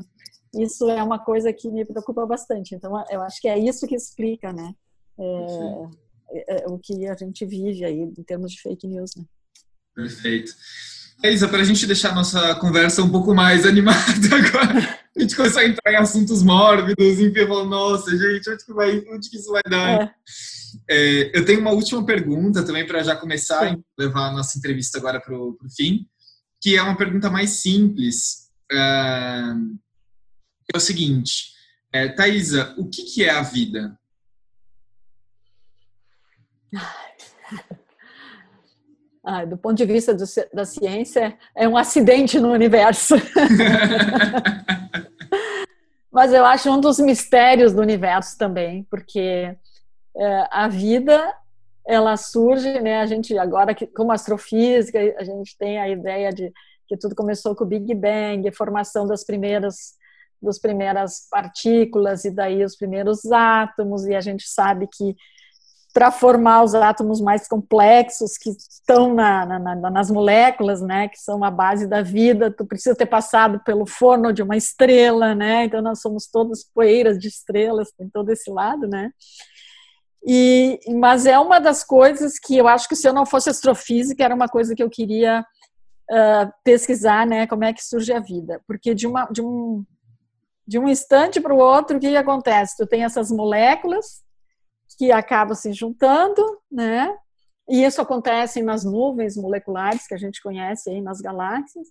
Isso 0.53 0.89
é 0.89 1.01
uma 1.01 1.19
coisa 1.19 1.53
que 1.53 1.69
me 1.69 1.85
preocupa 1.85 2.25
bastante. 2.25 2.75
Então, 2.75 2.91
eu 3.09 3.21
acho 3.21 3.39
que 3.39 3.47
é 3.47 3.57
isso 3.57 3.87
que 3.87 3.95
explica, 3.95 4.51
né? 4.51 4.73
É, 5.17 5.85
é, 6.33 6.63
é, 6.63 6.67
o 6.67 6.77
que 6.77 7.07
a 7.07 7.15
gente 7.15 7.45
vive 7.45 7.85
aí 7.85 7.99
em 7.99 8.23
termos 8.23 8.51
de 8.51 8.61
fake 8.61 8.87
news. 8.87 9.11
Né? 9.15 9.23
Perfeito. 9.95 10.51
Elisa, 11.23 11.47
para 11.47 11.61
a 11.61 11.63
gente 11.63 11.85
deixar 11.85 12.11
a 12.11 12.15
nossa 12.15 12.55
conversa 12.55 13.03
um 13.03 13.09
pouco 13.09 13.33
mais 13.33 13.63
animada 13.67 14.01
agora, 14.35 14.99
a 15.15 15.21
gente 15.21 15.35
começar 15.35 15.61
a 15.61 15.67
entrar 15.67 15.93
em 15.93 15.97
assuntos 15.97 16.41
mórbidos, 16.41 17.19
enfim, 17.19 17.47
falando, 17.47 17.69
nossa, 17.69 18.09
gente, 18.11 18.49
onde 18.49 18.65
que, 18.65 18.73
vai, 18.73 19.03
onde 19.09 19.29
que 19.29 19.37
isso 19.37 19.51
vai 19.51 19.61
dar? 19.69 20.01
É. 20.01 20.15
É, 20.89 21.37
eu 21.37 21.45
tenho 21.45 21.59
uma 21.59 21.71
última 21.71 22.03
pergunta 22.05 22.63
também 22.63 22.85
para 22.85 23.03
já 23.03 23.15
começar 23.15 23.71
e 23.71 23.79
levar 23.97 24.27
a 24.27 24.31
nossa 24.31 24.57
entrevista 24.57 24.97
agora 24.97 25.19
para 25.19 25.37
o 25.37 25.57
fim, 25.75 26.05
que 26.61 26.75
é 26.77 26.81
uma 26.81 26.97
pergunta 26.97 27.29
mais 27.29 27.61
simples. 27.61 28.49
É, 28.71 29.41
é 30.73 30.77
o 30.77 30.81
seguinte, 30.81 31.51
é, 31.93 32.07
Thaisa, 32.07 32.73
o 32.77 32.89
que, 32.89 33.03
que 33.03 33.23
é 33.23 33.29
a 33.29 33.41
vida? 33.41 33.97
Ah, 39.23 39.45
do 39.45 39.55
ponto 39.55 39.77
de 39.77 39.85
vista 39.85 40.15
do, 40.15 40.23
da 40.51 40.65
ciência, 40.65 41.37
é 41.55 41.67
um 41.67 41.77
acidente 41.77 42.39
no 42.39 42.51
universo. 42.51 43.13
Mas 46.11 46.33
eu 46.33 46.43
acho 46.43 46.71
um 46.71 46.81
dos 46.81 46.99
mistérios 46.99 47.71
do 47.71 47.81
universo 47.81 48.35
também, 48.35 48.83
porque 48.89 49.55
é, 50.17 50.47
a 50.49 50.67
vida 50.67 51.35
ela 51.87 52.17
surge, 52.17 52.79
né? 52.79 52.99
A 52.99 53.05
gente 53.05 53.37
agora 53.37 53.75
como 53.95 54.11
astrofísica 54.11 54.97
a 55.17 55.23
gente 55.23 55.55
tem 55.55 55.79
a 55.79 55.87
ideia 55.87 56.31
de 56.31 56.51
que 56.87 56.97
tudo 56.97 57.15
começou 57.15 57.55
com 57.55 57.63
o 57.63 57.67
Big 57.67 57.93
Bang, 57.93 58.47
a 58.47 58.53
formação 58.53 59.05
das 59.05 59.23
primeiras 59.23 59.93
das 60.41 60.59
primeiras 60.59 61.27
partículas 61.29 62.25
e 62.25 62.31
daí 62.31 62.63
os 62.63 62.75
primeiros 62.75 63.31
átomos 63.31 64.05
e 64.05 64.15
a 64.15 64.21
gente 64.21 64.47
sabe 64.47 64.87
que 64.87 65.15
para 65.93 66.09
formar 66.09 66.63
os 66.63 66.73
átomos 66.73 67.19
mais 67.19 67.47
complexos 67.47 68.37
que 68.37 68.49
estão 68.49 69.13
na, 69.13 69.45
na, 69.59 69.75
nas 69.89 70.09
moléculas, 70.09 70.81
né, 70.81 71.07
que 71.09 71.19
são 71.19 71.43
a 71.43 71.51
base 71.51 71.85
da 71.85 72.01
vida, 72.01 72.49
tu 72.49 72.65
precisa 72.65 72.95
ter 72.95 73.05
passado 73.05 73.59
pelo 73.65 73.85
forno 73.85 74.31
de 74.31 74.41
uma 74.41 74.55
estrela, 74.55 75.35
né, 75.35 75.65
então 75.65 75.81
nós 75.81 75.99
somos 75.99 76.27
todos 76.27 76.63
poeiras 76.63 77.19
de 77.19 77.27
estrelas, 77.27 77.91
tem 77.91 78.09
todo 78.09 78.29
esse 78.29 78.49
lado, 78.49 78.87
né, 78.87 79.11
e, 80.25 80.79
mas 80.99 81.25
é 81.25 81.37
uma 81.37 81.59
das 81.59 81.83
coisas 81.83 82.39
que 82.39 82.55
eu 82.55 82.67
acho 82.67 82.87
que 82.87 82.95
se 82.95 83.07
eu 83.07 83.13
não 83.13 83.25
fosse 83.25 83.49
astrofísica, 83.49 84.23
era 84.23 84.35
uma 84.35 84.47
coisa 84.47 84.75
que 84.75 84.83
eu 84.83 84.89
queria 84.89 85.43
uh, 86.09 86.53
pesquisar, 86.63 87.25
né, 87.25 87.47
como 87.47 87.63
é 87.63 87.73
que 87.73 87.83
surge 87.83 88.13
a 88.13 88.19
vida, 88.19 88.61
porque 88.67 88.93
de, 88.93 89.07
uma, 89.07 89.25
de 89.25 89.41
um 89.41 89.83
de 90.71 90.79
um 90.79 90.87
instante 90.87 91.41
para 91.41 91.53
o 91.53 91.57
outro, 91.57 91.97
o 91.97 91.99
que 91.99 92.15
acontece? 92.15 92.77
Tu 92.77 92.87
tem 92.87 93.03
essas 93.03 93.29
moléculas 93.29 94.23
que 94.97 95.11
acabam 95.11 95.53
se 95.53 95.73
juntando, 95.73 96.41
né? 96.71 97.13
E 97.67 97.83
isso 97.83 98.01
acontece 98.01 98.63
nas 98.63 98.85
nuvens 98.85 99.35
moleculares 99.35 100.07
que 100.07 100.13
a 100.13 100.17
gente 100.17 100.41
conhece 100.41 100.89
aí 100.89 101.01
nas 101.01 101.19
galáxias. 101.19 101.89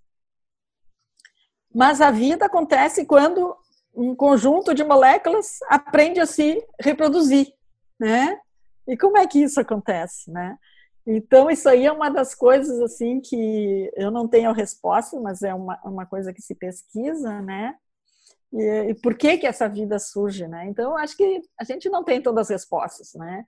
Mas 1.74 2.01
a 2.01 2.11
vida 2.11 2.47
acontece 2.47 3.05
quando 3.05 3.55
um 3.95 4.14
conjunto 4.14 4.74
de 4.74 4.83
moléculas 4.83 5.59
aprende 5.68 6.18
a 6.18 6.24
se 6.24 6.66
reproduzir, 6.81 7.53
né? 7.99 8.41
E 8.89 8.97
como 8.97 9.18
é 9.18 9.26
que 9.26 9.43
isso 9.43 9.61
acontece, 9.61 10.31
né? 10.31 10.57
Então, 11.07 11.51
isso 11.51 11.68
aí 11.68 11.85
é 11.85 11.93
uma 11.93 12.09
das 12.09 12.35
coisas, 12.35 12.81
assim, 12.81 13.20
que 13.20 13.93
eu 13.95 14.11
não 14.11 14.26
tenho 14.26 14.53
resposta, 14.53 15.20
mas 15.20 15.43
é 15.43 15.53
uma, 15.53 15.78
uma 15.85 16.07
coisa 16.07 16.33
que 16.33 16.41
se 16.41 16.55
pesquisa, 16.55 17.43
né? 17.43 17.74
E, 18.53 18.90
e 18.90 18.94
por 18.94 19.16
que 19.16 19.38
que 19.38 19.46
essa 19.46 19.68
vida 19.68 19.98
surge, 19.98 20.46
né? 20.48 20.66
Então, 20.66 20.96
acho 20.96 21.16
que 21.16 21.42
a 21.59 21.64
gente 21.64 21.88
não 21.88 22.03
tem 22.03 22.20
todas 22.20 22.46
as 22.46 22.51
respostas, 22.51 23.14
né? 23.14 23.44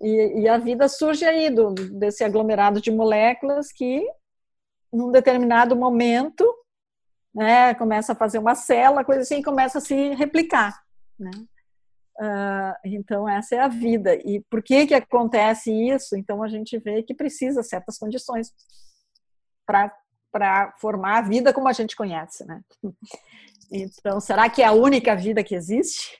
E, 0.00 0.42
e 0.42 0.48
a 0.48 0.58
vida 0.58 0.88
surge 0.88 1.24
aí 1.24 1.50
do, 1.50 1.72
desse 1.72 2.24
aglomerado 2.24 2.80
de 2.80 2.90
moléculas 2.90 3.72
que, 3.72 4.06
num 4.92 5.10
determinado 5.10 5.76
momento, 5.76 6.44
né, 7.34 7.74
começa 7.74 8.12
a 8.12 8.16
fazer 8.16 8.38
uma 8.38 8.54
célula, 8.54 9.04
coisa 9.04 9.22
assim, 9.22 9.38
e 9.38 9.44
começa 9.44 9.78
a 9.78 9.80
se 9.80 10.10
replicar, 10.14 10.82
né? 11.18 11.30
Uh, 12.16 12.78
então 12.84 13.28
essa 13.28 13.56
é 13.56 13.58
a 13.58 13.66
vida 13.66 14.14
e 14.14 14.40
por 14.48 14.62
que 14.62 14.86
que 14.86 14.94
acontece 14.94 15.72
isso 15.72 16.14
então 16.16 16.44
a 16.44 16.48
gente 16.48 16.78
vê 16.78 17.02
que 17.02 17.12
precisa 17.12 17.60
certas 17.60 17.98
condições 17.98 18.52
para 19.66 19.92
para 20.30 20.72
formar 20.78 21.18
a 21.18 21.22
vida 21.22 21.52
como 21.52 21.66
a 21.66 21.72
gente 21.72 21.96
conhece 21.96 22.44
né 22.46 22.62
então 23.70 24.20
será 24.20 24.48
que 24.48 24.62
é 24.62 24.66
a 24.66 24.72
única 24.72 25.14
vida 25.14 25.42
que 25.42 25.54
existe 25.54 26.18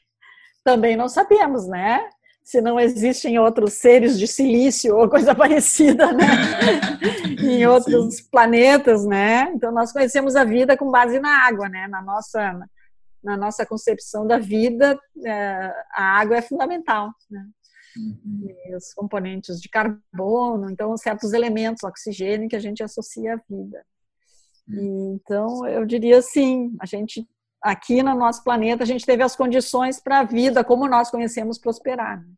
também 0.65 0.97
não 0.97 1.09
sabemos 1.09 1.67
né 1.67 2.09
se 2.45 2.61
não 2.61 2.79
existem 2.79 3.39
outros 3.39 3.73
seres 3.73 4.19
de 4.19 4.29
silício 4.29 4.95
ou 4.95 5.09
coisa 5.09 5.35
parecida, 5.35 6.13
né? 6.13 6.27
em 7.43 7.67
outros 7.67 8.19
Sim. 8.19 8.25
planetas, 8.31 9.07
né? 9.07 9.51
Então 9.55 9.73
nós 9.73 9.91
conhecemos 9.91 10.37
a 10.37 10.45
vida 10.45 10.77
com 10.77 10.91
base 10.91 11.19
na 11.19 11.47
água, 11.47 11.71
né? 11.71 11.89
Na 11.89 12.03
nossa 12.03 12.69
na 13.23 13.39
nossa 13.39 13.65
concepção 13.65 14.27
da 14.27 14.39
vida, 14.39 15.01
é, 15.25 15.73
a 15.95 16.21
água 16.21 16.37
é 16.37 16.43
fundamental, 16.43 17.11
né? 17.31 17.47
Uhum. 17.97 18.77
os 18.77 18.93
componentes 18.93 19.61
de 19.61 19.69
carbono, 19.69 20.69
então 20.69 20.97
certos 20.97 21.33
elementos, 21.33 21.85
oxigênio 21.85 22.49
que 22.49 22.57
a 22.57 22.61
gente 22.61 22.83
associa 22.83 23.35
à 23.35 23.37
vida. 23.49 23.87
Uhum. 24.69 25.15
Então 25.15 25.67
eu 25.67 25.87
diria 25.87 26.19
assim, 26.19 26.75
a 26.81 26.87
gente 26.87 27.27
aqui 27.65 28.03
no 28.03 28.15
nosso 28.15 28.45
planeta 28.45 28.83
a 28.83 28.87
gente 28.87 29.07
teve 29.07 29.23
as 29.23 29.35
condições 29.35 29.99
para 29.99 30.21
a 30.21 30.25
vida 30.25 30.63
como 30.63 30.87
nós 30.87 31.11
conhecemos 31.11 31.59
prosperar. 31.59 32.21
Né? 32.21 32.33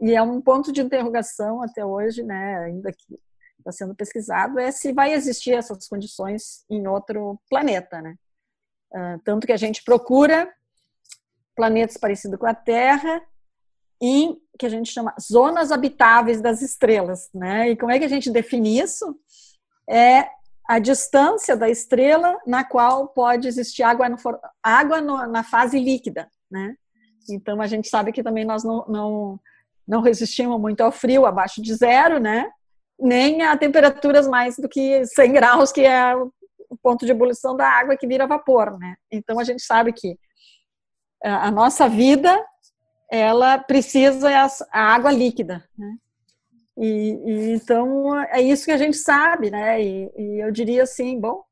E 0.00 0.14
é 0.14 0.22
um 0.22 0.40
ponto 0.40 0.72
de 0.72 0.80
interrogação 0.80 1.62
até 1.62 1.84
hoje, 1.84 2.22
né, 2.22 2.64
ainda 2.64 2.90
que 2.90 3.20
está 3.58 3.70
sendo 3.70 3.94
pesquisado, 3.94 4.58
é 4.58 4.70
se 4.70 4.92
vai 4.92 5.12
existir 5.12 5.52
essas 5.52 5.86
condições 5.86 6.64
em 6.68 6.86
outro 6.86 7.40
planeta, 7.48 8.02
né? 8.02 8.14
Uh, 8.92 9.18
tanto 9.24 9.46
que 9.46 9.52
a 9.52 9.56
gente 9.56 9.82
procura 9.82 10.52
planetas 11.56 11.96
parecidos 11.96 12.38
com 12.38 12.46
a 12.46 12.54
Terra 12.54 13.22
em 14.00 14.38
que 14.58 14.66
a 14.66 14.68
gente 14.68 14.92
chama 14.92 15.14
zonas 15.18 15.72
habitáveis 15.72 16.42
das 16.42 16.60
estrelas, 16.60 17.30
né? 17.32 17.70
E 17.70 17.76
como 17.76 17.90
é 17.90 17.98
que 17.98 18.04
a 18.04 18.08
gente 18.08 18.30
define 18.30 18.78
isso? 18.78 19.18
É 19.88 20.28
a 20.66 20.78
distância 20.78 21.56
da 21.56 21.68
estrela 21.68 22.38
na 22.46 22.64
qual 22.64 23.08
pode 23.08 23.46
existir 23.46 23.82
água, 23.82 24.08
no, 24.08 24.16
água 24.62 25.00
no, 25.00 25.26
na 25.26 25.42
fase 25.42 25.78
líquida, 25.78 26.28
né? 26.50 26.74
Então 27.30 27.60
a 27.60 27.66
gente 27.66 27.88
sabe 27.88 28.12
que 28.12 28.22
também 28.22 28.44
nós 28.44 28.64
não, 28.64 28.84
não, 28.88 29.40
não 29.86 30.00
resistimos 30.00 30.60
muito 30.60 30.80
ao 30.80 30.92
frio 30.92 31.26
abaixo 31.26 31.60
de 31.60 31.74
zero, 31.74 32.18
né? 32.18 32.50
Nem 32.98 33.42
a 33.42 33.56
temperaturas 33.56 34.26
mais 34.26 34.56
do 34.56 34.68
que 34.68 35.04
100 35.06 35.32
graus, 35.32 35.72
que 35.72 35.82
é 35.82 36.14
o 36.16 36.32
ponto 36.82 37.04
de 37.04 37.12
ebulição 37.12 37.56
da 37.56 37.68
água 37.68 37.96
que 37.96 38.06
vira 38.06 38.26
vapor, 38.26 38.78
né? 38.78 38.94
Então 39.10 39.38
a 39.38 39.44
gente 39.44 39.62
sabe 39.62 39.92
que 39.92 40.18
a 41.22 41.50
nossa 41.50 41.88
vida 41.88 42.44
ela 43.10 43.58
precisa 43.58 44.30
a 44.72 44.80
água 44.80 45.12
líquida, 45.12 45.64
né? 45.76 45.96
E, 46.76 46.86
e, 46.86 47.54
então 47.54 48.18
é 48.24 48.40
isso 48.40 48.64
que 48.64 48.72
a 48.72 48.76
gente 48.76 48.96
sabe, 48.96 49.50
né? 49.50 49.82
E, 49.82 50.10
e, 50.16 50.40
eu 50.42 50.50
diria 50.50 50.82
assim, 50.82 51.20
bom, 51.20 51.42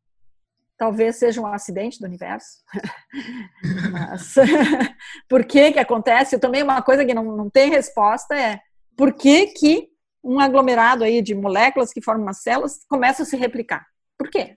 talvez 0.77 1.16
seja 1.16 1.41
um 1.41 1.47
acidente 1.47 2.01
do 2.01 2.07
universo. 2.07 2.59
Mas 3.93 4.35
por 5.29 5.45
que 5.45 5.73
que 5.73 5.79
acontece? 5.79 6.39
Também 6.39 6.62
uma 6.62 6.83
coisa 6.83 7.05
que 7.05 7.14
não, 7.14 7.25
não 7.37 7.49
tem 7.49 7.70
resposta 7.70 8.37
é 8.37 8.61
por 8.97 9.12
que 9.12 9.47
que 9.49 9.89
um 10.25 10.39
aglomerado 10.41 11.05
aí 11.05 11.23
de 11.23 11.35
moléculas 11.35 11.93
que 11.93 12.03
formam 12.03 12.29
as 12.29 12.43
células 12.43 12.81
começa 12.89 13.23
a 13.23 13.27
se 13.27 13.37
replicar? 13.37 13.87
Por 14.18 14.29
quê? 14.31 14.57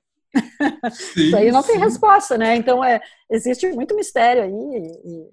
Sim, 0.92 1.22
Isso 1.28 1.38
aí 1.38 1.52
não 1.52 1.62
sim. 1.62 1.74
tem 1.74 1.80
resposta, 1.80 2.38
né? 2.38 2.56
Então 2.56 2.84
é, 2.84 3.02
existe 3.30 3.68
muito 3.72 3.96
mistério 3.96 4.44
aí 4.44 4.52
e, 4.52 5.30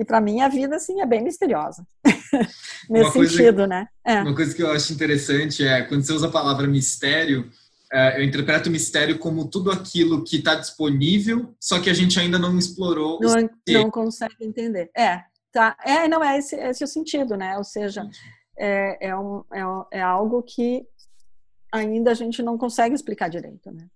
e 0.00 0.04
para 0.04 0.18
mim 0.18 0.40
a 0.40 0.48
vida 0.48 0.76
assim 0.76 0.98
é 1.02 1.06
bem 1.06 1.22
misteriosa 1.22 1.86
nesse 2.88 3.12
sentido, 3.12 3.66
né? 3.66 3.86
É. 4.02 4.22
Uma 4.22 4.34
coisa 4.34 4.54
que 4.54 4.62
eu 4.62 4.72
acho 4.72 4.94
interessante 4.94 5.62
é 5.62 5.82
quando 5.82 6.02
você 6.02 6.14
usa 6.14 6.26
a 6.26 6.30
palavra 6.30 6.66
mistério, 6.66 7.50
é, 7.92 8.18
eu 8.18 8.24
interpreto 8.24 8.70
mistério 8.70 9.18
como 9.18 9.46
tudo 9.46 9.70
aquilo 9.70 10.24
que 10.24 10.36
está 10.36 10.54
disponível, 10.54 11.54
só 11.60 11.78
que 11.80 11.90
a 11.90 11.92
gente 11.92 12.18
ainda 12.18 12.38
não 12.38 12.58
explorou. 12.58 13.20
Não, 13.20 13.50
não 13.68 13.90
consegue 13.90 14.36
entender. 14.40 14.90
É, 14.96 15.22
tá. 15.52 15.76
É, 15.84 16.08
não 16.08 16.24
é 16.24 16.38
esse, 16.38 16.56
esse 16.56 16.82
é 16.82 16.86
o 16.86 16.88
sentido, 16.88 17.36
né? 17.36 17.58
Ou 17.58 17.64
seja, 17.64 18.08
é, 18.56 19.08
é, 19.08 19.16
um, 19.16 19.44
é, 19.52 19.98
é 19.98 20.00
algo 20.00 20.42
que 20.42 20.82
ainda 21.70 22.12
a 22.12 22.14
gente 22.14 22.42
não 22.42 22.56
consegue 22.56 22.94
explicar 22.94 23.28
direito, 23.28 23.70
né? 23.70 23.86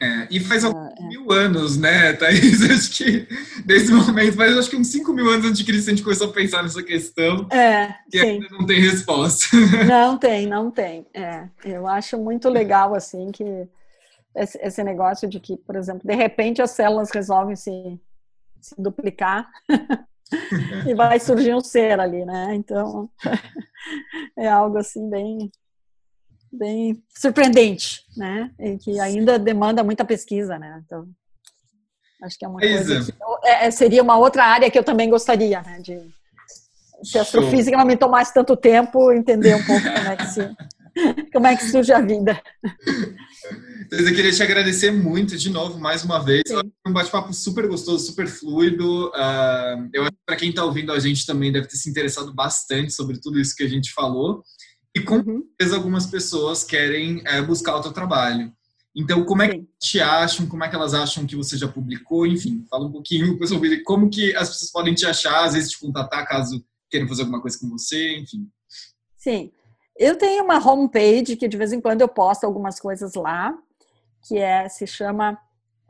É, 0.00 0.28
e 0.30 0.38
faz 0.40 0.62
alguns 0.62 0.88
ah, 0.88 0.94
é. 0.98 1.02
mil 1.04 1.32
anos, 1.32 1.78
né, 1.78 2.12
Thaís? 2.12 2.60
Acho 2.70 2.90
que 2.90 3.26
nesse 3.64 3.90
momento, 3.90 4.36
faz 4.36 4.56
acho 4.56 4.68
que 4.68 4.76
uns 4.76 4.88
cinco 4.88 5.12
mil 5.12 5.28
anos 5.30 5.46
antes 5.46 5.58
de 5.58 5.64
Cristo 5.64 5.88
a 5.88 5.90
gente 5.90 6.02
começou 6.02 6.28
a 6.28 6.32
pensar 6.32 6.62
nessa 6.62 6.82
questão. 6.82 7.48
É, 7.50 7.94
e 8.12 8.18
sim. 8.18 8.26
ainda 8.26 8.46
não 8.50 8.66
tem 8.66 8.78
resposta. 8.78 9.46
Não 9.86 10.18
tem, 10.18 10.46
não 10.46 10.70
tem. 10.70 11.06
É, 11.14 11.48
eu 11.64 11.86
acho 11.86 12.18
muito 12.18 12.48
legal, 12.48 12.94
assim, 12.94 13.30
que 13.30 13.68
esse, 14.34 14.58
esse 14.62 14.84
negócio 14.84 15.28
de 15.28 15.40
que, 15.40 15.56
por 15.56 15.76
exemplo, 15.76 16.02
de 16.04 16.14
repente 16.14 16.60
as 16.60 16.72
células 16.72 17.10
resolvem 17.10 17.56
se, 17.56 17.72
se 18.60 18.74
duplicar 18.78 19.48
e 20.86 20.94
vai 20.94 21.18
surgir 21.18 21.54
um 21.54 21.60
ser 21.60 21.98
ali, 22.00 22.24
né? 22.24 22.54
Então, 22.54 23.08
é 24.36 24.48
algo 24.48 24.76
assim 24.78 25.08
bem 25.08 25.50
bem 26.56 27.02
surpreendente, 27.16 28.02
né? 28.16 28.50
E 28.58 28.78
que 28.78 28.98
ainda 28.98 29.38
demanda 29.38 29.84
muita 29.84 30.04
pesquisa, 30.04 30.58
né? 30.58 30.82
Então, 30.84 31.06
acho 32.22 32.38
que 32.38 32.44
é 32.44 32.48
uma 32.48 32.60
coisa 32.60 33.04
que 33.04 33.14
é, 33.44 33.66
é, 33.66 33.70
seria 33.70 34.02
uma 34.02 34.16
outra 34.18 34.44
área 34.44 34.70
que 34.70 34.78
eu 34.78 34.84
também 34.84 35.08
gostaria, 35.10 35.60
né? 35.62 35.80
De 35.80 36.00
se 37.02 37.18
a 37.18 37.22
astrofísica 37.22 37.76
não 37.76 37.84
me 37.84 37.96
tomasse 37.96 38.32
tanto 38.32 38.56
tempo, 38.56 39.12
entender 39.12 39.54
um 39.54 39.64
pouco 39.64 39.82
como 39.82 40.08
é 40.08 40.16
que 40.16 40.26
se 40.26 40.56
como 41.32 41.46
é 41.46 41.56
que 41.56 41.64
surge 41.64 41.92
a 41.92 42.00
vida. 42.00 42.40
Então, 43.84 43.98
eu 44.00 44.14
queria 44.14 44.32
te 44.32 44.42
agradecer 44.42 44.90
muito 44.90 45.36
de 45.36 45.50
novo, 45.50 45.78
mais 45.78 46.02
uma 46.04 46.18
vez. 46.18 46.42
Um 46.86 46.92
bate-papo 46.92 47.32
super 47.32 47.68
gostoso, 47.68 48.06
super 48.06 48.26
fluido. 48.26 49.08
Uh, 49.08 49.88
eu 49.92 50.02
acho 50.02 50.12
que 50.12 50.24
para 50.26 50.36
quem 50.36 50.50
está 50.50 50.64
ouvindo 50.64 50.92
a 50.92 50.98
gente 50.98 51.26
também 51.26 51.52
deve 51.52 51.68
ter 51.68 51.76
se 51.76 51.88
interessado 51.88 52.34
bastante 52.34 52.92
sobre 52.92 53.20
tudo 53.20 53.38
isso 53.38 53.54
que 53.54 53.62
a 53.62 53.68
gente 53.68 53.92
falou. 53.92 54.42
E 54.96 55.00
com 55.04 55.16
uhum. 55.16 55.44
certeza 55.46 55.76
algumas 55.76 56.06
pessoas 56.06 56.64
querem 56.64 57.22
é, 57.26 57.42
buscar 57.42 57.76
o 57.76 57.82
teu 57.82 57.92
trabalho. 57.92 58.50
Então, 58.96 59.26
como 59.26 59.42
é 59.42 59.48
que 59.50 59.68
te 59.78 60.00
acham? 60.00 60.46
Como 60.46 60.64
é 60.64 60.70
que 60.70 60.74
elas 60.74 60.94
acham 60.94 61.26
que 61.26 61.36
você 61.36 61.54
já 61.58 61.68
publicou? 61.68 62.26
Enfim, 62.26 62.64
fala 62.70 62.86
um 62.86 62.92
pouquinho 62.92 63.36
sobre 63.46 63.82
como 63.82 64.08
que 64.08 64.34
as 64.34 64.48
pessoas 64.48 64.72
podem 64.72 64.94
te 64.94 65.04
achar, 65.04 65.44
às 65.44 65.52
vezes 65.52 65.72
te 65.72 65.78
contatar 65.78 66.26
caso 66.26 66.64
queiram 66.88 67.06
fazer 67.06 67.22
alguma 67.22 67.42
coisa 67.42 67.58
com 67.60 67.68
você, 67.68 68.16
enfim. 68.16 68.48
Sim. 69.18 69.52
Eu 69.98 70.16
tenho 70.16 70.42
uma 70.44 70.56
homepage 70.66 71.36
que 71.36 71.46
de 71.46 71.58
vez 71.58 71.74
em 71.74 71.80
quando 71.80 72.00
eu 72.00 72.08
posto 72.08 72.44
algumas 72.44 72.80
coisas 72.80 73.12
lá, 73.14 73.54
que 74.26 74.38
é, 74.38 74.66
se 74.70 74.86
chama. 74.86 75.38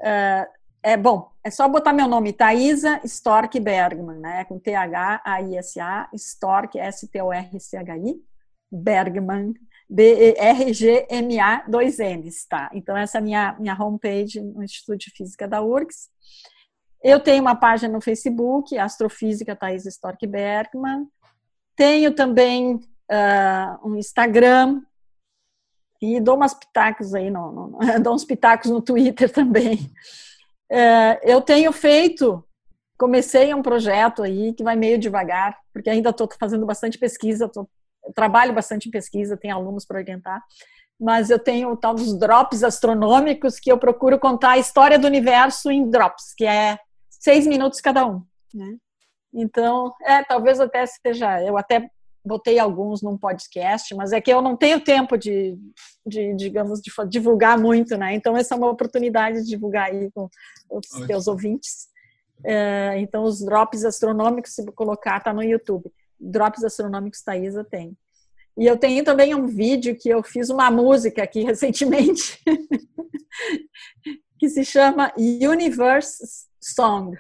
Uh, 0.01 0.57
é 0.83 0.97
bom, 0.97 1.31
é 1.45 1.51
só 1.51 1.69
botar 1.69 1.93
meu 1.93 2.09
nome, 2.09 2.33
Thaisa 2.33 3.01
Stork 3.05 3.59
Bergman, 3.61 4.19
né? 4.19 4.45
Com 4.47 4.59
T-H-A-I-S-A, 4.59 6.09
Stork, 6.15 6.77
S-T-O-R-C-H-I. 6.77 8.21
Bergman, 8.71 9.55
B-E-R-G-M-A, 9.89 11.65
dois 11.69 11.99
N's, 11.99 12.47
tá? 12.47 12.71
Então, 12.73 12.97
essa 12.97 13.19
é 13.19 13.21
a 13.21 13.23
minha, 13.23 13.57
minha 13.59 13.75
homepage 13.75 14.41
no 14.41 14.63
Instituto 14.63 14.99
de 14.99 15.11
Física 15.11 15.47
da 15.47 15.63
URGS. 15.63 16.09
Eu 17.03 17.21
tenho 17.21 17.43
uma 17.43 17.55
página 17.55 17.93
no 17.93 18.01
Facebook, 18.01 18.77
Astrofísica 18.77 19.55
Thais 19.55 19.87
Stork 19.87 20.27
Bergman. 20.27 21.07
Tenho 21.77 22.13
também 22.15 22.75
uh, 22.75 23.89
um 23.89 23.97
Instagram 23.97 24.83
e 26.03 26.21
dou 26.21 26.37
umas 26.37 26.55
pitacos 26.55 27.15
aí, 27.15 27.31
no, 27.31 27.53
no, 27.53 27.79
dou 28.03 28.15
uns 28.15 28.25
pitacos 28.25 28.71
no 28.71 28.83
Twitter 28.83 29.31
também. 29.31 29.93
Uh, 30.71 31.17
eu 31.23 31.41
tenho 31.41 31.71
feito 31.73 32.45
comecei 32.99 33.53
um 33.53 33.63
projeto 33.63 34.23
aí 34.23 34.53
que 34.55 34.65
vai 34.65 34.75
meio 34.75 34.99
devagar, 34.99 35.57
porque 35.73 35.91
ainda 35.91 36.11
estou 36.11 36.29
fazendo 36.39 36.65
bastante 36.65 36.99
pesquisa, 36.99 37.49
tô, 37.49 37.69
trabalho 38.15 38.53
bastante 38.53 38.89
em 38.89 38.91
pesquisa, 38.91 39.37
tenho 39.37 39.55
alunos 39.55 39.85
para 39.85 39.99
orientar, 39.99 40.43
mas 40.99 41.31
eu 41.31 41.39
tenho 41.39 41.71
o 41.71 41.77
tal 41.77 41.95
dos 41.95 42.19
drops 42.19 42.65
astronômicos 42.65 43.59
que 43.59 43.71
eu 43.71 43.79
procuro 43.79 44.19
contar 44.19 44.53
a 44.53 44.59
história 44.59 44.99
do 44.99 45.07
universo 45.07 45.71
em 45.71 45.89
drops, 45.91 46.35
que 46.37 46.45
é 46.45 46.79
seis 47.11 47.47
minutos 47.47 47.81
cada 47.81 48.07
um. 48.07 48.23
Né? 48.55 48.77
Então, 49.35 49.93
é, 50.03 50.23
talvez 50.25 50.59
até 50.61 50.87
seja, 50.87 51.43
eu 51.43 51.59
até 51.59 51.91
botei 52.25 52.59
alguns 52.59 53.03
num 53.03 53.17
podcast, 53.17 53.95
mas 53.95 54.13
é 54.13 54.21
que 54.21 54.33
eu 54.33 54.43
não 54.43 54.57
tenho 54.57 54.81
tempo 54.81 55.17
de, 55.17 55.57
de 56.05 56.35
digamos, 56.35 56.81
de 56.81 56.91
divulgar 57.09 57.57
muito, 57.57 57.97
né? 57.97 58.15
Então, 58.15 58.37
essa 58.37 58.55
é 58.55 58.59
uma 58.59 58.69
oportunidade 58.69 59.43
de 59.43 59.49
divulgar 59.49 59.91
aí 59.91 60.11
com 60.11 60.29
os 60.69 60.93
Oi. 60.93 61.07
teus 61.07 61.29
ouvintes. 61.29 61.87
É, 62.45 62.99
então, 62.99 63.23
os 63.23 63.45
drops 63.45 63.85
astronômicos, 63.85 64.55
se 64.55 64.67
colocar, 64.73 65.21
tá 65.21 65.33
no 65.33 65.43
YouTube. 65.43 65.93
Drops 66.19 66.65
astronômicos 66.65 67.23
Thaisa 67.23 67.65
tem. 67.65 67.97
E 68.59 68.67
eu 68.67 68.77
tenho 68.77 69.05
também 69.05 69.35
um 69.35 69.47
vídeo 69.47 69.97
que 69.97 70.09
eu 70.09 70.23
fiz 70.23 70.49
uma 70.49 70.71
música 70.71 71.23
aqui 71.23 71.43
recentemente, 71.45 72.43
que 74.39 74.49
se 74.49 74.65
chama 74.65 75.13
Universe 75.17 76.47
Song 76.61 77.17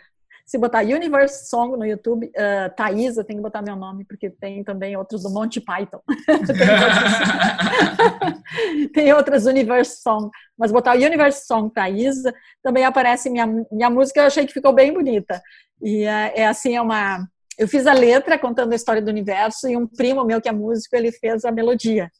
se 0.46 0.56
botar 0.58 0.84
Universe 0.84 1.48
Song 1.48 1.76
no 1.76 1.84
YouTube, 1.84 2.26
uh, 2.26 2.72
Thaisa, 2.76 3.24
tem 3.24 3.36
que 3.36 3.42
botar 3.42 3.62
meu 3.62 3.74
nome, 3.74 4.04
porque 4.04 4.30
tem 4.30 4.62
também 4.62 4.96
outros 4.96 5.24
do 5.24 5.30
Monty 5.30 5.60
Python. 5.60 6.00
tem, 8.94 9.12
outras, 9.12 9.44
Universe 9.44 10.02
Song. 10.02 10.30
Mas 10.56 10.70
botar 10.70 10.94
Universe 10.94 11.46
Song 11.46 11.68
Thaisa, 11.74 12.32
também 12.62 12.84
aparece 12.84 13.28
minha, 13.28 13.46
minha 13.72 13.90
música, 13.90 14.20
eu 14.20 14.26
achei 14.26 14.46
que 14.46 14.52
ficou 14.52 14.72
bem 14.72 14.94
bonita. 14.94 15.42
E 15.82 16.04
é, 16.04 16.42
é 16.42 16.46
assim, 16.46 16.76
é 16.76 16.80
uma... 16.80 17.28
Eu 17.58 17.66
fiz 17.66 17.86
a 17.86 17.92
letra 17.92 18.38
contando 18.38 18.72
a 18.72 18.76
história 18.76 19.00
do 19.00 19.10
universo 19.10 19.68
e 19.68 19.76
um 19.76 19.86
primo 19.86 20.24
meu 20.24 20.40
que 20.40 20.48
é 20.48 20.52
músico, 20.52 20.94
ele 20.94 21.10
fez 21.10 21.44
a 21.44 21.50
melodia. 21.50 22.10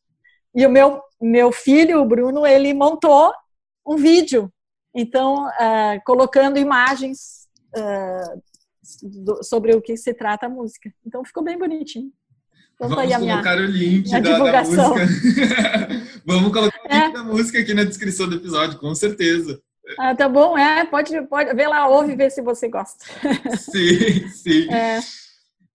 E 0.54 0.64
o 0.64 0.70
meu, 0.70 1.02
meu 1.20 1.52
filho, 1.52 2.00
o 2.00 2.06
Bruno, 2.06 2.46
ele 2.46 2.72
montou 2.72 3.32
um 3.86 3.96
vídeo. 3.96 4.50
Então, 4.94 5.46
uh, 5.46 6.00
colocando 6.06 6.58
imagens 6.58 7.46
uh, 7.76 8.42
do, 9.02 9.44
sobre 9.44 9.76
o 9.76 9.82
que 9.82 9.94
se 9.96 10.14
trata 10.14 10.46
a 10.46 10.48
música. 10.48 10.90
Então 11.06 11.22
ficou 11.22 11.44
bem 11.44 11.58
bonitinho. 11.58 12.10
Então, 12.74 12.88
Vamos 12.88 13.10
tá 13.10 13.18
colocar 13.18 13.56
minha, 13.56 13.68
o 13.68 13.70
link 13.70 14.10
da, 14.10 14.20
da, 14.20 14.64
música. 14.64 15.06
Vamos 16.24 16.52
colocar 16.52 16.82
o 16.82 16.88
link 16.94 17.10
é. 17.10 17.12
da 17.12 17.24
música 17.24 17.58
aqui 17.58 17.74
na 17.74 17.84
descrição 17.84 18.26
do 18.26 18.36
episódio, 18.36 18.78
com 18.78 18.94
certeza. 18.94 19.60
Ah, 19.98 20.14
tá 20.14 20.28
bom, 20.28 20.58
é, 20.58 20.84
pode, 20.84 21.22
pode 21.22 21.54
ver 21.54 21.68
lá, 21.68 21.86
ouve 21.86 22.12
e 22.12 22.16
ver 22.16 22.30
se 22.30 22.42
você 22.42 22.68
gosta. 22.68 23.04
Sim, 23.56 24.28
sim. 24.28 24.72
É. 24.72 25.00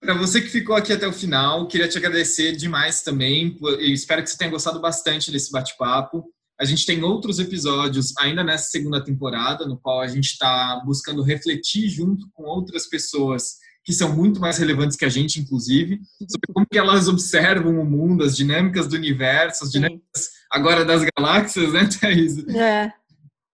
Para 0.02 0.16
você 0.16 0.41
que 0.41 0.49
ficou 0.49 0.76
aqui 0.76 0.91
até 0.91 1.08
o 1.08 1.14
final, 1.14 1.68
queria 1.68 1.88
te 1.88 1.95
agradecer 1.95 2.56
demais 2.56 3.04
também. 3.04 3.56
Eu 3.62 3.93
espero 3.93 4.24
que 4.24 4.30
você 4.32 4.38
tenha 4.38 4.49
gostado 4.49 4.82
bastante 4.82 5.32
desse 5.32 5.52
bate-papo. 5.52 6.26
A 6.60 6.66
gente 6.66 6.88
tem 6.88 7.04
outros 7.04 7.38
episódios 7.38 8.12
ainda 8.20 8.43
nessa 8.43 8.70
segunda 8.72 9.04
temporada, 9.04 9.66
no 9.66 9.80
qual 9.80 10.02
a 10.02 10.08
gente 10.08 10.26
está 10.26 10.82
buscando 10.84 11.22
refletir 11.22 11.88
junto 11.88 12.28
com 12.34 12.43
outras 12.43 12.88
pessoas 12.88 13.58
que 13.84 13.93
são 13.93 14.16
muito 14.16 14.39
mais 14.39 14.58
relevantes 14.58 14.97
que 14.97 15.06
a 15.06 15.10
gente, 15.10 15.39
inclusive, 15.39 15.99
sobre 16.20 16.54
como 16.54 16.68
que 16.72 16.78
elas 16.78 17.08
observam 17.08 17.80
o 17.80 17.86
mundo, 17.86 18.24
as 18.24 18.36
dinâmicas 18.36 18.88
do 18.88 18.95
universo, 18.95 19.64
as 19.64 19.72
dinâmicas 19.72 20.04
Sim. 20.16 20.30
agora 20.52 20.86
das 20.86 21.04
galáxias, 21.16 21.74
né, 21.74 21.89
Thais? 21.99 22.38
É. 22.47 22.93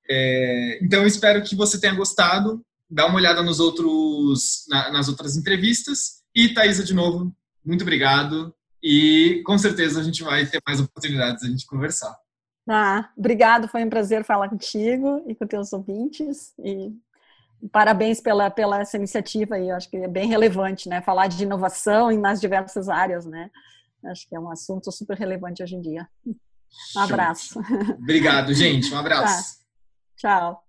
é. 0.09 0.79
Então, 0.81 1.01
eu 1.01 1.07
espero 1.07 1.43
que 1.43 1.55
você 1.55 1.79
tenha 1.79 1.93
gostado. 1.93 2.61
Dá 2.89 3.05
uma 3.05 3.17
olhada 3.17 3.41
nos 3.41 3.59
outros, 3.59 4.65
na, 4.69 4.91
nas 4.91 5.07
outras 5.09 5.35
entrevistas. 5.35 6.17
E, 6.37 6.53
Thaisa, 6.53 6.83
de 6.83 6.93
novo, 6.93 7.35
muito 7.65 7.81
obrigado. 7.81 8.53
E 8.81 9.41
com 9.43 9.57
certeza 9.57 9.99
a 9.99 10.03
gente 10.03 10.21
vai 10.23 10.45
ter 10.45 10.61
mais 10.67 10.79
oportunidades 10.79 11.41
de 11.41 11.47
a 11.47 11.49
gente 11.49 11.65
conversar. 11.65 12.15
Ah, 12.69 13.09
obrigado, 13.17 13.67
foi 13.67 13.83
um 13.83 13.89
prazer 13.89 14.23
falar 14.23 14.47
contigo 14.47 15.23
e 15.27 15.33
com 15.33 15.47
teus 15.47 15.73
ouvintes 15.73 16.53
e 16.63 16.93
parabéns 17.71 18.21
pela, 18.21 18.51
pela 18.51 18.79
essa 18.81 18.97
iniciativa 18.97 19.55
aí, 19.55 19.71
acho 19.71 19.89
que 19.89 19.97
é 19.97 20.07
bem 20.07 20.27
relevante, 20.27 20.87
né? 20.87 21.01
Falar 21.01 21.25
de 21.25 21.41
inovação 21.41 22.11
nas 22.19 22.39
diversas 22.39 22.87
áreas, 22.87 23.25
né? 23.25 23.49
Acho 24.05 24.29
que 24.29 24.35
é 24.35 24.39
um 24.39 24.51
assunto 24.51 24.91
super 24.91 25.17
relevante 25.17 25.63
hoje 25.63 25.73
em 25.73 25.81
dia. 25.81 26.07
Um 26.95 26.99
abraço. 26.99 27.59
Obrigado, 27.97 28.53
gente. 28.53 28.93
Um 28.93 28.99
abraço. 28.99 29.57
Tá. 29.57 29.63
Tchau. 30.17 30.66